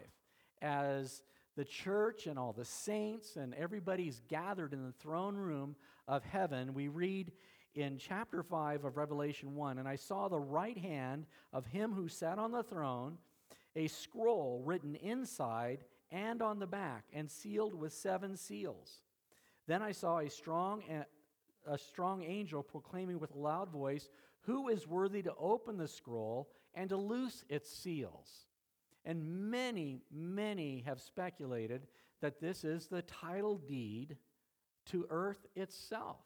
as 0.63 1.21
the 1.59 1.65
church 1.65 2.25
and 2.25 2.39
all 2.39 2.53
the 2.53 2.63
saints 2.63 3.35
and 3.35 3.53
everybody's 3.53 4.21
gathered 4.29 4.71
in 4.71 4.85
the 4.85 4.93
throne 4.93 5.35
room 5.35 5.75
of 6.07 6.23
heaven, 6.23 6.73
we 6.73 6.87
read 6.87 7.33
in 7.75 7.97
chapter 7.97 8.41
5 8.41 8.85
of 8.85 8.95
Revelation 8.95 9.53
1 9.55 9.77
And 9.77 9.85
I 9.85 9.97
saw 9.97 10.29
the 10.29 10.39
right 10.39 10.77
hand 10.77 11.25
of 11.51 11.65
him 11.65 11.91
who 11.91 12.07
sat 12.07 12.39
on 12.39 12.53
the 12.53 12.63
throne, 12.63 13.17
a 13.75 13.89
scroll 13.89 14.63
written 14.65 14.95
inside 14.95 15.83
and 16.11 16.41
on 16.41 16.59
the 16.59 16.65
back, 16.65 17.03
and 17.11 17.29
sealed 17.29 17.73
with 17.73 17.91
seven 17.91 18.37
seals. 18.37 19.01
Then 19.67 19.81
I 19.81 19.91
saw 19.91 20.19
a 20.19 20.29
strong, 20.29 20.81
a 21.67 21.77
strong 21.77 22.23
angel 22.23 22.63
proclaiming 22.63 23.19
with 23.19 23.35
a 23.35 23.37
loud 23.37 23.69
voice, 23.69 24.07
Who 24.43 24.69
is 24.69 24.87
worthy 24.87 25.23
to 25.23 25.33
open 25.37 25.75
the 25.75 25.89
scroll 25.89 26.47
and 26.73 26.87
to 26.87 26.95
loose 26.95 27.43
its 27.49 27.69
seals? 27.69 28.45
And 29.05 29.49
many, 29.49 30.01
many 30.11 30.83
have 30.85 30.99
speculated 30.99 31.87
that 32.21 32.39
this 32.41 32.63
is 32.63 32.87
the 32.87 33.01
title 33.03 33.57
deed 33.57 34.17
to 34.87 35.05
earth 35.09 35.45
itself 35.55 36.17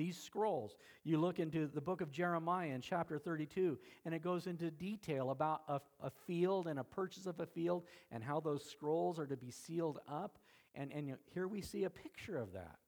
these 0.00 0.16
scrolls. 0.16 0.76
You 1.04 1.18
look 1.18 1.38
into 1.38 1.66
the 1.66 1.80
book 1.82 2.00
of 2.00 2.10
Jeremiah 2.10 2.70
in 2.70 2.80
chapter 2.80 3.18
32, 3.18 3.78
and 4.06 4.14
it 4.14 4.22
goes 4.22 4.46
into 4.46 4.70
detail 4.70 5.30
about 5.30 5.60
a, 5.68 5.78
a 6.02 6.10
field 6.26 6.68
and 6.68 6.78
a 6.78 6.84
purchase 6.84 7.26
of 7.26 7.38
a 7.38 7.44
field 7.44 7.84
and 8.10 8.24
how 8.24 8.40
those 8.40 8.64
scrolls 8.64 9.18
are 9.18 9.26
to 9.26 9.36
be 9.36 9.50
sealed 9.50 9.98
up. 10.08 10.38
And, 10.74 10.90
and 10.90 11.18
here 11.34 11.46
we 11.46 11.60
see 11.60 11.84
a 11.84 11.90
picture 11.90 12.38
of 12.38 12.54
that. 12.54 12.78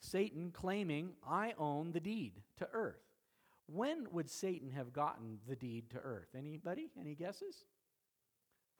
Satan 0.00 0.50
claiming, 0.52 1.12
I 1.26 1.54
own 1.56 1.92
the 1.92 2.00
deed 2.00 2.42
to 2.58 2.68
earth. 2.74 3.00
When 3.66 4.06
would 4.12 4.28
Satan 4.28 4.70
have 4.72 4.92
gotten 4.92 5.38
the 5.48 5.56
deed 5.56 5.88
to 5.92 5.98
earth? 5.98 6.28
Anybody? 6.36 6.90
Any 7.00 7.14
guesses? 7.14 7.64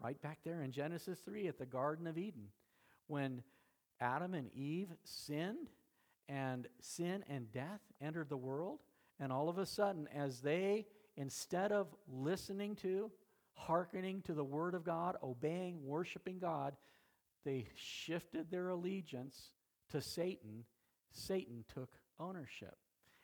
Right 0.05 0.21
back 0.21 0.41
there 0.45 0.61
in 0.61 0.71
Genesis 0.71 1.19
3 1.21 1.49
at 1.49 1.59
the 1.59 1.65
Garden 1.65 2.07
of 2.07 2.19
Eden. 2.19 2.49
When 3.07 3.43
Adam 4.03 4.35
and 4.35 4.53
Eve 4.53 4.91
sinned, 5.03 5.71
and 6.29 6.69
sin 6.83 7.25
and 7.29 7.51
death 7.53 7.81
entered 8.03 8.29
the 8.29 8.37
world. 8.37 8.81
And 9.19 9.33
all 9.33 9.49
of 9.49 9.57
a 9.57 9.65
sudden, 9.65 10.07
as 10.15 10.41
they, 10.41 10.87
instead 11.17 11.73
of 11.73 11.87
listening 12.07 12.77
to, 12.77 13.11
hearkening 13.55 14.21
to 14.23 14.35
the 14.35 14.45
Word 14.45 14.75
of 14.75 14.85
God, 14.85 15.17
obeying, 15.23 15.85
worshiping 15.85 16.39
God, 16.39 16.75
they 17.45 17.69
shifted 17.75 18.51
their 18.51 18.69
allegiance 18.69 19.53
to 19.91 20.03
Satan. 20.03 20.65
Satan 21.13 21.65
took 21.73 21.91
ownership. 22.21 22.77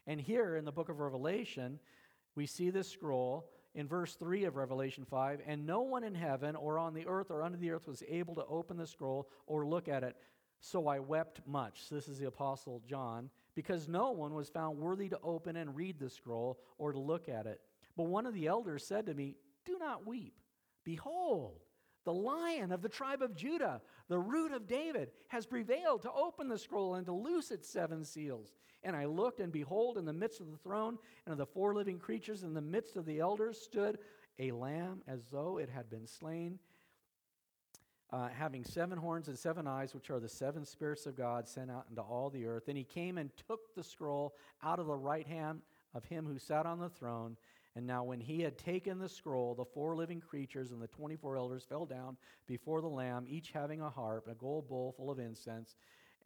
And 0.07 0.21
here 0.21 0.57
in 0.57 0.65
the 0.65 0.73
book 0.73 0.89
of 0.89 1.01
Revelation, 1.01 1.79
we 2.37 2.47
see 2.47 2.71
this 2.71 2.89
scroll 2.89 3.51
in 3.75 3.87
verse 3.87 4.15
3 4.15 4.45
of 4.45 4.57
Revelation 4.57 5.05
5 5.05 5.41
and 5.47 5.67
no 5.67 5.83
one 5.83 6.05
in 6.05 6.15
heaven 6.15 6.57
or 6.57 6.79
on 6.79 6.95
the 6.95 7.07
earth 7.07 7.31
or 7.31 7.43
under 7.43 7.59
the 7.59 7.71
earth 7.71 7.87
was 7.87 8.03
able 8.09 8.35
to 8.35 8.45
open 8.47 8.77
the 8.77 8.87
scroll 8.87 9.29
or 9.47 9.67
look 9.67 9.89
at 9.89 10.03
it. 10.03 10.17
So 10.61 10.89
I 10.89 10.99
wept 10.99 11.41
much. 11.47 11.89
This 11.89 12.09
is 12.09 12.19
the 12.19 12.27
Apostle 12.27 12.83
John, 12.87 13.31
because 13.55 13.89
no 13.89 14.11
one 14.11 14.35
was 14.35 14.51
found 14.51 14.79
worthy 14.79 15.09
to 15.09 15.19
open 15.23 15.57
and 15.57 15.75
read 15.75 15.99
the 15.99 16.11
scroll 16.11 16.59
or 16.79 16.93
to 16.93 16.99
look 16.99 17.29
at 17.29 17.47
it. 17.47 17.61
But 17.97 18.05
one 18.05 18.27
of 18.27 18.35
the 18.35 18.47
elders 18.47 18.87
said 18.87 19.07
to 19.07 19.15
me, 19.15 19.37
Do 19.65 19.79
not 19.79 20.07
weep. 20.07 20.35
Behold, 20.85 21.61
the 22.05 22.13
lion 22.13 22.73
of 22.73 22.83
the 22.83 22.89
tribe 22.89 23.23
of 23.23 23.37
Judah, 23.37 23.81
the 24.09 24.19
root 24.19 24.53
of 24.53 24.67
David, 24.67 25.11
has 25.29 25.47
prevailed 25.47 26.03
to 26.03 26.13
open 26.13 26.49
the 26.49 26.59
scroll 26.59 26.95
and 26.95 27.07
to 27.07 27.13
loose 27.13 27.51
its 27.51 27.69
seven 27.69 28.05
seals. 28.05 28.55
And 28.83 28.97
I 28.97 29.05
looked, 29.05 29.41
and 29.41 29.53
behold, 29.53 29.99
in 29.99 30.05
the 30.05 30.13
midst 30.13 30.41
of 30.41 30.51
the 30.51 30.57
throne 30.57 30.99
and 31.27 31.33
of 31.33 31.39
the 31.39 31.47
four 31.47 31.75
living 31.75 31.99
creatures, 31.99 32.43
in 32.43 32.55
the 32.55 32.61
midst 32.61 32.97
of 32.97 33.05
the 33.05 33.21
elders, 33.21 33.61
stood 33.61 33.99
a 34.39 34.53
lamb 34.53 35.03
as 35.07 35.27
though 35.31 35.59
it 35.59 35.69
had 35.69 35.91
been 35.91 36.07
slain 36.07 36.59
uh, 38.13 38.29
having 38.29 38.65
seven 38.65 38.99
horns 38.99 39.29
and 39.29 39.39
seven 39.39 39.67
eyes, 39.67 39.95
which 39.95 40.11
are 40.11 40.19
the 40.19 40.29
seven 40.29 40.65
spirits 40.65 41.07
of 41.07 41.17
God 41.17 41.49
sent 41.49 41.71
out 41.71 41.87
into 41.89 42.03
all 42.03 42.31
the 42.31 42.45
earth. 42.47 42.69
And 42.69 42.77
he 42.77 42.85
came 42.85 43.19
and 43.19 43.31
took 43.47 43.75
the 43.75 43.85
scroll 43.85 44.35
out 44.63 44.79
of 44.79 44.87
the 44.87 44.97
right 44.97 45.27
hand 45.27 45.61
of 45.95 46.05
him 46.05 46.27
who 46.27 46.39
sat 46.39 46.67
on 46.67 46.81
the 46.81 46.89
throne. 46.89 47.37
And 47.77 47.87
now, 47.87 48.03
when 48.03 48.21
he 48.21 48.41
had 48.41 48.59
taken 48.59 48.99
the 48.99 49.09
scroll, 49.09 49.55
the 49.55 49.65
four 49.65 49.95
living 49.95 50.21
creatures 50.21 50.73
and 50.73 50.83
the 50.83 50.89
24 50.89 51.37
elders 51.37 51.65
fell 51.65 51.87
down 51.87 52.17
before 52.47 52.81
the 52.81 52.89
Lamb, 52.89 53.27
each 53.29 53.53
having 53.53 53.81
a 53.81 53.89
harp, 53.89 54.27
and 54.27 54.35
a 54.35 54.39
gold 54.39 54.69
bowl 54.69 54.93
full 54.97 55.11
of 55.11 55.21
incense, 55.21 55.77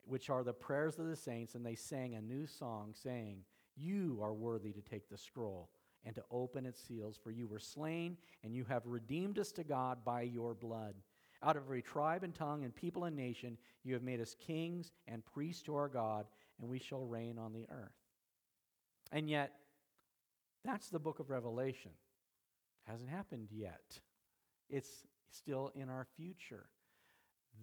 which 0.06 0.30
are 0.30 0.42
the 0.42 0.54
prayers 0.54 0.98
of 0.98 1.06
the 1.06 1.16
saints. 1.16 1.54
And 1.54 1.64
they 1.64 1.74
sang 1.74 2.14
a 2.14 2.22
new 2.22 2.46
song, 2.46 2.94
saying, 2.94 3.40
You 3.76 4.20
are 4.22 4.32
worthy 4.32 4.72
to 4.72 4.80
take 4.80 5.10
the 5.10 5.18
scroll 5.18 5.68
and 6.06 6.14
to 6.14 6.24
open 6.30 6.66
its 6.66 6.82
seals, 6.82 7.18
for 7.22 7.30
you 7.30 7.46
were 7.46 7.58
slain, 7.58 8.16
and 8.42 8.54
you 8.54 8.64
have 8.64 8.86
redeemed 8.86 9.38
us 9.38 9.52
to 9.52 9.64
God 9.64 10.04
by 10.04 10.22
your 10.22 10.54
blood. 10.54 10.94
Out 11.42 11.56
of 11.56 11.64
every 11.64 11.82
tribe 11.82 12.24
and 12.24 12.34
tongue 12.34 12.64
and 12.64 12.74
people 12.74 13.04
and 13.04 13.16
nation, 13.16 13.58
you 13.82 13.92
have 13.94 14.02
made 14.02 14.20
us 14.20 14.34
kings 14.34 14.92
and 15.08 15.24
priests 15.24 15.62
to 15.64 15.76
our 15.76 15.88
God, 15.88 16.26
and 16.60 16.68
we 16.70 16.78
shall 16.78 17.04
reign 17.04 17.38
on 17.38 17.52
the 17.52 17.66
earth. 17.70 17.92
And 19.12 19.28
yet, 19.28 19.52
that's 20.64 20.88
the 20.88 20.98
book 20.98 21.18
of 21.18 21.30
Revelation. 21.30 21.92
Hasn't 22.86 23.10
happened 23.10 23.48
yet. 23.50 24.00
It's 24.68 25.06
still 25.30 25.70
in 25.74 25.88
our 25.88 26.06
future. 26.16 26.66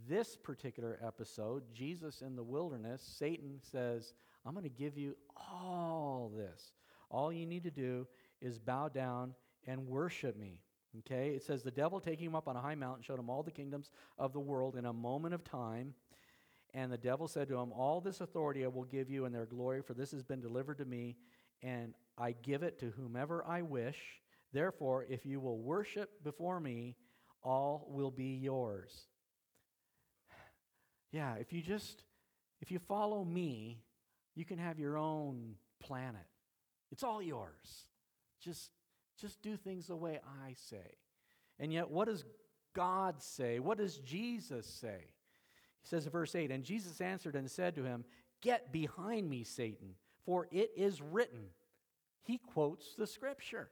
This 0.08 0.36
particular 0.36 1.00
episode, 1.06 1.64
Jesus 1.74 2.22
in 2.22 2.36
the 2.36 2.44
wilderness, 2.44 3.02
Satan 3.02 3.60
says, 3.72 4.14
I'm 4.46 4.54
going 4.54 4.64
to 4.64 4.70
give 4.70 4.98
you 4.98 5.16
all 5.36 6.32
this. 6.36 6.74
All 7.10 7.32
you 7.32 7.46
need 7.46 7.64
to 7.64 7.72
do 7.72 8.08
is 8.42 8.58
bow 8.58 8.88
down 8.88 9.36
and 9.68 9.88
worship 9.88 10.38
me. 10.38 10.62
Okay? 11.00 11.30
It 11.30 11.44
says, 11.44 11.62
The 11.62 11.72
devil 11.72 12.00
taking 12.00 12.28
him 12.28 12.36
up 12.36 12.48
on 12.48 12.56
a 12.56 12.62
high 12.62 12.76
mountain 12.76 13.04
showed 13.04 13.20
him 13.20 13.30
all 13.30 13.44
the 13.44 13.52
kingdoms 13.52 13.92
of 14.18 14.34
the 14.34 14.40
world 14.40 14.76
in 14.76 14.86
a 14.86 14.94
moment 14.94 15.34
of 15.34 15.44
time. 15.44 15.94
And 16.74 16.92
the 16.92 16.98
devil 16.98 17.28
said 17.28 17.50
to 17.50 17.58
him, 17.58 17.72
All 17.74 18.00
this 18.00 18.22
authority 18.22 18.64
I 18.64 18.70
will 18.70 18.86
give 18.86 19.10
you 19.10 19.26
and 19.26 19.36
their 19.36 19.46
glory, 19.46 19.82
for 19.82 19.94
this 19.94 20.12
has 20.12 20.24
been 20.24 20.42
delivered 20.42 20.78
to 20.78 20.86
me, 20.86 21.18
and 21.62 21.94
I 22.18 22.34
give 22.34 22.64
it 22.64 22.80
to 22.80 22.92
whomever 22.92 23.46
I 23.46 23.62
wish. 23.62 23.98
Therefore, 24.54 25.06
if 25.10 25.26
you 25.26 25.40
will 25.40 25.60
worship 25.60 26.24
before 26.24 26.60
me, 26.60 26.96
all 27.44 27.88
will 27.90 28.12
be 28.12 28.38
yours. 28.42 29.08
Yeah, 31.12 31.36
if 31.36 31.52
you 31.52 31.62
just 31.62 32.06
if 32.62 32.72
you 32.72 32.80
follow 32.80 33.26
me, 33.26 33.84
you 34.34 34.46
can 34.46 34.58
have 34.60 34.80
your 34.80 34.98
own 34.98 35.56
planet. 35.82 36.26
It's 36.90 37.04
all 37.04 37.22
yours. 37.22 37.88
Just 38.40 38.72
just 39.20 39.42
do 39.42 39.58
things 39.58 39.88
the 39.88 39.96
way 39.96 40.20
I 40.46 40.56
say. 40.56 40.96
And 41.60 41.74
yet 41.74 41.90
what 41.90 42.08
does 42.08 42.24
God 42.74 43.22
say? 43.22 43.60
What 43.60 43.78
does 43.78 43.98
Jesus 43.98 44.66
say? 44.66 45.14
He 45.82 45.88
says 45.88 46.06
in 46.06 46.12
verse 46.12 46.34
8, 46.34 46.52
and 46.52 46.64
Jesus 46.64 47.02
answered 47.02 47.36
and 47.36 47.50
said 47.50 47.76
to 47.76 47.84
him, 47.84 48.06
"Get 48.40 48.72
behind 48.72 49.30
me, 49.30 49.44
Satan, 49.44 49.96
for 50.26 50.48
it 50.52 50.72
is 50.76 51.02
written, 51.02 51.46
he 52.24 52.38
quotes 52.38 52.96
the 52.96 53.08
scripture. 53.08 53.70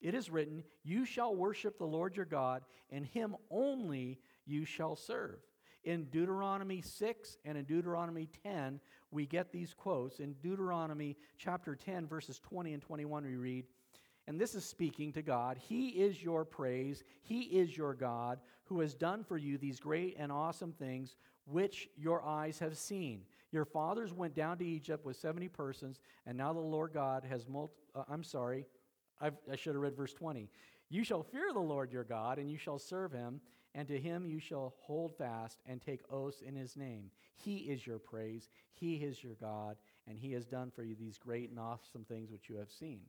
It 0.00 0.14
is 0.14 0.30
written, 0.30 0.64
You 0.82 1.04
shall 1.04 1.34
worship 1.34 1.78
the 1.78 1.86
Lord 1.86 2.16
your 2.16 2.24
God, 2.24 2.62
and 2.90 3.04
him 3.04 3.36
only 3.50 4.18
you 4.46 4.64
shall 4.64 4.96
serve. 4.96 5.38
In 5.84 6.04
Deuteronomy 6.06 6.82
6 6.82 7.38
and 7.44 7.56
in 7.56 7.64
Deuteronomy 7.64 8.28
10, 8.44 8.80
we 9.10 9.26
get 9.26 9.50
these 9.50 9.74
quotes. 9.74 10.20
In 10.20 10.34
Deuteronomy 10.42 11.16
chapter 11.38 11.74
10, 11.74 12.06
verses 12.06 12.38
20 12.38 12.74
and 12.74 12.82
21, 12.82 13.24
we 13.24 13.36
read, 13.36 13.64
and 14.26 14.40
this 14.40 14.54
is 14.54 14.64
speaking 14.64 15.12
to 15.14 15.22
God 15.22 15.58
He 15.58 15.88
is 15.88 16.22
your 16.22 16.44
praise, 16.44 17.02
He 17.22 17.42
is 17.42 17.76
your 17.76 17.94
God, 17.94 18.40
who 18.64 18.80
has 18.80 18.94
done 18.94 19.24
for 19.24 19.36
you 19.36 19.58
these 19.58 19.80
great 19.80 20.16
and 20.18 20.30
awesome 20.30 20.72
things 20.72 21.16
which 21.46 21.88
your 21.96 22.24
eyes 22.24 22.58
have 22.60 22.76
seen. 22.76 23.22
Your 23.52 23.64
fathers 23.64 24.12
went 24.12 24.34
down 24.34 24.58
to 24.58 24.64
Egypt 24.64 25.04
with 25.04 25.16
70 25.16 25.48
persons, 25.48 26.00
and 26.26 26.36
now 26.36 26.52
the 26.52 26.60
Lord 26.60 26.92
God 26.92 27.24
has 27.24 27.48
multi- 27.48 27.74
uh, 27.94 28.04
I'm 28.08 28.22
sorry, 28.22 28.66
I've, 29.20 29.34
I 29.50 29.56
should 29.56 29.74
have 29.74 29.82
read 29.82 29.96
verse 29.96 30.14
20. 30.14 30.48
You 30.88 31.04
shall 31.04 31.22
fear 31.22 31.52
the 31.52 31.60
Lord 31.60 31.92
your 31.92 32.04
God, 32.04 32.38
and 32.38 32.50
you 32.50 32.58
shall 32.58 32.78
serve 32.78 33.12
him, 33.12 33.40
and 33.74 33.86
to 33.88 33.98
him 33.98 34.26
you 34.26 34.40
shall 34.40 34.74
hold 34.78 35.16
fast 35.16 35.58
and 35.66 35.80
take 35.80 36.00
oaths 36.10 36.42
in 36.42 36.54
his 36.54 36.76
name. 36.76 37.10
He 37.36 37.58
is 37.58 37.86
your 37.86 37.98
praise, 37.98 38.48
he 38.72 38.96
is 38.96 39.22
your 39.22 39.34
God, 39.34 39.76
and 40.06 40.18
he 40.18 40.32
has 40.32 40.46
done 40.46 40.70
for 40.70 40.82
you 40.82 40.94
these 40.94 41.18
great 41.18 41.50
and 41.50 41.58
awesome 41.58 42.04
things 42.04 42.30
which 42.30 42.48
you 42.48 42.56
have 42.56 42.70
seen. 42.70 43.00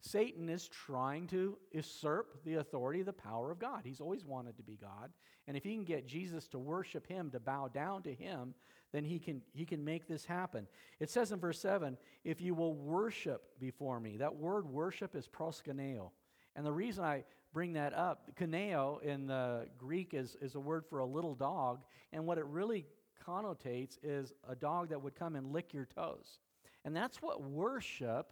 Satan 0.00 0.48
is 0.48 0.68
trying 0.68 1.26
to 1.28 1.58
usurp 1.72 2.44
the 2.44 2.54
authority, 2.54 3.02
the 3.02 3.12
power 3.12 3.50
of 3.50 3.58
God. 3.58 3.80
He's 3.84 4.00
always 4.00 4.24
wanted 4.24 4.56
to 4.56 4.62
be 4.62 4.76
God. 4.80 5.10
And 5.46 5.56
if 5.56 5.64
he 5.64 5.74
can 5.74 5.84
get 5.84 6.06
Jesus 6.06 6.46
to 6.48 6.58
worship 6.58 7.06
him, 7.06 7.30
to 7.30 7.40
bow 7.40 7.68
down 7.68 8.02
to 8.02 8.14
him, 8.14 8.54
then 8.92 9.04
he 9.04 9.18
can, 9.18 9.42
he 9.52 9.64
can 9.64 9.84
make 9.84 10.06
this 10.06 10.24
happen. 10.24 10.66
It 11.00 11.10
says 11.10 11.32
in 11.32 11.40
verse 11.40 11.60
7 11.60 11.96
if 12.24 12.40
you 12.40 12.54
will 12.54 12.74
worship 12.74 13.42
before 13.58 14.00
me, 14.00 14.16
that 14.18 14.36
word 14.36 14.66
worship 14.66 15.14
is 15.16 15.28
proskuneo. 15.28 16.10
And 16.54 16.64
the 16.64 16.72
reason 16.72 17.04
I 17.04 17.24
bring 17.52 17.74
that 17.74 17.94
up, 17.94 18.30
kuneo 18.38 19.02
in 19.02 19.26
the 19.26 19.66
Greek 19.78 20.14
is, 20.14 20.36
is 20.40 20.54
a 20.54 20.60
word 20.60 20.84
for 20.88 21.00
a 21.00 21.06
little 21.06 21.34
dog. 21.34 21.82
And 22.12 22.24
what 22.26 22.38
it 22.38 22.46
really 22.46 22.86
connotates 23.26 23.98
is 24.02 24.32
a 24.48 24.54
dog 24.54 24.90
that 24.90 25.02
would 25.02 25.14
come 25.14 25.36
and 25.36 25.52
lick 25.52 25.72
your 25.72 25.86
toes. 25.86 26.38
And 26.84 26.96
that's 26.96 27.20
what 27.20 27.42
worship 27.42 28.30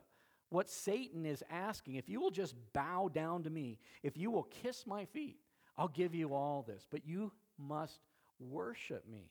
what 0.51 0.71
Satan 0.71 1.27
is 1.27 1.43
asking, 1.51 1.97
if 1.97 2.09
you 2.09 2.21
will 2.21 2.31
just 2.31 2.55
bow 2.73 3.11
down 3.13 3.43
to 3.45 3.51
me, 3.51 3.79
if 4.03 4.17
you 4.17 4.31
will 4.31 4.45
kiss 4.45 4.87
my 4.87 5.05
feet, 5.07 5.39
I'll 5.77 5.89
give 5.89 6.15
you 6.15 6.35
all 6.35 6.65
this. 6.67 6.87
But 6.91 7.07
you 7.07 7.33
must 7.59 8.01
worship 8.39 9.05
me. 9.11 9.31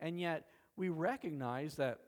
And 0.00 0.20
yet, 0.20 0.46
we 0.76 0.88
recognize 0.88 1.76
that 1.76 1.98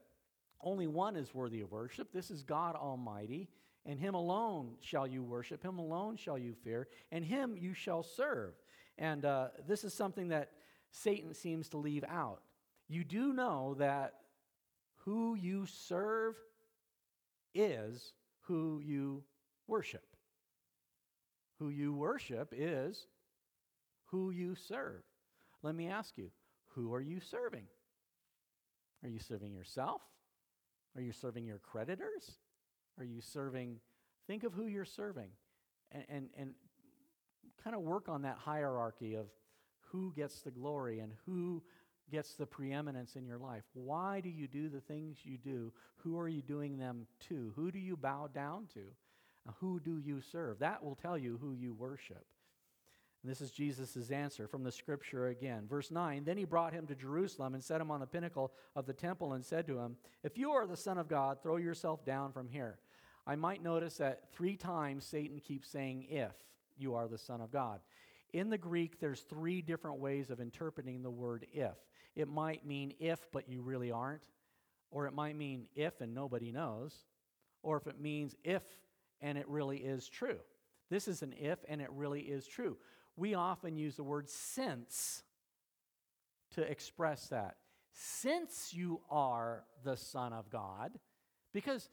only 0.60 0.86
one 0.86 1.16
is 1.16 1.34
worthy 1.34 1.60
of 1.60 1.70
worship. 1.70 2.12
This 2.12 2.30
is 2.30 2.42
God 2.42 2.74
Almighty, 2.74 3.48
and 3.86 3.98
Him 3.98 4.14
alone 4.14 4.72
shall 4.80 5.06
you 5.06 5.22
worship, 5.22 5.62
Him 5.62 5.78
alone 5.78 6.16
shall 6.16 6.38
you 6.38 6.54
fear, 6.64 6.88
and 7.12 7.24
Him 7.24 7.56
you 7.56 7.74
shall 7.74 8.02
serve. 8.02 8.54
And 8.98 9.24
uh, 9.24 9.48
this 9.66 9.84
is 9.84 9.94
something 9.94 10.28
that 10.28 10.50
Satan 10.90 11.32
seems 11.32 11.68
to 11.70 11.76
leave 11.76 12.04
out. 12.08 12.40
You 12.88 13.04
do 13.04 13.32
know 13.32 13.76
that 13.78 14.14
who 15.04 15.34
you 15.34 15.66
serve 15.66 16.34
is 17.54 18.12
who 18.48 18.80
you 18.82 19.22
worship. 19.66 20.04
Who 21.58 21.68
you 21.68 21.92
worship 21.92 22.52
is 22.56 23.06
who 24.06 24.30
you 24.30 24.54
serve. 24.54 25.02
Let 25.62 25.74
me 25.74 25.88
ask 25.88 26.16
you, 26.16 26.30
who 26.68 26.94
are 26.94 27.00
you 27.00 27.20
serving? 27.20 27.66
Are 29.04 29.08
you 29.08 29.18
serving 29.18 29.52
yourself? 29.52 30.00
Are 30.96 31.02
you 31.02 31.12
serving 31.12 31.46
your 31.46 31.58
creditors? 31.58 32.38
Are 32.98 33.04
you 33.04 33.20
serving? 33.20 33.76
Think 34.26 34.44
of 34.44 34.54
who 34.54 34.66
you're 34.66 34.84
serving 34.84 35.30
and, 35.92 36.04
and, 36.08 36.28
and 36.36 36.54
kind 37.62 37.76
of 37.76 37.82
work 37.82 38.08
on 38.08 38.22
that 38.22 38.38
hierarchy 38.38 39.14
of 39.14 39.26
who 39.92 40.12
gets 40.14 40.40
the 40.40 40.50
glory 40.50 41.00
and 41.00 41.12
who 41.26 41.62
gets 42.10 42.34
the 42.34 42.46
preeminence 42.46 43.16
in 43.16 43.26
your 43.26 43.38
life. 43.38 43.64
Why 43.74 44.20
do 44.20 44.28
you 44.28 44.46
do 44.46 44.68
the 44.68 44.80
things 44.80 45.18
you 45.24 45.38
do? 45.38 45.72
Who 45.98 46.18
are 46.18 46.28
you 46.28 46.42
doing 46.42 46.78
them 46.78 47.06
to? 47.28 47.52
Who 47.56 47.70
do 47.70 47.78
you 47.78 47.96
bow 47.96 48.28
down 48.32 48.66
to? 48.74 48.82
Who 49.60 49.80
do 49.80 49.98
you 49.98 50.20
serve? 50.20 50.58
That 50.58 50.84
will 50.84 50.94
tell 50.94 51.16
you 51.16 51.38
who 51.40 51.52
you 51.52 51.74
worship. 51.74 52.24
And 53.22 53.30
this 53.30 53.40
is 53.40 53.50
Jesus' 53.50 54.10
answer 54.10 54.46
from 54.46 54.62
the 54.62 54.70
scripture 54.70 55.28
again. 55.28 55.66
Verse 55.68 55.90
9 55.90 56.24
Then 56.24 56.36
he 56.36 56.44
brought 56.44 56.72
him 56.72 56.86
to 56.86 56.94
Jerusalem 56.94 57.54
and 57.54 57.64
set 57.64 57.80
him 57.80 57.90
on 57.90 58.00
the 58.00 58.06
pinnacle 58.06 58.52
of 58.76 58.86
the 58.86 58.92
temple 58.92 59.32
and 59.32 59.44
said 59.44 59.66
to 59.66 59.78
him, 59.78 59.96
If 60.22 60.38
you 60.38 60.52
are 60.52 60.66
the 60.66 60.76
Son 60.76 60.98
of 60.98 61.08
God, 61.08 61.42
throw 61.42 61.56
yourself 61.56 62.04
down 62.04 62.32
from 62.32 62.48
here. 62.48 62.78
I 63.26 63.36
might 63.36 63.62
notice 63.62 63.96
that 63.96 64.32
three 64.32 64.56
times 64.56 65.04
Satan 65.04 65.40
keeps 65.40 65.68
saying, 65.68 66.06
If 66.08 66.32
you 66.76 66.94
are 66.94 67.08
the 67.08 67.18
Son 67.18 67.40
of 67.40 67.50
God. 67.50 67.80
In 68.32 68.50
the 68.50 68.58
Greek, 68.58 69.00
there's 69.00 69.20
three 69.20 69.62
different 69.62 69.98
ways 69.98 70.30
of 70.30 70.40
interpreting 70.40 71.02
the 71.02 71.10
word 71.10 71.46
if. 71.52 71.76
It 72.18 72.28
might 72.28 72.66
mean 72.66 72.92
if, 72.98 73.20
but 73.32 73.48
you 73.48 73.62
really 73.62 73.90
aren't. 73.90 74.24
Or 74.90 75.06
it 75.06 75.14
might 75.14 75.36
mean 75.36 75.66
if 75.74 76.00
and 76.00 76.12
nobody 76.12 76.52
knows. 76.52 76.94
Or 77.62 77.76
if 77.76 77.86
it 77.86 78.00
means 78.00 78.34
if 78.44 78.62
and 79.20 79.38
it 79.38 79.48
really 79.48 79.78
is 79.78 80.08
true. 80.08 80.38
This 80.90 81.08
is 81.08 81.22
an 81.22 81.32
if 81.38 81.60
and 81.68 81.80
it 81.80 81.90
really 81.92 82.22
is 82.22 82.46
true. 82.46 82.76
We 83.16 83.34
often 83.34 83.76
use 83.76 83.96
the 83.96 84.02
word 84.02 84.28
since 84.28 85.22
to 86.54 86.62
express 86.62 87.28
that. 87.28 87.56
Since 87.92 88.74
you 88.74 89.00
are 89.10 89.64
the 89.84 89.96
Son 89.96 90.32
of 90.32 90.50
God, 90.50 90.98
because 91.52 91.88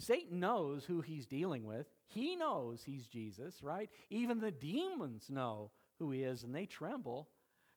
Satan 0.00 0.40
knows 0.40 0.84
who 0.84 1.00
he's 1.00 1.26
dealing 1.26 1.64
with. 1.64 1.86
He 2.08 2.34
knows 2.34 2.82
he's 2.82 3.06
Jesus, 3.06 3.62
right? 3.62 3.90
Even 4.08 4.40
the 4.40 4.50
demons 4.50 5.28
know 5.28 5.70
who 5.98 6.10
he 6.10 6.22
is 6.22 6.42
and 6.42 6.54
they 6.54 6.66
tremble. 6.66 7.28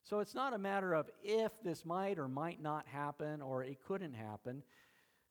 So 0.03 0.19
it's 0.19 0.35
not 0.35 0.53
a 0.53 0.57
matter 0.57 0.93
of 0.93 1.09
if 1.23 1.51
this 1.63 1.85
might 1.85 2.19
or 2.19 2.27
might 2.27 2.61
not 2.61 2.85
happen 2.87 3.41
or 3.41 3.63
it 3.63 3.77
couldn't 3.87 4.13
happen. 4.13 4.63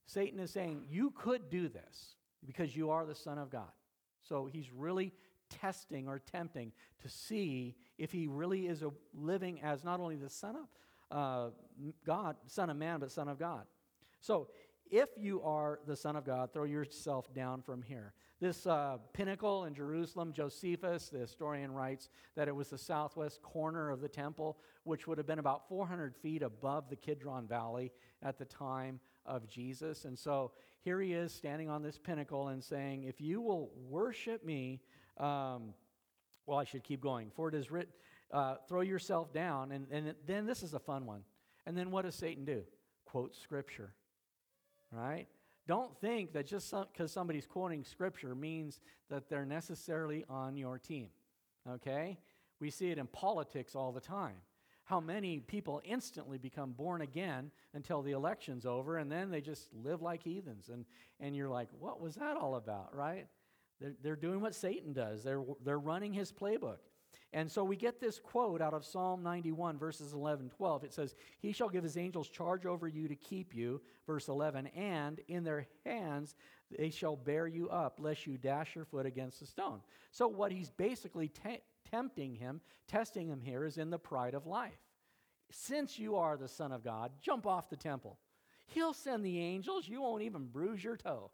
Satan 0.06 0.38
is 0.40 0.50
saying, 0.50 0.86
You 0.88 1.10
could 1.10 1.50
do 1.50 1.68
this 1.68 2.16
because 2.44 2.74
you 2.74 2.90
are 2.90 3.04
the 3.04 3.14
Son 3.14 3.38
of 3.38 3.50
God. 3.50 3.70
So 4.22 4.48
he's 4.50 4.72
really 4.72 5.12
testing 5.50 6.08
or 6.08 6.18
tempting 6.18 6.72
to 7.02 7.08
see 7.08 7.76
if 7.98 8.10
he 8.10 8.26
really 8.26 8.66
is 8.66 8.82
a, 8.82 8.90
living 9.14 9.60
as 9.62 9.84
not 9.84 10.00
only 10.00 10.16
the 10.16 10.30
Son 10.30 10.56
of 10.56 11.16
uh, 11.16 11.50
God, 12.06 12.36
Son 12.46 12.70
of 12.70 12.76
Man, 12.76 13.00
but 13.00 13.12
Son 13.12 13.28
of 13.28 13.38
God. 13.38 13.66
So 14.20 14.48
If 14.90 15.08
you 15.16 15.42
are 15.42 15.80
the 15.86 15.96
Son 15.96 16.16
of 16.16 16.24
God, 16.26 16.52
throw 16.52 16.64
yourself 16.64 17.32
down 17.34 17.62
from 17.62 17.82
here. 17.82 18.12
This 18.42 18.66
uh, 18.66 18.98
pinnacle 19.12 19.66
in 19.66 19.74
Jerusalem, 19.76 20.32
Josephus, 20.32 21.10
the 21.10 21.20
historian, 21.20 21.70
writes 21.70 22.08
that 22.34 22.48
it 22.48 22.56
was 22.56 22.70
the 22.70 22.76
southwest 22.76 23.40
corner 23.40 23.88
of 23.88 24.00
the 24.00 24.08
temple, 24.08 24.58
which 24.82 25.06
would 25.06 25.16
have 25.16 25.28
been 25.28 25.38
about 25.38 25.68
400 25.68 26.16
feet 26.16 26.42
above 26.42 26.90
the 26.90 26.96
Kidron 26.96 27.46
Valley 27.46 27.92
at 28.20 28.38
the 28.38 28.44
time 28.44 28.98
of 29.26 29.46
Jesus. 29.46 30.06
And 30.06 30.18
so 30.18 30.50
here 30.80 31.00
he 31.00 31.12
is 31.12 31.32
standing 31.32 31.70
on 31.70 31.84
this 31.84 31.98
pinnacle 31.98 32.48
and 32.48 32.64
saying, 32.64 33.04
If 33.04 33.20
you 33.20 33.40
will 33.40 33.70
worship 33.88 34.44
me, 34.44 34.80
um, 35.18 35.72
well, 36.44 36.58
I 36.58 36.64
should 36.64 36.82
keep 36.82 37.00
going. 37.00 37.30
For 37.36 37.48
it 37.48 37.54
is 37.54 37.70
written, 37.70 37.92
uh, 38.32 38.56
throw 38.68 38.80
yourself 38.80 39.32
down. 39.32 39.70
And, 39.70 39.86
and 39.92 40.16
then 40.26 40.46
this 40.46 40.64
is 40.64 40.74
a 40.74 40.80
fun 40.80 41.06
one. 41.06 41.22
And 41.64 41.78
then 41.78 41.92
what 41.92 42.06
does 42.06 42.16
Satan 42.16 42.44
do? 42.44 42.64
Quote 43.04 43.36
scripture, 43.36 43.94
right? 44.90 45.28
Don't 45.66 45.96
think 46.00 46.32
that 46.32 46.46
just 46.46 46.74
because 46.92 47.12
somebody's 47.12 47.46
quoting 47.46 47.84
scripture 47.84 48.34
means 48.34 48.80
that 49.10 49.28
they're 49.28 49.46
necessarily 49.46 50.24
on 50.28 50.56
your 50.56 50.78
team, 50.78 51.08
okay? 51.68 52.18
We 52.60 52.70
see 52.70 52.90
it 52.90 52.98
in 52.98 53.06
politics 53.06 53.76
all 53.76 53.92
the 53.92 54.00
time. 54.00 54.36
How 54.84 54.98
many 54.98 55.38
people 55.38 55.80
instantly 55.84 56.38
become 56.38 56.72
born 56.72 57.02
again 57.02 57.52
until 57.74 58.02
the 58.02 58.12
election's 58.12 58.66
over 58.66 58.98
and 58.98 59.10
then 59.10 59.30
they 59.30 59.40
just 59.40 59.68
live 59.72 60.02
like 60.02 60.22
heathens. 60.22 60.68
And, 60.68 60.84
and 61.20 61.36
you're 61.36 61.48
like, 61.48 61.68
what 61.78 62.00
was 62.00 62.16
that 62.16 62.36
all 62.36 62.56
about, 62.56 62.94
right? 62.94 63.26
They're, 63.80 63.94
they're 64.02 64.16
doing 64.16 64.40
what 64.40 64.54
Satan 64.54 64.92
does, 64.92 65.22
they're, 65.22 65.42
they're 65.64 65.78
running 65.78 66.12
his 66.12 66.32
playbook. 66.32 66.78
And 67.34 67.50
so 67.50 67.64
we 67.64 67.76
get 67.76 67.98
this 67.98 68.18
quote 68.18 68.60
out 68.60 68.74
of 68.74 68.84
Psalm 68.84 69.22
91, 69.22 69.78
verses 69.78 70.12
11, 70.12 70.50
12. 70.50 70.84
It 70.84 70.92
says, 70.92 71.14
He 71.40 71.52
shall 71.52 71.70
give 71.70 71.82
his 71.82 71.96
angels 71.96 72.28
charge 72.28 72.66
over 72.66 72.86
you 72.86 73.08
to 73.08 73.16
keep 73.16 73.54
you, 73.54 73.80
verse 74.06 74.28
11, 74.28 74.66
and 74.68 75.18
in 75.28 75.42
their 75.42 75.66
hands 75.86 76.34
they 76.78 76.90
shall 76.90 77.16
bear 77.16 77.46
you 77.46 77.70
up, 77.70 77.98
lest 77.98 78.26
you 78.26 78.36
dash 78.36 78.74
your 78.74 78.84
foot 78.84 79.06
against 79.06 79.40
a 79.40 79.46
stone. 79.46 79.80
So, 80.10 80.28
what 80.28 80.52
he's 80.52 80.70
basically 80.70 81.28
te- 81.28 81.62
tempting 81.90 82.34
him, 82.34 82.60
testing 82.86 83.28
him 83.28 83.40
here, 83.40 83.64
is 83.64 83.78
in 83.78 83.90
the 83.90 83.98
pride 83.98 84.34
of 84.34 84.46
life. 84.46 84.80
Since 85.50 85.98
you 85.98 86.16
are 86.16 86.36
the 86.36 86.48
Son 86.48 86.72
of 86.72 86.84
God, 86.84 87.12
jump 87.20 87.46
off 87.46 87.70
the 87.70 87.76
temple. 87.76 88.18
He'll 88.66 88.94
send 88.94 89.24
the 89.24 89.38
angels, 89.38 89.88
you 89.88 90.02
won't 90.02 90.22
even 90.22 90.46
bruise 90.46 90.82
your 90.82 90.96
toe. 90.96 91.30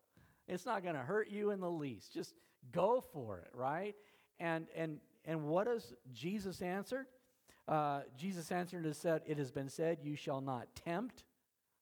It's 0.46 0.66
not 0.66 0.82
going 0.82 0.94
to 0.94 1.02
hurt 1.02 1.28
you 1.28 1.50
in 1.50 1.60
the 1.60 1.70
least. 1.70 2.12
Just 2.12 2.34
go 2.72 3.04
for 3.12 3.38
it, 3.38 3.50
right? 3.52 3.94
And, 4.40 4.66
and 4.74 4.98
and 5.24 5.44
what 5.44 5.66
does 5.66 5.94
Jesus 6.12 6.62
answer? 6.62 7.06
Uh, 7.66 8.00
Jesus 8.16 8.50
answered 8.50 8.84
and 8.84 8.96
said, 8.96 9.22
It 9.26 9.38
has 9.38 9.50
been 9.50 9.68
said, 9.68 9.98
You 10.02 10.16
shall 10.16 10.40
not 10.40 10.68
tempt 10.74 11.24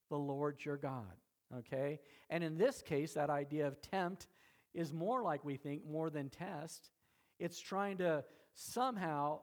the 0.09 0.17
Lord 0.17 0.65
your 0.65 0.77
God. 0.77 1.13
Okay? 1.59 2.01
And 2.29 2.43
in 2.43 2.59
this 2.59 2.83
case, 2.83 3.13
that 3.13 3.31
idea 3.31 3.67
of 3.67 3.81
tempt 3.81 4.27
is 4.75 4.93
more 4.93 5.23
like 5.23 5.45
we 5.45 5.57
think, 5.57 5.87
more 5.87 6.11
than 6.11 6.29
test. 6.29 6.91
It's 7.39 7.61
trying 7.61 7.99
to 7.99 8.25
somehow 8.55 9.41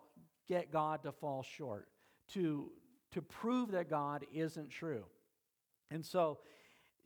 get 0.48 0.72
God 0.72 1.04
to 1.04 1.12
fall 1.12 1.44
short, 1.44 1.88
to, 2.34 2.72
to 3.12 3.22
prove 3.22 3.72
that 3.72 3.90
God 3.90 4.26
isn't 4.34 4.70
true. 4.70 5.06
And 5.92 6.06
so 6.06 6.40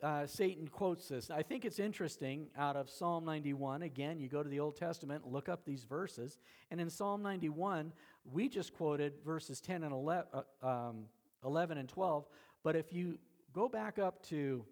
uh, 0.04 0.28
Satan 0.28 0.68
quotes 0.68 1.08
this. 1.08 1.32
I 1.32 1.42
think 1.42 1.66
it's 1.66 1.80
interesting 1.80 2.48
out 2.58 2.76
of 2.76 2.90
Psalm 2.90 3.26
91. 3.26 3.82
Again, 3.82 4.20
you 4.20 4.30
go 4.30 4.44
to 4.44 4.50
the 4.50 4.60
Old 4.60 4.76
Testament, 4.76 5.26
look 5.26 5.50
up 5.50 5.66
these 5.66 5.84
verses. 5.84 6.38
And 6.70 6.80
in 6.80 6.90
Psalm 6.90 7.24
91, 7.24 7.94
we 8.32 8.48
just 8.48 8.74
quoted 8.74 9.14
verses 9.26 9.60
10 9.60 9.84
and 9.84 9.94
11, 9.94 10.26
uh, 10.34 10.68
um, 10.68 11.06
11 11.44 11.78
and 11.78 11.90
12. 11.90 12.28
But 12.64 12.76
if 12.76 12.94
you 12.94 13.18
go 13.54 13.68
back 13.68 13.98
up 13.98 14.24
to 14.28 14.66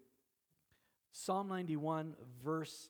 Psalm 1.11 1.47
91, 1.47 2.15
verse 2.43 2.89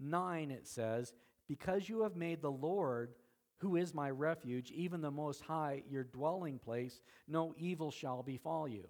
9, 0.00 0.50
it 0.50 0.66
says, 0.66 1.12
Because 1.48 1.88
you 1.88 2.02
have 2.02 2.16
made 2.16 2.40
the 2.40 2.50
Lord, 2.50 3.14
who 3.58 3.76
is 3.76 3.92
my 3.92 4.10
refuge, 4.10 4.70
even 4.70 5.00
the 5.02 5.10
Most 5.10 5.42
High, 5.42 5.82
your 5.90 6.04
dwelling 6.04 6.58
place, 6.58 7.00
no 7.28 7.54
evil 7.58 7.90
shall 7.90 8.22
befall 8.22 8.66
you. 8.66 8.86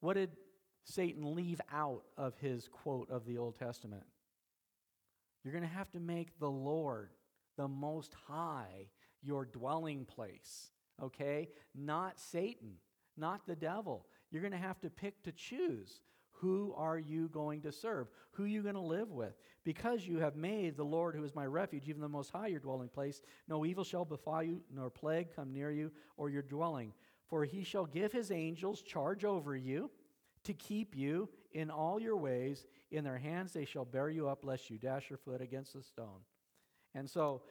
What 0.00 0.14
did 0.14 0.30
Satan 0.84 1.34
leave 1.34 1.60
out 1.72 2.02
of 2.16 2.36
his 2.38 2.68
quote 2.68 3.10
of 3.10 3.24
the 3.24 3.38
Old 3.38 3.56
Testament. 3.58 4.04
You're 5.42 5.52
going 5.52 5.68
to 5.68 5.74
have 5.76 5.90
to 5.92 6.00
make 6.00 6.38
the 6.38 6.50
Lord, 6.50 7.10
the 7.56 7.68
Most 7.68 8.14
High, 8.26 8.88
your 9.22 9.44
dwelling 9.44 10.04
place, 10.04 10.70
okay? 11.02 11.48
Not 11.74 12.18
Satan, 12.18 12.74
not 13.16 13.46
the 13.46 13.56
devil. 13.56 14.06
You're 14.30 14.42
going 14.42 14.52
to 14.52 14.58
have 14.58 14.80
to 14.80 14.90
pick 14.90 15.22
to 15.24 15.32
choose. 15.32 16.00
Who 16.42 16.74
are 16.76 16.98
you 16.98 17.28
going 17.28 17.62
to 17.62 17.72
serve? 17.72 18.08
Who 18.32 18.44
are 18.44 18.48
you 18.48 18.62
going 18.62 18.74
to 18.74 18.80
live 18.80 19.10
with? 19.10 19.34
Because 19.64 20.06
you 20.06 20.18
have 20.18 20.34
made 20.34 20.76
the 20.76 20.84
Lord, 20.84 21.14
who 21.14 21.22
is 21.22 21.34
my 21.34 21.46
refuge, 21.46 21.88
even 21.88 22.00
the 22.00 22.08
Most 22.08 22.30
High, 22.32 22.48
your 22.48 22.58
dwelling 22.58 22.88
place, 22.88 23.20
no 23.48 23.64
evil 23.64 23.84
shall 23.84 24.04
befall 24.04 24.42
you, 24.42 24.60
nor 24.74 24.90
plague 24.90 25.34
come 25.36 25.52
near 25.52 25.70
you 25.70 25.92
or 26.16 26.30
your 26.30 26.42
dwelling. 26.42 26.92
For 27.28 27.44
he 27.44 27.62
shall 27.62 27.86
give 27.86 28.12
his 28.12 28.32
angels 28.32 28.82
charge 28.82 29.24
over 29.24 29.56
you 29.56 29.90
to 30.44 30.54
keep 30.54 30.96
you 30.96 31.28
in 31.52 31.70
all 31.70 32.00
your 32.00 32.16
ways. 32.16 32.66
In 32.90 33.04
their 33.04 33.18
hands 33.18 33.52
they 33.52 33.64
shall 33.64 33.84
bear 33.84 34.08
you 34.08 34.28
up, 34.28 34.44
lest 34.44 34.70
you 34.70 34.78
dash 34.78 35.08
your 35.10 35.18
foot 35.18 35.40
against 35.40 35.74
a 35.74 35.82
stone. 35.82 36.20
And 36.94 37.08
so, 37.08 37.42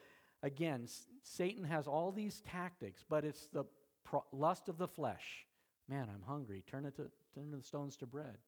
again, 0.42 0.86
Satan 1.22 1.64
has 1.64 1.86
all 1.86 2.12
these 2.12 2.40
tactics, 2.42 3.04
but 3.08 3.24
it's 3.24 3.48
the 3.48 3.64
lust 4.32 4.68
of 4.68 4.78
the 4.78 4.88
flesh. 4.88 5.46
Man, 5.88 6.08
I'm 6.12 6.22
hungry. 6.26 6.62
Turn 6.66 6.84
it 6.84 6.96
to 6.96 7.10
turn 7.34 7.50
the 7.50 7.62
stones 7.62 7.96
to 7.96 8.06
bread. 8.06 8.38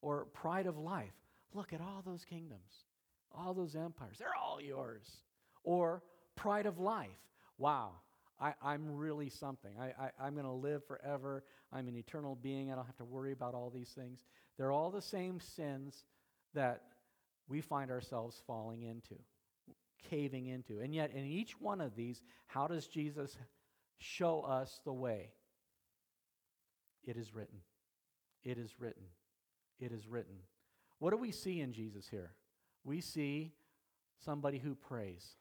Or 0.00 0.26
pride 0.26 0.66
of 0.66 0.78
life. 0.78 1.14
Look 1.54 1.72
at 1.72 1.80
all 1.80 2.02
those 2.04 2.24
kingdoms, 2.24 2.84
all 3.32 3.54
those 3.54 3.76
empires. 3.76 4.16
They're 4.18 4.34
all 4.40 4.60
yours. 4.60 5.08
Or 5.62 6.02
pride 6.36 6.66
of 6.66 6.78
life. 6.78 7.10
Wow, 7.58 7.92
I, 8.62 8.74
am 8.74 8.94
really 8.94 9.30
something. 9.30 9.72
I, 9.80 10.10
I, 10.20 10.26
am 10.26 10.34
going 10.34 10.44
to 10.44 10.52
live 10.52 10.84
forever. 10.86 11.44
I'm 11.72 11.88
an 11.88 11.96
eternal 11.96 12.36
being. 12.36 12.70
I 12.70 12.74
don't 12.74 12.84
have 12.84 12.96
to 12.98 13.04
worry 13.04 13.32
about 13.32 13.54
all 13.54 13.70
these 13.70 13.90
things. 13.90 14.20
They're 14.58 14.72
all 14.72 14.90
the 14.90 15.02
same 15.02 15.40
sins 15.40 16.04
that 16.52 16.82
we 17.48 17.60
find 17.60 17.90
ourselves 17.90 18.42
falling 18.46 18.82
into, 18.82 19.14
caving 20.10 20.46
into. 20.46 20.80
And 20.80 20.94
yet, 20.94 21.12
in 21.12 21.24
each 21.24 21.58
one 21.60 21.80
of 21.80 21.96
these, 21.96 22.22
how 22.46 22.66
does 22.66 22.86
Jesus 22.86 23.36
show 23.98 24.42
us 24.42 24.80
the 24.84 24.92
way? 24.92 25.30
It 27.04 27.16
is 27.16 27.34
written. 27.34 27.58
It 28.44 28.58
is 28.58 28.74
written. 28.78 29.04
It 29.80 29.92
is 29.92 30.06
written. 30.06 30.36
What 30.98 31.10
do 31.10 31.16
we 31.16 31.32
see 31.32 31.60
in 31.60 31.72
Jesus 31.72 32.06
here? 32.10 32.32
We 32.84 33.00
see 33.00 33.52
somebody 34.22 34.58
who 34.58 34.74
prays, 34.74 35.36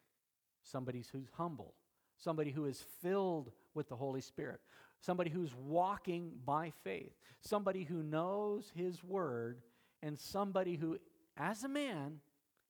somebody 0.63 1.03
who's 1.11 1.29
humble, 1.37 1.75
somebody 2.23 2.51
who 2.51 2.65
is 2.65 2.83
filled 3.01 3.51
with 3.73 3.89
the 3.89 3.95
Holy 3.95 4.21
Spirit, 4.21 4.59
somebody 4.99 5.29
who's 5.29 5.53
walking 5.55 6.31
by 6.45 6.71
faith, 6.83 7.13
somebody 7.41 7.83
who 7.83 8.01
knows 8.01 8.71
his 8.75 9.03
word, 9.03 9.61
and 10.01 10.19
somebody 10.19 10.75
who, 10.75 10.97
as 11.37 11.63
a 11.63 11.69
man, 11.69 12.19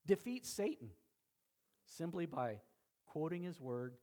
defeats 0.05 0.49
Satan 0.49 0.89
simply 1.85 2.25
by 2.25 2.57
quoting 3.05 3.43
his 3.43 3.59
word 3.59 3.95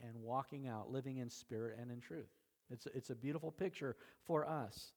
and 0.00 0.16
walking 0.16 0.66
out, 0.66 0.90
living 0.90 1.18
in 1.18 1.28
spirit 1.28 1.78
and 1.80 1.90
in 1.90 2.00
truth. 2.00 2.30
It's, 2.70 2.86
it's 2.94 3.10
a 3.10 3.14
beautiful 3.14 3.50
picture 3.50 3.96
for 4.24 4.48
us. 4.48 4.92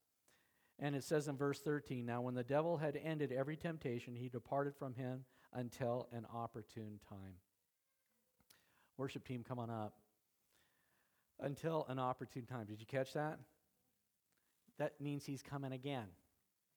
And 0.79 0.95
it 0.95 1.03
says 1.03 1.27
in 1.27 1.37
verse 1.37 1.59
13 1.59 2.05
Now, 2.05 2.21
when 2.21 2.33
the 2.33 2.43
devil 2.43 2.77
had 2.77 2.99
ended 3.03 3.31
every 3.31 3.55
temptation, 3.55 4.15
he 4.15 4.29
departed 4.29 4.75
from 4.75 4.95
him 4.95 5.25
until 5.53 6.07
an 6.11 6.25
opportune 6.33 6.99
time. 7.07 7.35
Worship 9.01 9.27
team, 9.27 9.43
come 9.43 9.57
on 9.57 9.71
up. 9.71 9.93
Until 11.39 11.87
an 11.89 11.97
opportune 11.97 12.45
time. 12.45 12.67
Did 12.67 12.79
you 12.79 12.85
catch 12.85 13.13
that? 13.13 13.39
That 14.77 15.01
means 15.01 15.25
he's 15.25 15.41
coming 15.41 15.71
again. 15.71 16.05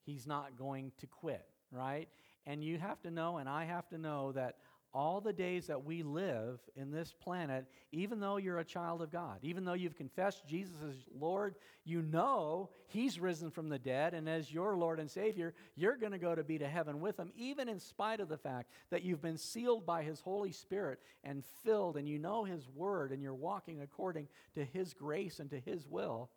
He's 0.07 0.25
not 0.25 0.57
going 0.57 0.91
to 1.01 1.05
quit, 1.05 1.45
right? 1.71 2.09
And 2.47 2.63
you 2.63 2.79
have 2.79 2.99
to 3.03 3.11
know, 3.11 3.37
and 3.37 3.47
I 3.47 3.65
have 3.65 3.87
to 3.89 3.99
know, 3.99 4.31
that 4.31 4.55
all 4.95 5.19
the 5.19 5.33
days 5.33 5.67
that 5.67 5.83
we 5.83 6.03
live 6.03 6.57
in 6.77 6.89
this 6.89 7.11
planet, 7.11 7.65
even 7.91 8.21
though 8.21 8.37
you're 8.37 8.59
a 8.59 8.65
child 8.65 9.01
of 9.01 9.11
God, 9.11 9.39
even 9.41 9.65
though 9.65 9.73
you've 9.73 9.97
confessed 9.97 10.47
Jesus 10.47 10.77
as 10.87 10.95
Lord, 11.19 11.55
you 11.83 12.01
know 12.01 12.69
He's 12.87 13.19
risen 13.19 13.51
from 13.51 13.67
the 13.67 13.77
dead, 13.77 14.13
and 14.13 14.29
as 14.29 14.51
your 14.51 14.77
Lord 14.77 15.01
and 15.01 15.11
Savior, 15.11 15.53
you're 15.75 15.97
going 15.97 16.13
to 16.13 16.17
go 16.17 16.33
to 16.33 16.45
be 16.45 16.57
to 16.59 16.67
heaven 16.67 17.01
with 17.01 17.19
Him, 17.19 17.31
even 17.35 17.67
in 17.67 17.77
spite 17.77 18.21
of 18.21 18.29
the 18.29 18.37
fact 18.37 18.71
that 18.89 19.03
you've 19.03 19.21
been 19.21 19.37
sealed 19.37 19.85
by 19.85 20.01
His 20.01 20.21
Holy 20.21 20.53
Spirit 20.53 20.99
and 21.25 21.43
filled, 21.65 21.97
and 21.97 22.07
you 22.07 22.17
know 22.17 22.45
His 22.45 22.69
Word, 22.69 23.11
and 23.11 23.21
you're 23.21 23.33
walking 23.33 23.81
according 23.81 24.29
to 24.55 24.63
His 24.63 24.93
grace 24.93 25.39
and 25.39 25.49
to 25.49 25.59
His 25.59 25.85
will. 25.85 26.29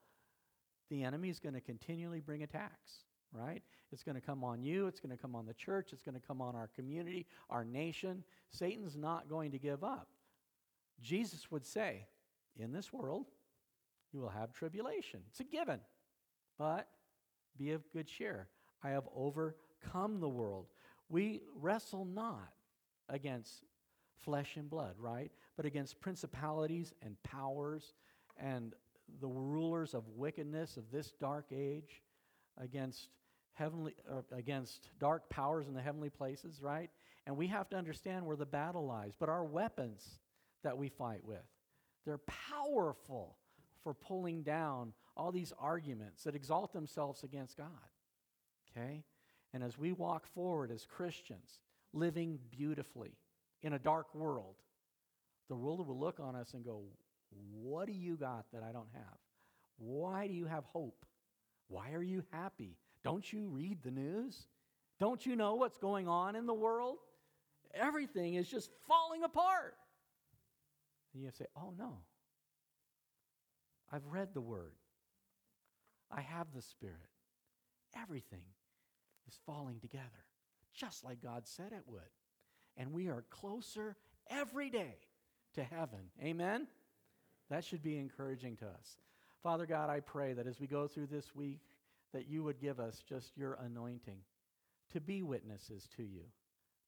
The 0.91 1.05
enemy 1.05 1.29
is 1.29 1.39
going 1.39 1.55
to 1.55 1.61
continually 1.61 2.21
bring 2.21 2.43
attacks 2.43 3.05
right? 3.33 3.63
It's 3.93 4.03
going 4.03 4.15
to 4.15 4.21
come 4.21 4.45
on 4.45 4.63
you, 4.63 4.87
it's 4.87 5.01
going 5.01 5.17
to 5.17 5.21
come 5.21 5.35
on 5.35 5.47
the 5.47 5.55
church, 5.55 5.91
it's 5.93 6.03
going 6.03 6.15
to 6.15 6.27
come 6.27 6.41
on 6.41 6.55
our 6.55 6.69
community, 6.75 7.27
our 7.51 7.65
nation. 7.65 8.25
Satan's 8.51 8.97
not 8.97 9.29
going 9.29 9.53
to 9.53 9.59
give 9.59 9.85
up. 9.85 10.09
Jesus 11.03 11.51
would 11.51 11.67
say, 11.67 12.07
In 12.59 12.73
this 12.73 12.93
world, 12.93 13.27
you 14.13 14.21
will 14.21 14.29
have 14.31 14.53
tribulation. 14.53 15.21
It's 15.31 15.41
a 15.41 15.45
given. 15.45 15.81
But 16.59 16.89
be 17.57 17.73
of 17.73 17.83
good 17.93 18.07
cheer. 18.07 18.49
I 18.83 18.91
have 18.91 19.09
overcome 19.15 20.21
the 20.21 20.29
world. 20.29 20.67
We 21.09 21.43
wrestle 21.55 22.05
not 22.05 22.53
against 23.09 23.65
flesh 24.17 24.57
and 24.57 24.69
blood, 24.69 24.95
right? 24.99 25.31
But 25.57 25.67
against 25.67 26.01
principalities 26.01 26.93
and 27.03 27.21
powers 27.23 27.95
and 28.37 28.75
the 29.21 29.29
rulers 29.29 29.95
of 29.95 30.07
wickedness 30.17 30.77
of 30.77 30.91
this 30.91 31.13
dark 31.19 31.47
age, 31.53 32.03
against 32.61 33.09
heavenly 33.59 33.95
uh, 34.11 34.23
against 34.37 34.89
dark 35.01 35.29
powers 35.29 35.67
in 35.67 35.75
the 35.75 35.83
heavenly 35.83 36.11
places, 36.11 36.61
right? 36.63 36.91
And 37.27 37.37
we 37.37 37.49
have 37.49 37.69
to 37.71 37.77
understand 37.77 38.25
where 38.25 38.37
the 38.37 38.47
battle 38.47 38.87
lies. 38.87 39.13
But 39.19 39.29
our 39.29 39.45
weapons 39.45 40.21
that 40.63 40.79
we 40.79 40.89
fight 40.89 41.25
with, 41.25 41.45
they're 42.07 42.19
powerful 42.19 43.37
for 43.83 43.93
pulling 43.95 44.43
down 44.43 44.93
all 45.17 45.33
these 45.33 45.53
arguments 45.59 46.23
that 46.25 46.35
exalt 46.35 46.73
themselves 46.73 47.25
against 47.25 47.57
God. 47.57 47.67
Okay? 48.71 49.05
And 49.53 49.63
as 49.63 49.77
we 49.77 49.93
walk 49.93 50.27
forward 50.27 50.71
as 50.71 50.87
Christians, 50.87 51.61
living 51.93 52.39
beautifully 52.51 53.17
in 53.63 53.73
a 53.73 53.79
dark 53.79 54.15
world, 54.15 54.55
the 55.49 55.57
world 55.57 55.87
will 55.87 55.99
look 55.99 56.21
on 56.21 56.37
us 56.37 56.55
and 56.55 56.65
go, 56.65 56.83
What 57.53 57.87
do 57.87 57.93
you 57.93 58.17
got 58.17 58.47
that 58.53 58.63
I 58.63 58.73
don't 58.73 58.89
have? 58.93 59.19
Why 59.79 60.27
do 60.27 60.35
you 60.35 60.47
have 60.47 60.65
hope? 60.65 61.05
Why 61.69 61.93
are 61.93 62.03
you 62.03 62.25
happy? 62.31 62.77
Don't 63.05 63.33
you 63.33 63.47
read 63.47 63.83
the 63.83 63.91
news? 63.91 64.47
Don't 64.99 65.25
you 65.25 65.37
know 65.37 65.55
what's 65.55 65.79
going 65.79 66.09
on 66.09 66.37
in 66.37 66.47
the 66.47 66.55
world? 66.55 66.99
Everything 67.75 68.35
is 68.35 68.49
just 68.49 68.71
falling 68.87 69.23
apart. 69.23 69.75
And 71.15 71.23
you 71.23 71.31
say, 71.31 71.47
Oh 71.57 71.73
no. 71.79 71.99
I've 73.93 74.07
read 74.07 74.35
the 74.35 74.41
Word, 74.41 74.73
I 76.11 76.21
have 76.21 76.49
the 76.55 76.63
Spirit. 76.63 76.97
Everything 78.01 78.43
is 79.27 79.39
falling 79.47 79.81
together, 79.81 80.05
just 80.75 81.05
like 81.05 81.23
God 81.23 81.47
said 81.47 81.73
it 81.73 81.85
would. 81.87 82.01
And 82.77 82.93
we 82.93 83.09
are 83.09 83.25
closer 83.31 83.97
every 84.31 84.69
day 84.69 84.97
to 85.55 85.65
heaven. 85.65 86.11
Amen? 86.23 86.67
That 87.51 87.65
should 87.65 87.83
be 87.83 87.99
encouraging 87.99 88.57
to 88.57 88.67
us. 88.67 88.99
Father 89.43 89.65
God, 89.67 89.89
I 89.89 90.01
pray 90.01 90.35
that 90.35 90.47
as 90.47 90.61
we 90.61 90.67
go 90.67 90.87
through 90.87 91.07
this 91.07 91.35
week, 91.35 91.61
that 92.13 92.29
you 92.29 92.43
would 92.43 92.61
give 92.61 92.81
us 92.81 93.03
just 93.09 93.37
your 93.37 93.59
anointing 93.65 94.19
to 94.93 95.01
be 95.01 95.23
witnesses 95.23 95.89
to 95.97 96.03
you, 96.03 96.23